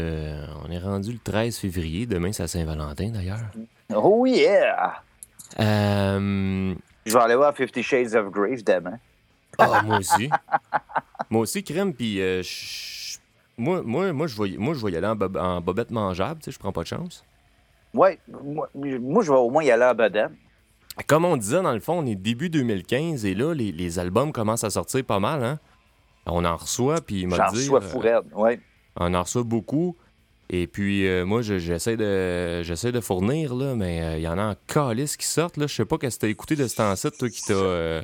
on 0.65 0.71
est 0.71 0.79
rendu 0.79 1.13
le 1.13 1.19
13 1.19 1.57
février. 1.57 2.05
Demain, 2.05 2.33
c'est 2.33 2.47
Saint-Valentin 2.47 3.09
d'ailleurs. 3.09 3.39
Oh 3.95 4.25
yeah! 4.25 5.01
Je 5.57 7.13
vais 7.13 7.19
aller 7.19 7.35
voir 7.35 7.55
Fifty 7.55 7.81
Shades 7.81 8.13
of 8.15 8.29
Grey 8.29 8.57
demain. 8.57 8.99
Ah, 9.57 9.81
moi 9.83 9.97
aussi. 9.97 10.29
moi 11.29 11.41
aussi, 11.41 11.63
crème, 11.63 11.93
puis 11.93 12.19
moi, 13.59 13.81
moi, 13.83 14.13
moi, 14.13 14.27
je 14.27 14.41
vais, 14.41 14.57
moi, 14.57 14.73
je 14.73 14.85
vais 14.85 14.93
y 14.93 14.95
aller 14.95 15.07
en, 15.07 15.61
bobette 15.61 15.91
mangeable, 15.91 16.39
tu 16.39 16.45
sais, 16.45 16.51
je 16.51 16.59
prends 16.59 16.71
pas 16.71 16.83
de 16.83 16.87
chance. 16.87 17.23
Oui, 17.93 18.09
moi, 18.27 18.69
moi, 18.73 19.23
je 19.23 19.31
vais 19.31 19.37
au 19.37 19.49
moins 19.49 19.63
y 19.63 19.71
aller 19.71 19.83
en 19.83 19.93
bobette. 19.93 20.31
Comme 21.07 21.25
on 21.25 21.37
disait, 21.37 21.61
dans 21.61 21.73
le 21.73 21.79
fond, 21.79 21.99
on 21.99 22.05
est 22.05 22.15
début 22.15 22.49
2015 22.49 23.25
et 23.25 23.33
là, 23.33 23.53
les, 23.53 23.99
albums 23.99 24.31
commencent 24.31 24.63
à 24.63 24.69
sortir 24.69 25.03
pas 25.03 25.19
mal, 25.19 25.43
hein? 25.43 25.59
On 26.25 26.45
en 26.45 26.55
reçoit, 26.55 27.01
puis 27.01 27.21
il 27.21 27.27
m'a 27.27 27.49
dit... 27.51 27.65
J'en 27.65 27.75
reçois 27.75 28.05
euh, 28.05 28.21
oui. 28.35 28.59
On 28.97 29.13
en 29.13 29.23
reçoit 29.23 29.43
beaucoup. 29.43 29.95
Et 30.49 30.67
puis, 30.67 31.07
euh, 31.07 31.25
moi, 31.25 31.41
j'essaie 31.41 31.95
de, 31.95 32.61
j'essaie 32.63 32.91
de 32.91 32.99
fournir, 33.01 33.55
là, 33.55 33.75
mais 33.75 34.01
euh, 34.01 34.17
il 34.17 34.23
y 34.23 34.27
en 34.27 34.37
a 34.37 34.51
en 34.51 34.55
calice 34.67 35.15
qui 35.15 35.25
sortent, 35.25 35.57
là. 35.57 35.67
Je 35.67 35.73
sais 35.73 35.85
pas 35.85 35.97
qu'est-ce 35.97 36.17
que 36.17 36.21
t'as 36.21 36.27
écouté 36.27 36.55
de 36.55 36.67
cet 36.67 36.81
ancêtre, 36.81 37.17
toi, 37.17 37.29
qui 37.29 37.43
t'a... 37.43 38.01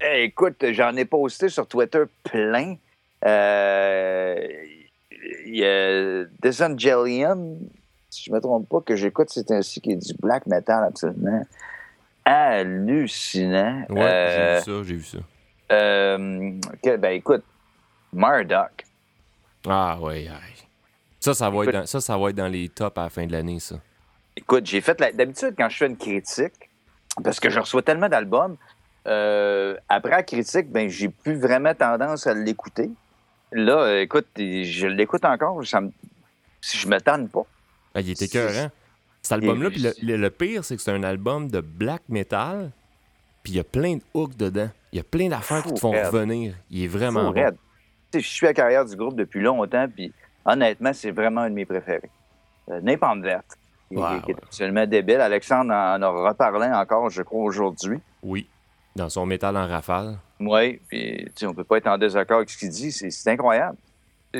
Eh, 0.00 0.24
écoute, 0.24 0.64
j'en 0.72 0.96
ai 0.96 1.04
posté 1.04 1.48
sur 1.48 1.66
Twitter 1.66 2.04
plein. 2.24 2.76
Euh, 3.26 4.48
il 5.44 5.56
y 5.56 5.64
a 5.64 6.24
Desangelian, 6.40 7.58
si 8.08 8.24
je 8.24 8.30
ne 8.30 8.36
me 8.36 8.40
trompe 8.40 8.68
pas, 8.68 8.80
que 8.80 8.96
j'écoute, 8.96 9.28
c'est 9.30 9.50
ainsi 9.50 9.80
qui 9.80 9.92
est 9.92 9.96
du 9.96 10.14
black 10.20 10.46
metal 10.46 10.84
absolument 10.84 11.44
hallucinant. 12.24 13.84
Ouais, 13.90 13.96
j'ai 13.96 14.00
vu 14.00 14.02
euh, 14.02 14.60
ça, 14.60 14.72
j'ai 14.84 14.94
vu 14.94 15.04
ça. 15.04 15.18
Euh, 15.72 16.96
ben 16.98 17.12
écoute, 17.12 17.44
Murdoch. 18.12 18.84
Ah 19.68 19.98
oui, 20.00 20.28
ça, 21.20 21.34
ça 21.34 21.50
va, 21.50 21.64
être 21.64 21.72
dans, 21.72 21.86
ça, 21.86 22.00
ça 22.00 22.16
va 22.16 22.30
être 22.30 22.36
dans 22.36 22.48
les 22.48 22.70
tops 22.70 22.96
à 22.96 23.02
la 23.02 23.10
fin 23.10 23.26
de 23.26 23.32
l'année, 23.32 23.60
ça. 23.60 23.76
Écoute, 24.34 24.64
j'ai 24.64 24.80
fait 24.80 24.98
d'habitude 25.14 25.54
quand 25.56 25.68
je 25.68 25.76
fais 25.76 25.86
une 25.86 25.98
critique, 25.98 26.70
parce 27.22 27.38
que 27.38 27.50
je 27.50 27.60
reçois 27.60 27.82
tellement 27.82 28.08
d'albums, 28.08 28.56
euh, 29.06 29.76
après 29.88 30.10
la 30.10 30.22
critique, 30.22 30.70
ben 30.70 30.88
j'ai 30.88 31.08
plus 31.08 31.38
vraiment 31.38 31.74
tendance 31.74 32.26
à 32.26 32.34
l'écouter. 32.34 32.90
Là, 33.52 34.00
écoute, 34.00 34.26
je 34.36 34.86
l'écoute 34.86 35.24
encore, 35.24 35.66
ça 35.66 35.80
me... 35.80 35.90
je 36.62 36.86
me 36.86 36.98
tanne 36.98 37.28
pas. 37.28 37.44
Ah, 37.94 38.00
il 38.00 38.10
était 38.10 38.26
écœurant. 38.26 38.70
Cet 39.22 39.32
album-là, 39.32 39.70
puis 39.70 39.86
le, 40.02 40.28
pire, 40.30 40.64
c'est 40.64 40.76
que 40.76 40.82
c'est 40.82 40.92
un 40.92 41.02
album 41.02 41.50
de 41.50 41.60
black 41.60 42.02
metal, 42.08 42.70
puis 43.42 43.52
il 43.52 43.56
y 43.56 43.60
a 43.60 43.64
plein 43.64 43.96
de 43.96 44.02
hooks 44.14 44.36
dedans. 44.36 44.70
Il 44.92 44.96
y 44.96 45.00
a 45.00 45.04
plein 45.04 45.28
d'affaires 45.28 45.62
qui 45.62 45.74
te 45.74 45.80
font 45.80 45.90
revenir. 45.90 46.54
Il 46.70 46.84
est 46.84 46.88
vraiment 46.88 47.30
bon. 47.30 47.52
Je 48.14 48.18
suis 48.18 48.46
à 48.46 48.50
la 48.50 48.54
carrière 48.54 48.84
du 48.84 48.96
groupe 48.96 49.14
depuis 49.14 49.40
longtemps, 49.40 49.86
puis 49.88 50.12
honnêtement, 50.44 50.92
c'est 50.92 51.10
vraiment 51.10 51.42
un 51.42 51.50
de 51.50 51.54
mes 51.54 51.66
préférés. 51.66 52.10
Euh, 52.70 52.80
verte. 52.80 53.56
Il, 53.90 53.98
est 53.98 54.42
absolument 54.42 54.86
débile. 54.86 55.20
Alexandre 55.20 55.72
en, 55.72 56.00
a 56.00 56.08
reparlé 56.08 56.68
encore, 56.68 57.10
je 57.10 57.22
crois, 57.22 57.42
aujourd'hui. 57.42 57.98
Oui, 58.22 58.46
dans 58.96 59.08
son 59.08 59.26
métal 59.26 59.56
en 59.56 59.66
rafale. 59.66 60.16
Oui, 60.40 60.80
puis 60.88 61.28
on 61.44 61.54
peut 61.54 61.64
pas 61.64 61.78
être 61.78 61.86
en 61.86 61.98
désaccord 61.98 62.38
avec 62.38 62.50
ce 62.50 62.58
qu'il 62.58 62.70
dit. 62.70 62.92
C'est 62.92 63.30
incroyable. 63.30 63.76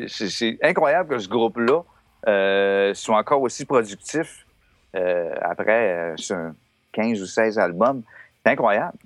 C'est 0.06 0.58
incroyable 0.62 1.10
que 1.10 1.18
ce 1.18 1.28
groupe-là 1.28 1.82
euh, 2.28 2.94
soit 2.94 3.16
encore 3.16 3.40
aussi 3.42 3.64
productif 3.64 4.46
euh, 4.94 5.32
après 5.40 6.14
15 6.92 7.18
euh, 7.18 7.22
ou 7.22 7.26
16 7.26 7.58
albums. 7.58 8.02
C'est 8.44 8.52
incroyable. 8.52 8.96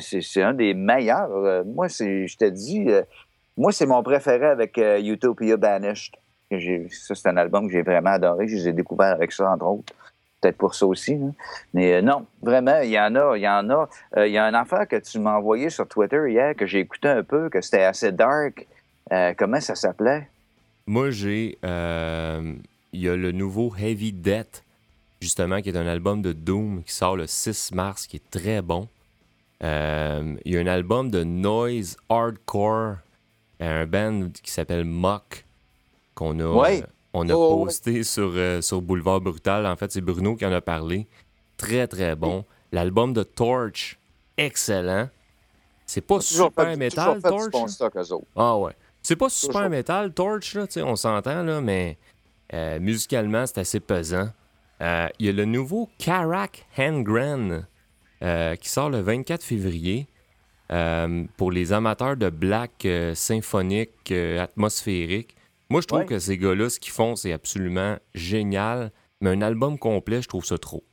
C'est 0.00 0.42
un 0.42 0.54
des 0.54 0.74
meilleurs. 0.74 1.64
moi, 1.64 1.88
je 1.88 2.36
te 2.36 2.44
dis, 2.44 2.86
moi, 3.56 3.72
c'est 3.72 3.86
mon 3.86 4.02
préféré 4.02 4.46
avec 4.46 4.78
Utopia 4.78 5.56
Banished. 5.56 6.14
Ça, 6.90 7.14
c'est 7.14 7.28
un 7.28 7.36
album 7.36 7.66
que 7.66 7.72
j'ai 7.72 7.82
vraiment 7.82 8.10
adoré. 8.10 8.46
Je 8.46 8.56
les 8.56 8.68
ai 8.68 8.72
découverts 8.72 9.14
avec 9.14 9.32
ça, 9.32 9.50
entre 9.50 9.66
autres 9.66 9.92
peut-être 10.42 10.58
pour 10.58 10.74
ça 10.74 10.86
aussi. 10.86 11.16
Mais 11.72 11.94
euh, 11.94 12.02
non, 12.02 12.26
vraiment, 12.42 12.80
il 12.80 12.90
y 12.90 12.98
en 12.98 13.14
a, 13.14 13.36
il 13.36 13.42
y 13.42 13.48
en 13.48 13.70
a. 13.70 13.88
Euh, 14.16 14.26
il 14.26 14.32
y 14.32 14.38
a 14.38 14.44
une 14.46 14.54
affaire 14.54 14.86
que 14.86 14.96
tu 14.96 15.18
m'as 15.18 15.36
envoyé 15.36 15.70
sur 15.70 15.88
Twitter 15.88 16.20
hier 16.28 16.54
que 16.54 16.66
j'ai 16.66 16.80
écouté 16.80 17.08
un 17.08 17.22
peu, 17.22 17.48
que 17.48 17.60
c'était 17.60 17.84
assez 17.84 18.12
dark. 18.12 18.66
Euh, 19.12 19.32
comment 19.36 19.60
ça 19.60 19.74
s'appelait? 19.74 20.28
Moi, 20.86 21.10
j'ai. 21.10 21.58
Il 22.94 23.00
y 23.00 23.08
a 23.08 23.16
le 23.16 23.32
nouveau 23.32 23.72
Heavy 23.74 24.12
Death, 24.12 24.62
justement, 25.22 25.62
qui 25.62 25.70
est 25.70 25.76
un 25.78 25.86
album 25.86 26.20
de 26.20 26.32
Doom 26.32 26.82
qui 26.84 26.92
sort 26.92 27.16
le 27.16 27.26
6 27.26 27.72
mars, 27.72 28.06
qui 28.06 28.16
est 28.16 28.30
très 28.30 28.60
bon. 28.60 28.86
il 29.62 30.38
y 30.44 30.56
a 30.58 30.60
un 30.60 30.66
album 30.66 31.10
de 31.10 31.24
noise 31.24 31.96
hardcore 32.10 32.96
un 33.62 33.86
band 33.86 34.28
qui 34.42 34.50
s'appelle 34.50 34.84
Mock, 34.84 35.44
qu'on 36.14 36.38
a, 36.40 36.46
Ouais. 36.46 36.82
On 37.14 37.28
a 37.28 37.34
Oh, 37.34 37.56
ouais. 37.60 37.64
posté 37.66 38.02
sur, 38.04 38.30
euh, 38.34 38.60
sur 38.62 38.80
Boulevard 38.82 39.20
Brutal. 39.20 39.66
En 39.66 39.76
fait, 39.76 39.92
c'est 39.92 40.00
Bruno 40.00 40.36
qui 40.36 40.46
en 40.46 40.52
a 40.52 40.60
parlé. 40.60 41.06
Très, 41.56 41.86
très 41.86 42.16
bon. 42.16 42.44
L'album 42.72 43.12
de 43.12 43.22
Torch, 43.22 43.98
excellent. 44.36 45.08
C'est 45.86 46.00
pas 46.00 46.20
super 46.20 46.76
métal, 46.76 47.20
Torch. 47.20 47.50
bon 47.50 47.68
stock. 47.68 47.92
Ah 48.34 48.56
ouais. 48.58 48.72
C'est 49.02 49.16
pas 49.16 49.28
super 49.28 49.68
métal, 49.68 50.12
Torch, 50.12 50.54
là, 50.54 50.66
tu 50.66 50.74
sais, 50.74 50.82
on 50.82 50.96
s'entend, 50.96 51.42
là, 51.42 51.60
mais 51.60 51.98
euh, 52.54 52.78
musicalement, 52.80 53.44
c'est 53.46 53.58
assez 53.58 53.80
pesant. 53.80 54.30
Euh, 54.80 55.08
Il 55.18 55.26
y 55.26 55.28
a 55.28 55.32
le 55.32 55.44
nouveau 55.44 55.90
Karak 55.98 56.66
Handgren 56.78 57.66
qui 58.60 58.68
sort 58.68 58.88
le 58.88 59.00
24 59.00 59.42
février 59.42 60.06
pour 61.36 61.50
les 61.50 61.72
amateurs 61.72 62.16
de 62.16 62.30
black 62.30 62.86
symphonique, 63.14 64.12
atmosphérique. 64.12 65.34
Moi, 65.72 65.80
je 65.80 65.86
trouve 65.86 66.00
Ouais. 66.00 66.06
que 66.06 66.18
ces 66.18 66.36
gars-là, 66.38 66.68
ce 66.68 66.78
qu'ils 66.78 66.92
font, 66.92 67.16
c'est 67.16 67.32
absolument 67.32 67.96
génial, 68.14 68.92
mais 69.22 69.30
un 69.30 69.40
album 69.42 69.78
complet, 69.78 70.20
je 70.22 70.28
trouve 70.28 70.44
ça 70.44 70.58
trop. 70.58 70.84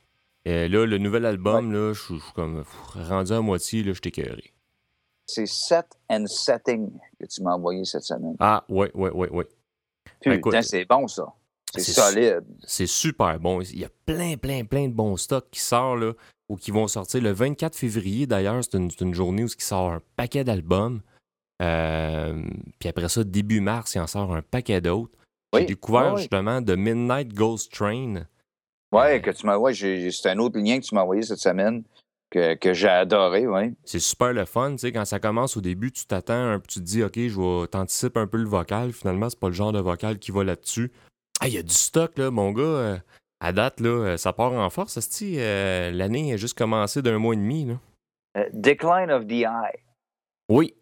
Euh, 0.48 0.68
là, 0.68 0.86
le 0.86 0.96
nouvel 0.98 1.26
album, 1.26 1.70
là, 1.72 1.92
je 1.92 2.00
suis 2.00 2.32
comme 2.34 2.64
rendu 2.94 3.32
à 3.32 3.40
moitié, 3.42 3.82
là, 3.82 3.92
je 3.92 4.00
suis 4.02 4.08
écœuré. 4.08 4.54
C'est 5.26 5.46
Set 5.46 5.86
and 6.08 6.24
Setting 6.26 6.90
que 7.20 7.26
tu 7.26 7.42
m'as 7.42 7.52
envoyé 7.54 7.84
cette 7.84 8.02
semaine. 8.04 8.34
Ah, 8.40 8.64
ouais, 8.70 8.90
ouais, 8.94 9.10
ouais, 9.10 9.28
ouais. 9.30 9.46
Putain, 10.20 10.32
écoute, 10.36 10.56
c'est 10.62 10.86
bon, 10.86 11.06
ça. 11.06 11.26
C'est 11.76 11.92
solide. 11.92 12.44
C'est 12.64 12.86
super 12.88 13.38
bon. 13.38 13.60
Il 13.60 13.78
y 13.78 13.84
a 13.84 13.90
plein, 14.06 14.36
plein, 14.36 14.64
plein 14.64 14.88
de 14.88 14.94
bons 14.94 15.16
stocks 15.18 15.48
qui 15.50 15.60
sortent 15.60 16.00
là, 16.00 16.12
ou 16.48 16.56
qui 16.56 16.70
vont 16.72 16.88
sortir 16.88 17.20
le 17.22 17.30
24 17.32 17.76
février. 17.76 18.26
D'ailleurs, 18.26 18.64
c'est 18.64 18.76
une, 18.78 18.90
c'est 18.90 19.02
une 19.02 19.14
journée 19.14 19.44
où 19.44 19.46
il 19.46 19.62
sort 19.62 19.92
un 19.92 20.02
paquet 20.16 20.42
d'albums. 20.42 21.00
Euh, 21.60 22.42
puis 22.78 22.88
après 22.88 23.08
ça, 23.08 23.22
début 23.24 23.60
mars, 23.60 23.94
il 23.94 24.00
en 24.00 24.06
sort 24.06 24.34
un 24.34 24.42
paquet 24.42 24.80
d'autres. 24.80 25.12
J'ai 25.52 25.60
Oui. 25.60 25.66
découvert 25.66 26.14
oui. 26.14 26.20
justement 26.20 26.62
The 26.62 26.70
Midnight 26.76 27.34
Ghost 27.34 27.72
Train. 27.72 28.24
Ouais, 28.92 29.20
que 29.20 29.30
tu 29.30 29.46
m'as. 29.46 29.56
Ouais, 29.56 29.74
c'est 29.74 30.28
un 30.30 30.38
autre 30.38 30.58
lien 30.58 30.78
que 30.80 30.84
tu 30.84 30.94
m'as 30.94 31.02
envoyé 31.02 31.22
cette 31.22 31.38
semaine 31.38 31.82
que, 32.30 32.54
que 32.54 32.72
j'ai 32.72 32.88
adoré. 32.88 33.46
C'est 33.84 33.98
super 34.00 34.32
le 34.32 34.44
fun, 34.44 34.72
tu 34.72 34.78
sais, 34.78 34.92
quand 34.92 35.04
ça 35.04 35.18
commence 35.20 35.56
au 35.56 35.60
début, 35.60 35.92
tu 35.92 36.06
t'attends, 36.06 36.52
un 36.52 36.58
peu, 36.60 36.66
tu 36.66 36.78
te 36.80 36.84
dis, 36.84 37.02
OK, 37.02 37.14
je 37.16 37.40
vais 37.40 37.66
t'anticiper 37.68 38.20
un 38.20 38.26
peu 38.26 38.38
le 38.38 38.48
vocal. 38.48 38.92
Finalement, 38.92 39.28
c'est 39.28 39.38
pas 39.38 39.48
le 39.48 39.54
genre 39.54 39.72
de 39.72 39.80
vocal 39.80 40.18
qui 40.18 40.30
va 40.30 40.44
là-dessus. 40.44 40.90
Ah, 41.40 41.48
il 41.48 41.54
y 41.54 41.58
a 41.58 41.62
du 41.62 41.74
stock, 41.74 42.16
là, 42.18 42.30
mon 42.30 42.52
gars. 42.52 42.62
euh, 42.62 42.98
à 43.40 43.52
date, 43.52 43.80
là, 43.80 43.88
euh, 43.88 44.16
ça 44.16 44.32
part 44.32 44.52
en 44.52 44.68
force, 44.70 44.96
esti, 44.98 45.36
euh, 45.38 45.90
L'année 45.90 46.32
a 46.32 46.36
juste 46.36 46.56
commencé 46.58 47.00
d'un 47.02 47.18
mois 47.18 47.34
et 47.34 47.38
demi, 47.38 47.64
là. 47.64 48.44
Decline 48.52 49.10
of 49.10 49.26
the 49.26 49.32
Eye, 49.42 49.78
Oui. 50.48 50.74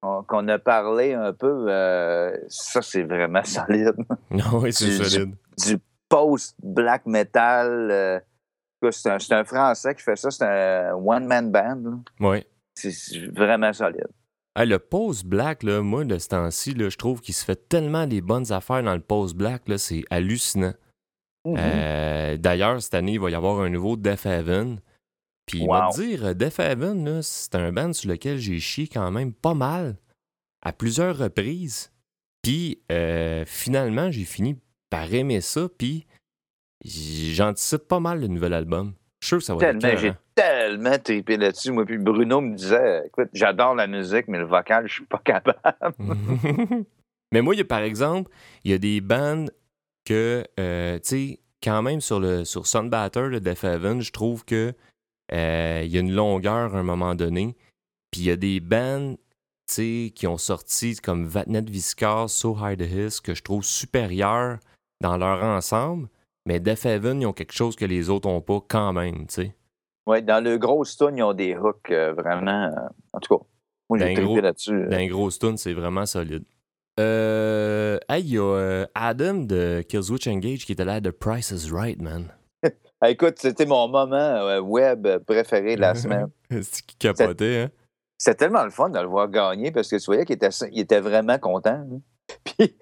Qu'on 0.00 0.48
a 0.48 0.58
parlé 0.58 1.14
un 1.14 1.32
peu, 1.32 1.66
euh, 1.68 2.36
ça, 2.48 2.82
c'est 2.82 3.02
vraiment 3.02 3.42
solide. 3.44 3.94
oui, 4.52 4.72
c'est 4.72 4.90
solide. 4.92 5.34
Du 5.66 5.78
post-black 6.08 7.06
metal. 7.06 7.88
euh, 7.90 8.20
c'est 8.90 9.10
un, 9.10 9.38
un 9.38 9.44
Français 9.44 9.94
qui 9.94 10.02
fait 10.02 10.16
ça, 10.16 10.30
c'est 10.30 10.44
un 10.44 10.94
one-man 10.94 11.50
band. 11.50 11.80
là. 11.84 11.96
Oui. 12.20 12.44
C'est 12.74 13.26
vraiment 13.34 13.72
solide. 13.72 14.06
Le 14.56 14.78
post-black, 14.78 15.62
moi, 15.64 16.04
de 16.04 16.18
ce 16.18 16.28
temps-ci, 16.28 16.74
je 16.76 16.96
trouve 16.96 17.20
qu'il 17.20 17.34
se 17.34 17.44
fait 17.44 17.68
tellement 17.68 18.06
des 18.06 18.20
bonnes 18.20 18.52
affaires 18.52 18.82
dans 18.82 18.94
le 18.94 19.00
post-black, 19.00 19.62
c'est 19.76 20.04
hallucinant. 20.10 20.74
Mhm. 21.44 21.56
Euh, 21.58 22.36
D'ailleurs, 22.36 22.82
cette 22.82 22.94
année, 22.94 23.12
il 23.12 23.20
va 23.20 23.30
y 23.30 23.34
avoir 23.34 23.60
un 23.60 23.68
nouveau 23.68 23.96
Death 23.96 24.26
Heaven. 24.26 24.80
Puis, 25.48 25.60
il 25.62 25.66
va 25.68 25.86
Wow. 25.86 25.92
te 25.92 26.00
dire, 26.00 26.24
euh, 26.26 26.34
Death 26.34 26.58
Heaven, 26.60 27.04
là, 27.04 27.22
c'est 27.22 27.54
un 27.56 27.72
band 27.72 27.92
sur 27.92 28.10
lequel 28.10 28.38
j'ai 28.38 28.60
chié 28.60 28.86
quand 28.86 29.10
même 29.10 29.32
pas 29.32 29.54
mal, 29.54 29.96
à 30.62 30.72
plusieurs 30.72 31.16
reprises. 31.18 31.90
Puis, 32.42 32.80
euh, 32.92 33.44
finalement, 33.46 34.10
j'ai 34.10 34.24
fini 34.24 34.56
par 34.90 35.12
aimer 35.12 35.40
ça, 35.40 35.68
puis 35.76 36.06
j'anticipe 36.84 37.88
pas 37.88 38.00
mal 38.00 38.20
le 38.20 38.28
nouvel 38.28 38.52
album. 38.52 38.94
Je 39.20 39.26
suis 39.26 39.28
sûr 39.28 39.38
que 39.38 39.44
ça 39.44 39.54
va 39.56 39.66
être 39.72 39.78
Tellement, 39.80 39.98
j'ai 40.00 40.12
tellement 40.34 40.98
trippé 40.98 41.36
là-dessus. 41.36 41.72
Moi, 41.72 41.84
puis 41.84 41.98
Bruno 41.98 42.40
me 42.40 42.54
disait 42.54 43.02
écoute, 43.06 43.28
j'adore 43.32 43.74
la 43.74 43.88
musique, 43.88 44.28
mais 44.28 44.38
le 44.38 44.46
vocal, 44.46 44.86
je 44.86 44.92
suis 44.94 45.06
pas 45.06 45.20
capable. 45.24 45.58
Mais 47.32 47.42
moi, 47.42 47.54
il 47.54 47.58
y 47.58 47.60
a 47.60 47.64
par 47.64 47.80
exemple, 47.80 48.30
il 48.64 48.70
y 48.70 48.74
a 48.74 48.78
des 48.78 49.00
bandes 49.02 49.50
que, 50.06 50.44
euh, 50.58 50.98
tu 51.00 51.02
sais, 51.04 51.40
quand 51.62 51.82
même 51.82 52.00
sur 52.00 52.20
le 52.20 52.44
sur 52.44 52.66
Sunbatter 52.66 53.28
de 53.30 53.38
Death 53.40 53.64
Heaven, 53.64 54.00
je 54.00 54.12
trouve 54.12 54.44
que 54.46 54.72
euh, 55.32 55.82
il 55.84 55.90
y 55.90 55.96
a 55.96 56.00
une 56.00 56.14
longueur 56.14 56.74
à 56.74 56.78
un 56.78 56.82
moment 56.82 57.14
donné. 57.14 57.56
Puis 58.10 58.22
il 58.22 58.26
y 58.26 58.30
a 58.30 58.36
des 58.36 58.60
sais, 59.66 60.12
qui 60.14 60.26
ont 60.26 60.38
sorti 60.38 60.96
comme 60.96 61.26
Vatnet 61.26 61.62
Viscars, 61.62 62.30
So 62.30 62.56
High 62.60 62.78
the 62.78 62.90
Hiss, 62.90 63.20
que 63.20 63.34
je 63.34 63.42
trouve 63.42 63.64
supérieurs 63.64 64.58
dans 65.00 65.16
leur 65.16 65.42
ensemble. 65.44 66.08
Mais 66.46 66.60
Death 66.60 66.86
Heaven, 66.86 67.20
ils 67.20 67.26
ont 67.26 67.32
quelque 67.32 67.52
chose 67.52 67.76
que 67.76 67.84
les 67.84 68.08
autres 68.08 68.28
ont 68.28 68.40
pas 68.40 68.60
quand 68.66 68.92
même, 68.92 69.28
sais. 69.28 69.54
Oui, 70.06 70.22
dans 70.22 70.42
le 70.42 70.56
gros 70.56 70.84
stun, 70.84 71.14
ils 71.14 71.22
ont 71.22 71.34
des 71.34 71.54
hooks 71.54 71.90
euh, 71.90 72.14
vraiment. 72.14 72.64
euh, 72.64 72.88
en 73.12 73.20
tout 73.20 73.36
cas, 73.36 73.44
moi, 73.90 73.98
j'ai 73.98 74.16
un 74.16 74.24
gros- 74.24 74.40
là-dessus. 74.40 74.86
D'un 74.86 75.06
gros 75.06 75.30
stun, 75.30 75.58
c'est 75.58 75.74
vraiment 75.74 76.06
solide. 76.06 76.44
Euh, 76.98 77.98
hey, 78.08 78.22
il 78.22 78.30
y 78.30 78.38
a 78.38 78.86
Adam 78.94 79.34
de 79.34 79.84
Killswitch 79.86 80.26
Engage 80.26 80.64
qui 80.64 80.72
était 80.72 80.86
là 80.86 81.00
de 81.00 81.10
Price 81.10 81.50
is 81.50 81.70
Right, 81.70 82.00
man. 82.00 82.32
Ah, 83.00 83.10
écoute, 83.10 83.36
c'était 83.38 83.66
mon 83.66 83.86
moment 83.88 84.14
euh, 84.16 84.60
web 84.60 85.06
préféré 85.26 85.76
de 85.76 85.80
la 85.80 85.94
semaine. 85.94 86.28
C'est 86.50 86.84
qui 86.84 86.96
capotait, 86.96 87.62
hein? 87.62 87.70
C'était 88.20 88.34
tellement 88.46 88.64
le 88.64 88.70
fun 88.70 88.88
de 88.90 88.98
le 88.98 89.06
voir 89.06 89.28
gagner 89.28 89.70
parce 89.70 89.88
que 89.88 89.96
tu 89.96 90.04
voyais 90.06 90.24
qu'il 90.24 90.34
était, 90.34 90.48
il 90.72 90.80
était 90.80 91.00
vraiment 91.00 91.38
content. 91.38 91.86
hein. 91.88 92.00
Puis, 92.44 92.76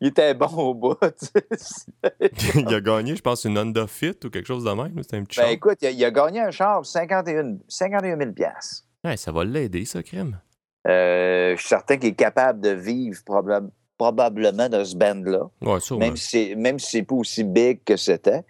il 0.00 0.08
était 0.08 0.34
bon 0.34 0.46
au 0.46 0.74
bout. 0.74 0.96
il 2.56 2.74
a 2.74 2.80
gagné, 2.80 3.14
je 3.14 3.22
pense, 3.22 3.44
une 3.44 3.56
Honda 3.58 3.86
Fit 3.86 4.16
ou 4.24 4.30
quelque 4.30 4.46
chose 4.46 4.64
de 4.64 4.70
même. 4.70 5.00
C'était 5.02 5.16
un 5.18 5.24
petit 5.24 5.38
Ben 5.38 5.44
char. 5.44 5.52
écoute, 5.52 5.78
il 5.82 5.86
a, 5.86 5.90
il 5.90 6.04
a 6.04 6.10
gagné 6.10 6.40
un 6.40 6.50
char 6.50 6.76
pour 6.78 6.86
51, 6.86 7.58
51 7.68 8.16
000 8.18 8.32
piastres. 8.32 8.84
Ouais, 9.04 9.16
ça 9.16 9.30
va 9.30 9.44
l'aider, 9.44 9.84
ça, 9.84 10.02
crime. 10.02 10.40
Euh, 10.88 11.54
Je 11.54 11.60
suis 11.60 11.68
certain 11.68 11.96
qu'il 11.98 12.08
est 12.10 12.14
capable 12.14 12.60
de 12.60 12.70
vivre 12.70 13.20
probab- 13.26 13.70
probablement 13.98 14.68
de 14.68 14.82
ce 14.84 14.96
band-là. 14.96 15.42
Ouais. 15.62 15.78
Même 15.98 16.16
si, 16.16 16.28
c'est- 16.28 16.54
même 16.56 16.78
si 16.78 16.90
c'est 16.90 17.02
pas 17.02 17.14
aussi 17.14 17.44
big 17.44 17.82
que 17.84 17.96
c'était. 17.96 18.42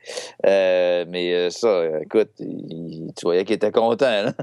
Euh, 0.46 1.04
mais 1.08 1.34
euh, 1.34 1.50
ça, 1.50 2.00
écoute, 2.02 2.30
il- 2.38 3.12
tu 3.16 3.22
voyais 3.24 3.44
qu'il 3.44 3.56
était 3.56 3.72
content. 3.72 4.06
Là. 4.24 4.32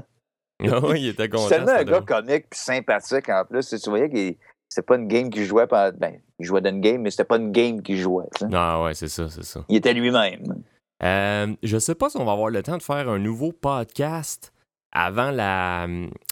Ah 0.64 0.78
ouais, 0.78 1.00
il 1.00 1.08
était 1.08 1.28
content. 1.28 1.48
C'est 1.48 1.56
tellement 1.56 1.72
un 1.72 1.82
gars 1.82 2.00
comique 2.02 2.46
puis 2.48 2.60
sympathique 2.60 3.28
en 3.28 3.44
plus. 3.44 3.68
Tu 3.68 3.90
voyais 3.90 4.08
que 4.08 4.38
c'était 4.68 4.86
pas 4.86 4.94
une 4.94 5.08
game 5.08 5.28
qu'il 5.28 5.44
jouait. 5.44 5.66
Pendant, 5.66 5.90
ben, 5.98 6.20
il 6.38 6.46
jouait 6.46 6.60
dans 6.60 6.70
une 6.70 6.80
game, 6.80 7.00
mais 7.02 7.10
c'était 7.10 7.24
pas 7.24 7.38
une 7.38 7.50
game 7.50 7.82
qu'il 7.82 7.96
jouait. 7.98 8.26
Ah 8.52 8.80
ouais, 8.84 8.94
c'est 8.94 9.08
ça, 9.08 9.28
c'est 9.28 9.42
ça. 9.42 9.64
Il 9.68 9.74
était 9.76 9.92
lui-même. 9.92 10.62
Euh, 11.02 11.48
je 11.64 11.78
sais 11.78 11.96
pas 11.96 12.10
si 12.10 12.16
on 12.16 12.24
va 12.24 12.30
avoir 12.32 12.48
le 12.50 12.62
temps 12.62 12.76
de 12.76 12.82
faire 12.82 13.08
un 13.08 13.18
nouveau 13.18 13.50
podcast 13.50 14.52
avant 14.92 15.32
la, 15.32 15.88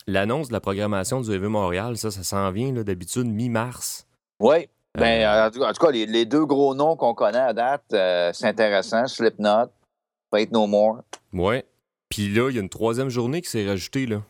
l'annonce 0.07 0.47
de 0.47 0.53
la 0.53 0.61
programmation 0.61 1.21
du 1.23 1.33
EV 1.33 1.49
Montréal. 1.49 1.97
Ça, 1.97 2.13
ça 2.13 2.23
s'en 2.23 2.53
vient 2.53 2.71
d'habitude 2.73 3.27
mi-mars. 3.27 4.07
Oui. 4.41 4.69
Ben, 4.99 5.23
Euh, 5.23 5.47
en, 5.47 5.73
tout, 5.73 5.85
cas, 5.85 5.91
les, 5.93 6.07
les 6.07 6.25
deux 6.25 6.45
gros 6.45 6.75
noms 6.75 6.97
qu'on 6.97 7.15
connaît 7.15 7.39
à 7.39 7.53
date, 7.53 7.85
euh, 7.93 8.31
c'est 8.33 8.47
intéressant. 8.47 9.07
Slipknot, 9.07 9.71
Fate 10.31 10.51
No 10.51 10.67
More. 10.67 11.03
Ouais. 11.33 11.65
Puis 12.09 12.29
là, 12.29 12.51
il 12.51 12.57
y 12.57 12.59
a 12.59 12.63
une 12.63 12.69
troisième 12.69 13.09
journée 13.09 13.41
qui 13.41 13.51
s'est 13.51 13.67
rajoutée, 13.67 14.07
là. 14.07 14.23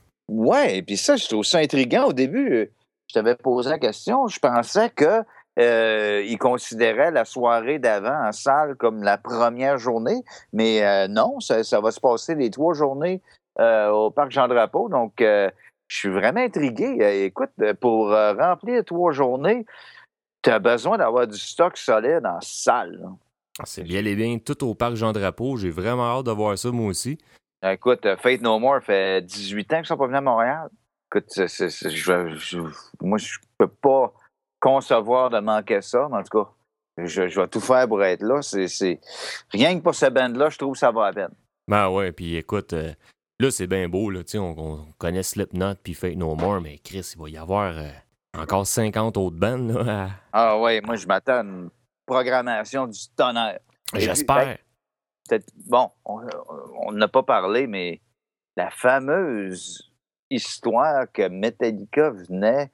Et 0.69 0.83
puis 0.83 0.97
ça, 0.97 1.17
je 1.17 1.27
trouve 1.27 1.45
ça 1.45 1.59
intriguant. 1.59 2.05
Au 2.09 2.13
début, 2.13 2.53
euh, 2.53 2.67
je 3.09 3.15
t'avais 3.15 3.35
posé 3.35 3.71
la 3.71 3.79
question, 3.79 4.29
je 4.29 4.39
pensais 4.39 4.91
que 4.91 5.23
euh, 5.59 6.23
ils 6.25 6.39
considéraient 6.39 7.11
la 7.11 7.25
soirée 7.25 7.79
d'avant 7.79 8.29
en 8.29 8.33
salle 8.33 8.77
comme 8.77 9.03
la 9.03 9.19
première 9.19 9.79
journée, 9.79 10.23
mais 10.53 10.85
euh, 10.85 11.09
non, 11.09 11.41
ça, 11.41 11.65
ça 11.65 11.81
va 11.81 11.91
se 11.91 12.01
passer 12.01 12.35
les 12.37 12.51
trois 12.51 12.75
journées 12.75 13.21
euh, 13.59 13.91
au 13.91 14.11
Parc 14.11 14.31
Jean-Drapeau. 14.31 14.89
Donc, 14.89 15.21
euh, 15.21 15.51
je 15.89 15.97
suis 15.99 16.09
vraiment 16.09 16.41
intrigué. 16.41 16.99
Euh, 17.01 17.25
écoute, 17.25 17.51
euh, 17.61 17.75
pour 17.75 18.13
euh, 18.13 18.33
remplir 18.35 18.85
trois 18.85 19.11
journées, 19.11 19.67
tu 20.43 20.51
as 20.51 20.59
besoin 20.59 20.99
d'avoir 20.99 21.27
du 21.27 21.39
stock 21.39 21.77
solide 21.77 22.25
en 22.25 22.41
salle. 22.41 23.01
Ah, 23.59 23.65
C'est 23.67 23.83
bien 23.85 24.05
et 24.05 24.15
bien 24.15 24.39
tout 24.39 24.65
au 24.65 24.75
parc 24.75 24.95
Jean-Drapeau. 24.95 25.57
J'ai 25.57 25.71
vraiment 25.71 26.19
hâte 26.19 26.27
de 26.27 26.31
voir 26.33 26.57
ça, 26.59 26.71
moi 26.71 26.87
aussi. 26.89 27.19
Écoute, 27.63 28.07
euh, 28.07 28.17
Fate 28.17 28.41
No 28.41 28.59
More 28.59 28.81
fait 28.83 29.21
18 29.25 29.73
ans 29.75 29.77
qu'ils 29.79 29.87
sont 29.87 29.97
pas 29.99 30.07
venus 30.07 30.19
à 30.19 30.23
Montréal. 30.23 30.69
Écoute, 31.13 31.25
c'est- 31.29 31.49
c'est- 31.49 31.69
c'est- 31.69 31.91
je- 31.91 32.35
je- 32.37 32.59
moi, 33.03 33.19
je 33.19 33.37
peux 33.59 33.69
pas 33.69 34.15
concevoir 34.61 35.29
de 35.31 35.41
manquer 35.41 35.83
ça, 35.83 36.09
mais 36.11 36.19
en 36.19 36.23
tout 36.23 36.43
cas, 36.45 36.51
je, 36.99 37.29
je 37.29 37.41
vais 37.41 37.49
tout 37.49 37.61
faire 37.61 37.87
pour 37.89 38.03
être 38.03 38.23
là. 38.23 38.41
C'est, 38.43 39.01
Rien 39.51 39.77
que 39.79 39.83
pour 39.83 39.95
ce 39.95 40.07
band-là, 40.07 40.49
je 40.51 40.59
trouve 40.59 40.73
que 40.73 40.79
ça 40.79 40.91
va 40.91 41.07
à 41.07 41.13
peine. 41.13 41.35
Ben 41.69 41.89
ouais, 41.91 42.13
puis 42.13 42.37
écoute, 42.37 42.73
euh, 42.73 42.93
là, 43.39 43.51
c'est 43.51 43.67
bien 43.67 43.89
beau, 43.89 44.09
là. 44.11 44.21
On, 44.35 44.39
on 44.59 44.87
connaît 44.99 45.23
Slipknot 45.23 45.75
puis 45.83 45.95
Fate 45.95 46.17
No 46.17 46.35
More, 46.35 46.61
mais 46.61 46.79
Chris, 46.79 47.13
il 47.15 47.21
va 47.23 47.29
y 47.29 47.37
avoir 47.37 47.77
euh, 47.77 47.91
encore 48.43 48.67
50 48.67 49.17
autres 49.17 49.37
bandes, 49.37 49.71
là. 49.73 50.05
à- 50.05 50.11
Ah 50.33 50.59
ouais, 50.61 50.81
moi, 50.81 50.97
je 50.97 51.07
m'attends 51.07 51.39
à 51.39 51.43
une 51.43 51.71
programmation 52.07 52.87
du 52.87 52.99
tonnerre. 53.17 53.59
J'espère. 53.95 54.59
peut-être- 55.29 55.53
bon, 55.69 55.91
on 56.05 56.93
n'a 56.93 57.09
pas 57.09 57.23
parlé, 57.23 57.67
mais 57.67 58.01
la 58.57 58.71
fameuse 58.71 59.91
histoire 60.31 61.07
que 61.13 61.29
Metallica 61.29 62.11
venait 62.11 62.71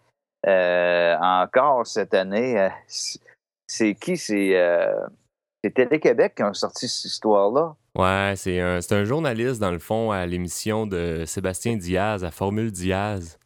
euh, 0.46 1.16
encore 1.20 1.86
cette 1.86 2.14
année. 2.14 2.58
Euh, 2.58 2.68
c'est 3.66 3.94
qui? 3.94 4.16
C'est 4.16 4.56
euh, 4.56 4.92
Télé-Québec 5.74 6.34
qui 6.36 6.42
a 6.42 6.54
sorti 6.54 6.86
cette 6.88 7.06
histoire-là. 7.10 7.74
Ouais, 7.96 8.34
c'est 8.36 8.60
un, 8.60 8.80
c'est 8.80 8.94
un 8.94 9.04
journaliste, 9.04 9.60
dans 9.60 9.72
le 9.72 9.78
fond, 9.80 10.12
à 10.12 10.24
l'émission 10.26 10.86
de 10.86 11.24
Sébastien 11.26 11.76
Diaz, 11.76 12.24
à 12.24 12.30
Formule 12.30 12.70
Diaz. 12.70 13.38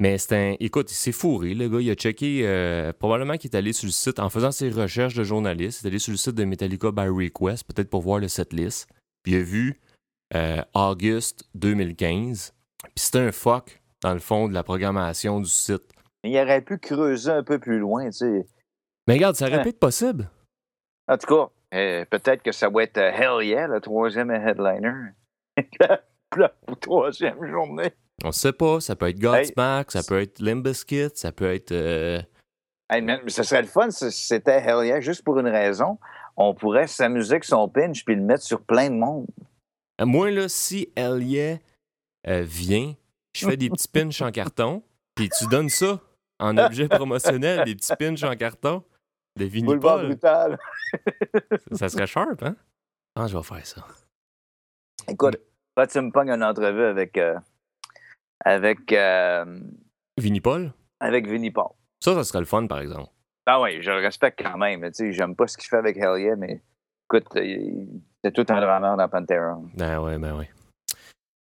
Mais 0.00 0.18
c'est 0.18 0.34
un. 0.34 0.56
Écoute, 0.60 0.90
il 0.90 0.96
s'est 0.96 1.12
fourré, 1.12 1.54
le 1.54 1.68
gars. 1.68 1.80
Il 1.80 1.90
a 1.90 1.94
checké. 1.94 2.40
euh, 2.44 2.92
probablement 2.92 3.36
qu'il 3.36 3.50
est 3.50 3.56
allé 3.56 3.72
sur 3.72 3.86
le 3.86 3.92
site, 3.92 4.18
en 4.18 4.28
faisant 4.28 4.50
ses 4.50 4.70
recherches 4.70 5.14
de 5.14 5.24
journaliste, 5.24 5.82
il 5.82 5.86
est 5.86 5.90
allé 5.90 5.98
sur 5.98 6.10
le 6.10 6.16
site 6.16 6.34
de 6.34 6.44
Metallica 6.44 6.90
by 6.90 7.06
Request, 7.08 7.64
peut-être 7.64 7.90
pour 7.90 8.02
voir 8.02 8.18
le 8.18 8.28
setlist. 8.28 8.88
Puis 9.22 9.32
il 9.32 9.36
a 9.36 9.42
vu 9.42 9.80
euh, 10.34 10.62
August 10.74 11.48
2015. 11.54 12.52
Puis 12.82 12.92
c'était 12.96 13.20
un 13.20 13.32
fuck, 13.32 13.80
dans 14.02 14.12
le 14.12 14.20
fond, 14.20 14.48
de 14.48 14.54
la 14.54 14.62
programmation 14.64 15.40
du 15.40 15.48
site. 15.48 15.84
Il 16.24 16.36
aurait 16.38 16.62
pu 16.62 16.78
creuser 16.78 17.30
un 17.30 17.42
peu 17.44 17.58
plus 17.58 17.78
loin, 17.78 18.06
tu 18.06 18.12
sais. 18.12 18.46
Mais 19.06 19.14
regarde, 19.14 19.36
ça 19.36 19.46
aurait 19.46 19.62
pu 19.62 19.68
être 19.68 19.78
possible. 19.78 20.28
En 21.06 21.18
tout 21.18 21.26
cas, 21.26 21.50
euh, 21.74 22.04
peut-être 22.06 22.42
que 22.42 22.52
ça 22.52 22.68
va 22.68 22.82
être 22.82 22.98
Hell 22.98 23.44
Yeah, 23.46 23.68
le 23.68 23.80
troisième 23.80 24.30
headliner. 24.30 25.12
la 26.36 26.52
troisième 26.80 27.44
journée. 27.46 27.92
On 28.22 28.32
sait 28.32 28.52
pas. 28.52 28.80
Ça 28.80 28.94
peut 28.96 29.08
être 29.08 29.18
Godsmack, 29.18 29.90
ça 29.90 30.02
peut 30.02 30.20
être 30.20 30.38
Limp 30.40 30.64
Bizkit, 30.64 31.10
ça 31.14 31.32
peut 31.32 31.52
être. 31.52 31.72
euh, 31.72 32.20
Hey, 32.90 33.00
man, 33.00 33.20
mais 33.24 33.30
ce 33.30 33.42
serait 33.42 33.62
le 33.62 33.68
fun 33.68 33.90
si 33.90 34.10
c'était 34.12 34.58
Hell 34.58 34.84
Yeah, 34.86 35.00
juste 35.00 35.24
pour 35.24 35.38
une 35.40 35.48
raison. 35.48 35.98
On 36.36 36.54
pourrait 36.54 36.86
s'amuser 36.86 37.32
avec 37.32 37.44
son 37.44 37.68
pinch 37.68 38.04
puis 38.04 38.14
le 38.14 38.20
mettre 38.22 38.42
sur 38.42 38.60
plein 38.60 38.90
de 38.90 38.94
monde. 38.96 39.26
Moi, 40.00 40.30
là, 40.30 40.48
si 40.48 40.92
Elia 40.96 41.58
euh, 42.26 42.42
vient, 42.42 42.94
je 43.34 43.46
fais 43.48 43.56
des 43.56 43.70
petits 43.70 43.88
pinches 43.88 44.20
en 44.20 44.30
carton, 44.30 44.82
puis 45.14 45.28
tu 45.30 45.46
donnes 45.46 45.70
ça 45.70 46.00
en 46.40 46.56
objet 46.58 46.88
promotionnel, 46.88 47.64
des 47.64 47.74
petits 47.74 47.96
pinches 47.96 48.22
en 48.24 48.36
carton 48.36 48.84
de 49.36 49.46
Boulevard 49.46 50.04
brutal. 50.04 50.58
Ça 51.72 51.88
serait 51.88 52.06
sharp, 52.06 52.42
hein? 52.42 52.54
Ah, 53.16 53.26
je 53.28 53.36
vais 53.36 53.42
faire 53.42 53.64
ça. 53.66 53.86
Écoute, 55.08 55.36
quand 55.76 55.86
tu 55.86 56.00
me 56.00 56.10
pognes 56.10 56.30
une 56.30 56.44
entrevue 56.44 56.84
avec, 56.84 57.16
euh, 57.16 57.38
avec, 58.44 58.92
euh, 58.92 59.44
Vinipol? 60.18 60.72
avec 61.00 61.26
Vinnie 61.26 61.50
Paul. 61.50 61.68
Ça, 62.00 62.14
ça 62.14 62.24
serait 62.24 62.40
le 62.40 62.46
fun, 62.46 62.66
par 62.66 62.80
exemple. 62.80 63.10
Ah 63.46 63.60
oui, 63.60 63.82
je 63.82 63.90
le 63.90 63.98
respecte 63.98 64.42
quand 64.42 64.56
même. 64.56 64.80
Tu 64.86 64.90
sais, 64.92 65.12
j'aime 65.12 65.36
pas 65.36 65.46
ce 65.46 65.56
qu'il 65.58 65.68
fait 65.68 65.76
avec 65.76 65.96
Hell 65.96 66.18
Yeah, 66.18 66.36
mais 66.36 66.62
écoute, 67.06 67.26
c'est 67.34 68.32
tout 68.32 68.46
un 68.48 68.60
drama 68.60 68.96
dans 68.96 69.08
Pantera. 69.08 69.58
Ben 69.74 70.00
ouais, 70.00 70.18
ben 70.18 70.36
ouais. 70.36 70.48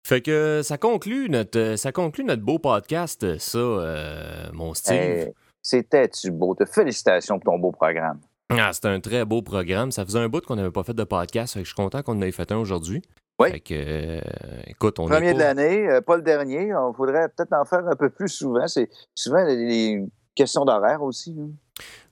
Fait 0.06 0.22
que 0.22 0.62
ça 0.64 0.78
conclut 0.78 1.28
notre, 1.28 1.76
ça 1.76 1.92
conclut 1.92 2.24
notre 2.24 2.42
beau 2.42 2.58
podcast, 2.58 3.38
ça, 3.38 3.58
euh, 3.58 4.46
mon 4.52 4.72
Steve. 4.74 4.94
Hey, 4.94 5.32
C'était-tu 5.62 6.30
beau? 6.30 6.54
Te 6.54 6.64
félicitations 6.64 7.38
pour 7.38 7.52
ton 7.52 7.58
beau 7.58 7.70
programme. 7.70 8.18
Ah, 8.48 8.72
c'était 8.72 8.88
un 8.88 9.00
très 9.00 9.24
beau 9.24 9.42
programme. 9.42 9.92
Ça 9.92 10.04
faisait 10.04 10.18
un 10.18 10.28
bout 10.28 10.44
qu'on 10.44 10.56
n'avait 10.56 10.72
pas 10.72 10.82
fait 10.82 10.94
de 10.94 11.04
podcast, 11.04 11.52
fait 11.52 11.60
que 11.60 11.64
je 11.64 11.70
suis 11.70 11.76
content 11.76 12.02
qu'on 12.02 12.16
en 12.16 12.22
ait 12.22 12.32
fait 12.32 12.50
un 12.50 12.56
aujourd'hui. 12.56 13.02
Oui. 13.40 13.50
Fait 13.50 13.60
que, 13.60 13.74
euh, 13.74 14.20
écoute, 14.66 14.98
on 14.98 15.06
Premier 15.06 15.28
est 15.30 15.34
de 15.34 15.38
l'année, 15.38 15.88
euh, 15.88 16.00
pas 16.00 16.16
le 16.16 16.22
dernier. 16.22 16.74
On 16.74 16.92
faudrait 16.92 17.28
peut-être 17.28 17.52
en 17.54 17.64
faire 17.64 17.86
un 17.88 17.96
peu 17.96 18.10
plus 18.10 18.28
souvent. 18.28 18.66
C'est 18.68 18.88
souvent 19.14 19.42
les, 19.44 19.56
les 19.56 20.04
questions 20.34 20.64
d'horaire 20.64 21.02
aussi. 21.02 21.34
hein. 21.40 21.50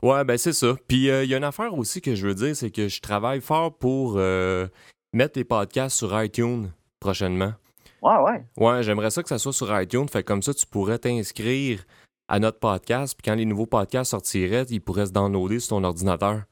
Ouais, 0.02 0.24
ben 0.24 0.38
c'est 0.38 0.52
ça. 0.54 0.74
Puis 0.88 1.10
euh, 1.10 1.24
il 1.24 1.30
y 1.30 1.34
a 1.34 1.36
une 1.36 1.44
affaire 1.44 1.74
aussi 1.76 2.00
que 2.00 2.14
je 2.14 2.26
veux 2.26 2.34
dire, 2.34 2.56
c'est 2.56 2.70
que 2.70 2.88
je 2.88 3.00
travaille 3.02 3.40
fort 3.42 3.74
pour 3.76 4.14
euh, 4.16 4.66
mettre 5.12 5.38
les 5.38 5.44
podcasts 5.44 5.96
sur 5.98 6.22
iTunes 6.22 6.70
prochainement. 7.00 7.52
Ouais, 8.00 8.16
ouais. 8.16 8.44
Ouais, 8.56 8.82
j'aimerais 8.82 9.10
ça 9.10 9.22
que 9.22 9.28
ça 9.28 9.38
soit 9.38 9.52
sur 9.52 9.78
iTunes. 9.80 10.08
Fait 10.08 10.22
comme 10.22 10.42
ça, 10.42 10.54
tu 10.54 10.66
pourrais 10.66 10.98
t'inscrire 10.98 11.84
à 12.28 12.38
notre 12.38 12.58
podcast. 12.60 13.14
Puis 13.18 13.30
quand 13.30 13.36
les 13.36 13.44
nouveaux 13.44 13.66
podcasts 13.66 14.12
sortiraient, 14.12 14.66
ils 14.70 14.80
pourraient 14.80 15.06
se 15.06 15.12
downloader 15.12 15.60
sur 15.60 15.76
ton 15.76 15.84
ordinateur. 15.84 16.42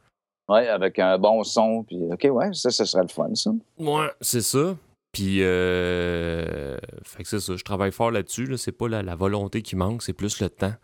Ouais, 0.48 0.68
avec 0.68 0.98
un 0.98 1.18
bon 1.18 1.42
son. 1.44 1.82
Puis, 1.84 1.98
OK, 2.12 2.26
ouais, 2.30 2.52
ça, 2.52 2.70
ce 2.70 2.84
serait 2.84 3.02
le 3.02 3.08
fun, 3.08 3.34
ça. 3.34 3.50
Ouais, 3.78 4.10
c'est 4.20 4.42
ça. 4.42 4.76
Puis, 5.12 5.38
euh, 5.42 6.76
fait 7.02 7.22
que 7.22 7.28
c'est 7.28 7.40
ça. 7.40 7.56
Je 7.56 7.64
travaille 7.64 7.92
fort 7.92 8.10
là-dessus. 8.10 8.44
Là. 8.46 8.56
C'est 8.56 8.72
pas 8.72 8.88
la, 8.88 9.02
la 9.02 9.14
volonté 9.16 9.62
qui 9.62 9.74
manque, 9.76 10.02
c'est 10.02 10.12
plus 10.12 10.40
le 10.40 10.48
temps. 10.50 10.74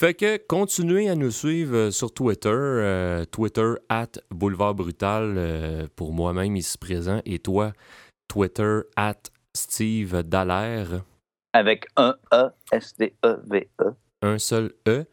Fait 0.00 0.14
que 0.14 0.38
continuez 0.38 1.10
à 1.10 1.14
nous 1.14 1.30
suivre 1.30 1.76
euh, 1.76 1.90
sur 1.90 2.14
Twitter. 2.14 2.48
euh, 2.48 3.24
Twitter 3.26 3.74
at 3.90 4.12
Boulevard 4.30 4.74
Brutal 4.74 5.34
euh, 5.36 5.86
pour 5.94 6.12
moi-même 6.14 6.56
ici 6.56 6.78
présent. 6.78 7.20
Et 7.26 7.38
toi, 7.38 7.72
Twitter 8.28 8.80
at 8.96 9.18
Steve 9.54 10.22
Dallaire. 10.22 11.02
Avec 11.52 11.86
un 11.96 12.14
E, 12.32 12.48
S-T-E-V-E. 12.72 13.94
Un 14.22 14.38
seul 14.38 14.72
E. 14.88 15.04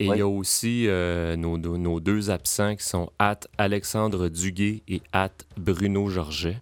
Et 0.00 0.06
il 0.06 0.16
y 0.16 0.22
a 0.22 0.26
aussi 0.26 0.86
euh, 0.88 1.36
nos, 1.36 2.00
deux 2.00 2.28
absents 2.28 2.74
qui 2.74 2.84
sont 2.84 3.10
at 3.20 3.38
Alexandre 3.58 4.28
Duguay 4.28 4.82
et 4.88 5.00
at 5.12 5.30
Bruno 5.56 6.08
Georget. 6.08 6.56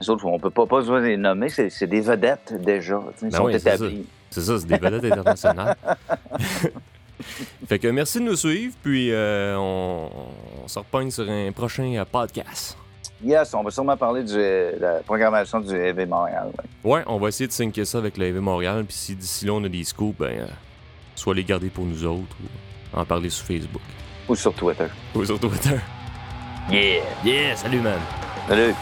Les 0.00 0.08
autres, 0.08 0.24
on 0.24 0.38
peut 0.38 0.48
pas, 0.48 0.64
pas 0.64 0.78
besoin 0.78 1.02
de 1.02 1.06
les 1.06 1.16
nommer. 1.18 1.50
C'est 1.50 1.86
des 1.86 2.00
vedettes 2.00 2.54
déjà. 2.58 2.98
Ils 3.20 3.28
Ben 3.28 3.36
sont 3.36 3.44
oui, 3.44 3.52
c'est 3.60 3.74
établis. 3.74 4.06
C'est 4.30 4.40
ça, 4.40 4.58
c'est 4.58 4.66
des 4.66 4.78
vedettes 4.78 5.12
internationales. 5.12 5.76
fait 7.66 7.78
que 7.78 7.88
merci 7.88 8.20
de 8.20 8.24
nous 8.24 8.36
suivre, 8.36 8.74
puis 8.82 9.12
euh, 9.12 9.54
on, 9.58 10.08
on 10.64 10.68
se 10.68 10.78
repogne 10.78 11.10
sur 11.10 11.28
un 11.28 11.52
prochain 11.52 11.94
euh, 11.94 12.06
podcast. 12.06 12.78
Yes, 13.22 13.52
on 13.52 13.64
va 13.64 13.70
sûrement 13.70 13.98
parler 13.98 14.22
de 14.22 14.76
la 14.80 15.00
programmation 15.00 15.60
du 15.60 15.74
EV 15.74 16.06
Montréal. 16.06 16.52
ouais. 16.84 16.90
Ouais, 16.90 17.02
on 17.06 17.18
va 17.18 17.28
essayer 17.28 17.48
de 17.48 17.52
syncer 17.52 17.84
ça 17.84 17.98
avec 17.98 18.16
le 18.16 18.26
EV 18.28 18.40
Montréal, 18.40 18.84
puis 18.86 18.96
si 18.96 19.14
d'ici 19.14 19.44
là 19.44 19.52
on 19.52 19.64
a 19.64 19.68
des 19.68 19.84
scoops, 19.84 20.16
ben, 20.18 20.38
euh, 20.38 20.46
soit 21.16 21.34
les 21.34 21.44
garder 21.44 21.68
pour 21.68 21.84
nous 21.84 22.06
autres 22.06 22.36
ou 22.42 22.46
en 22.92 23.04
parler 23.04 23.30
sur 23.30 23.46
Facebook. 23.46 23.82
Ou 24.28 24.34
sur 24.34 24.52
Twitter. 24.54 24.86
Ou 25.14 25.24
sur 25.24 25.38
Twitter. 25.38 25.78
Yeah! 26.70 27.02
Yeah! 27.24 27.56
Salut, 27.56 27.80
man! 27.80 27.98
Salut! 28.48 28.74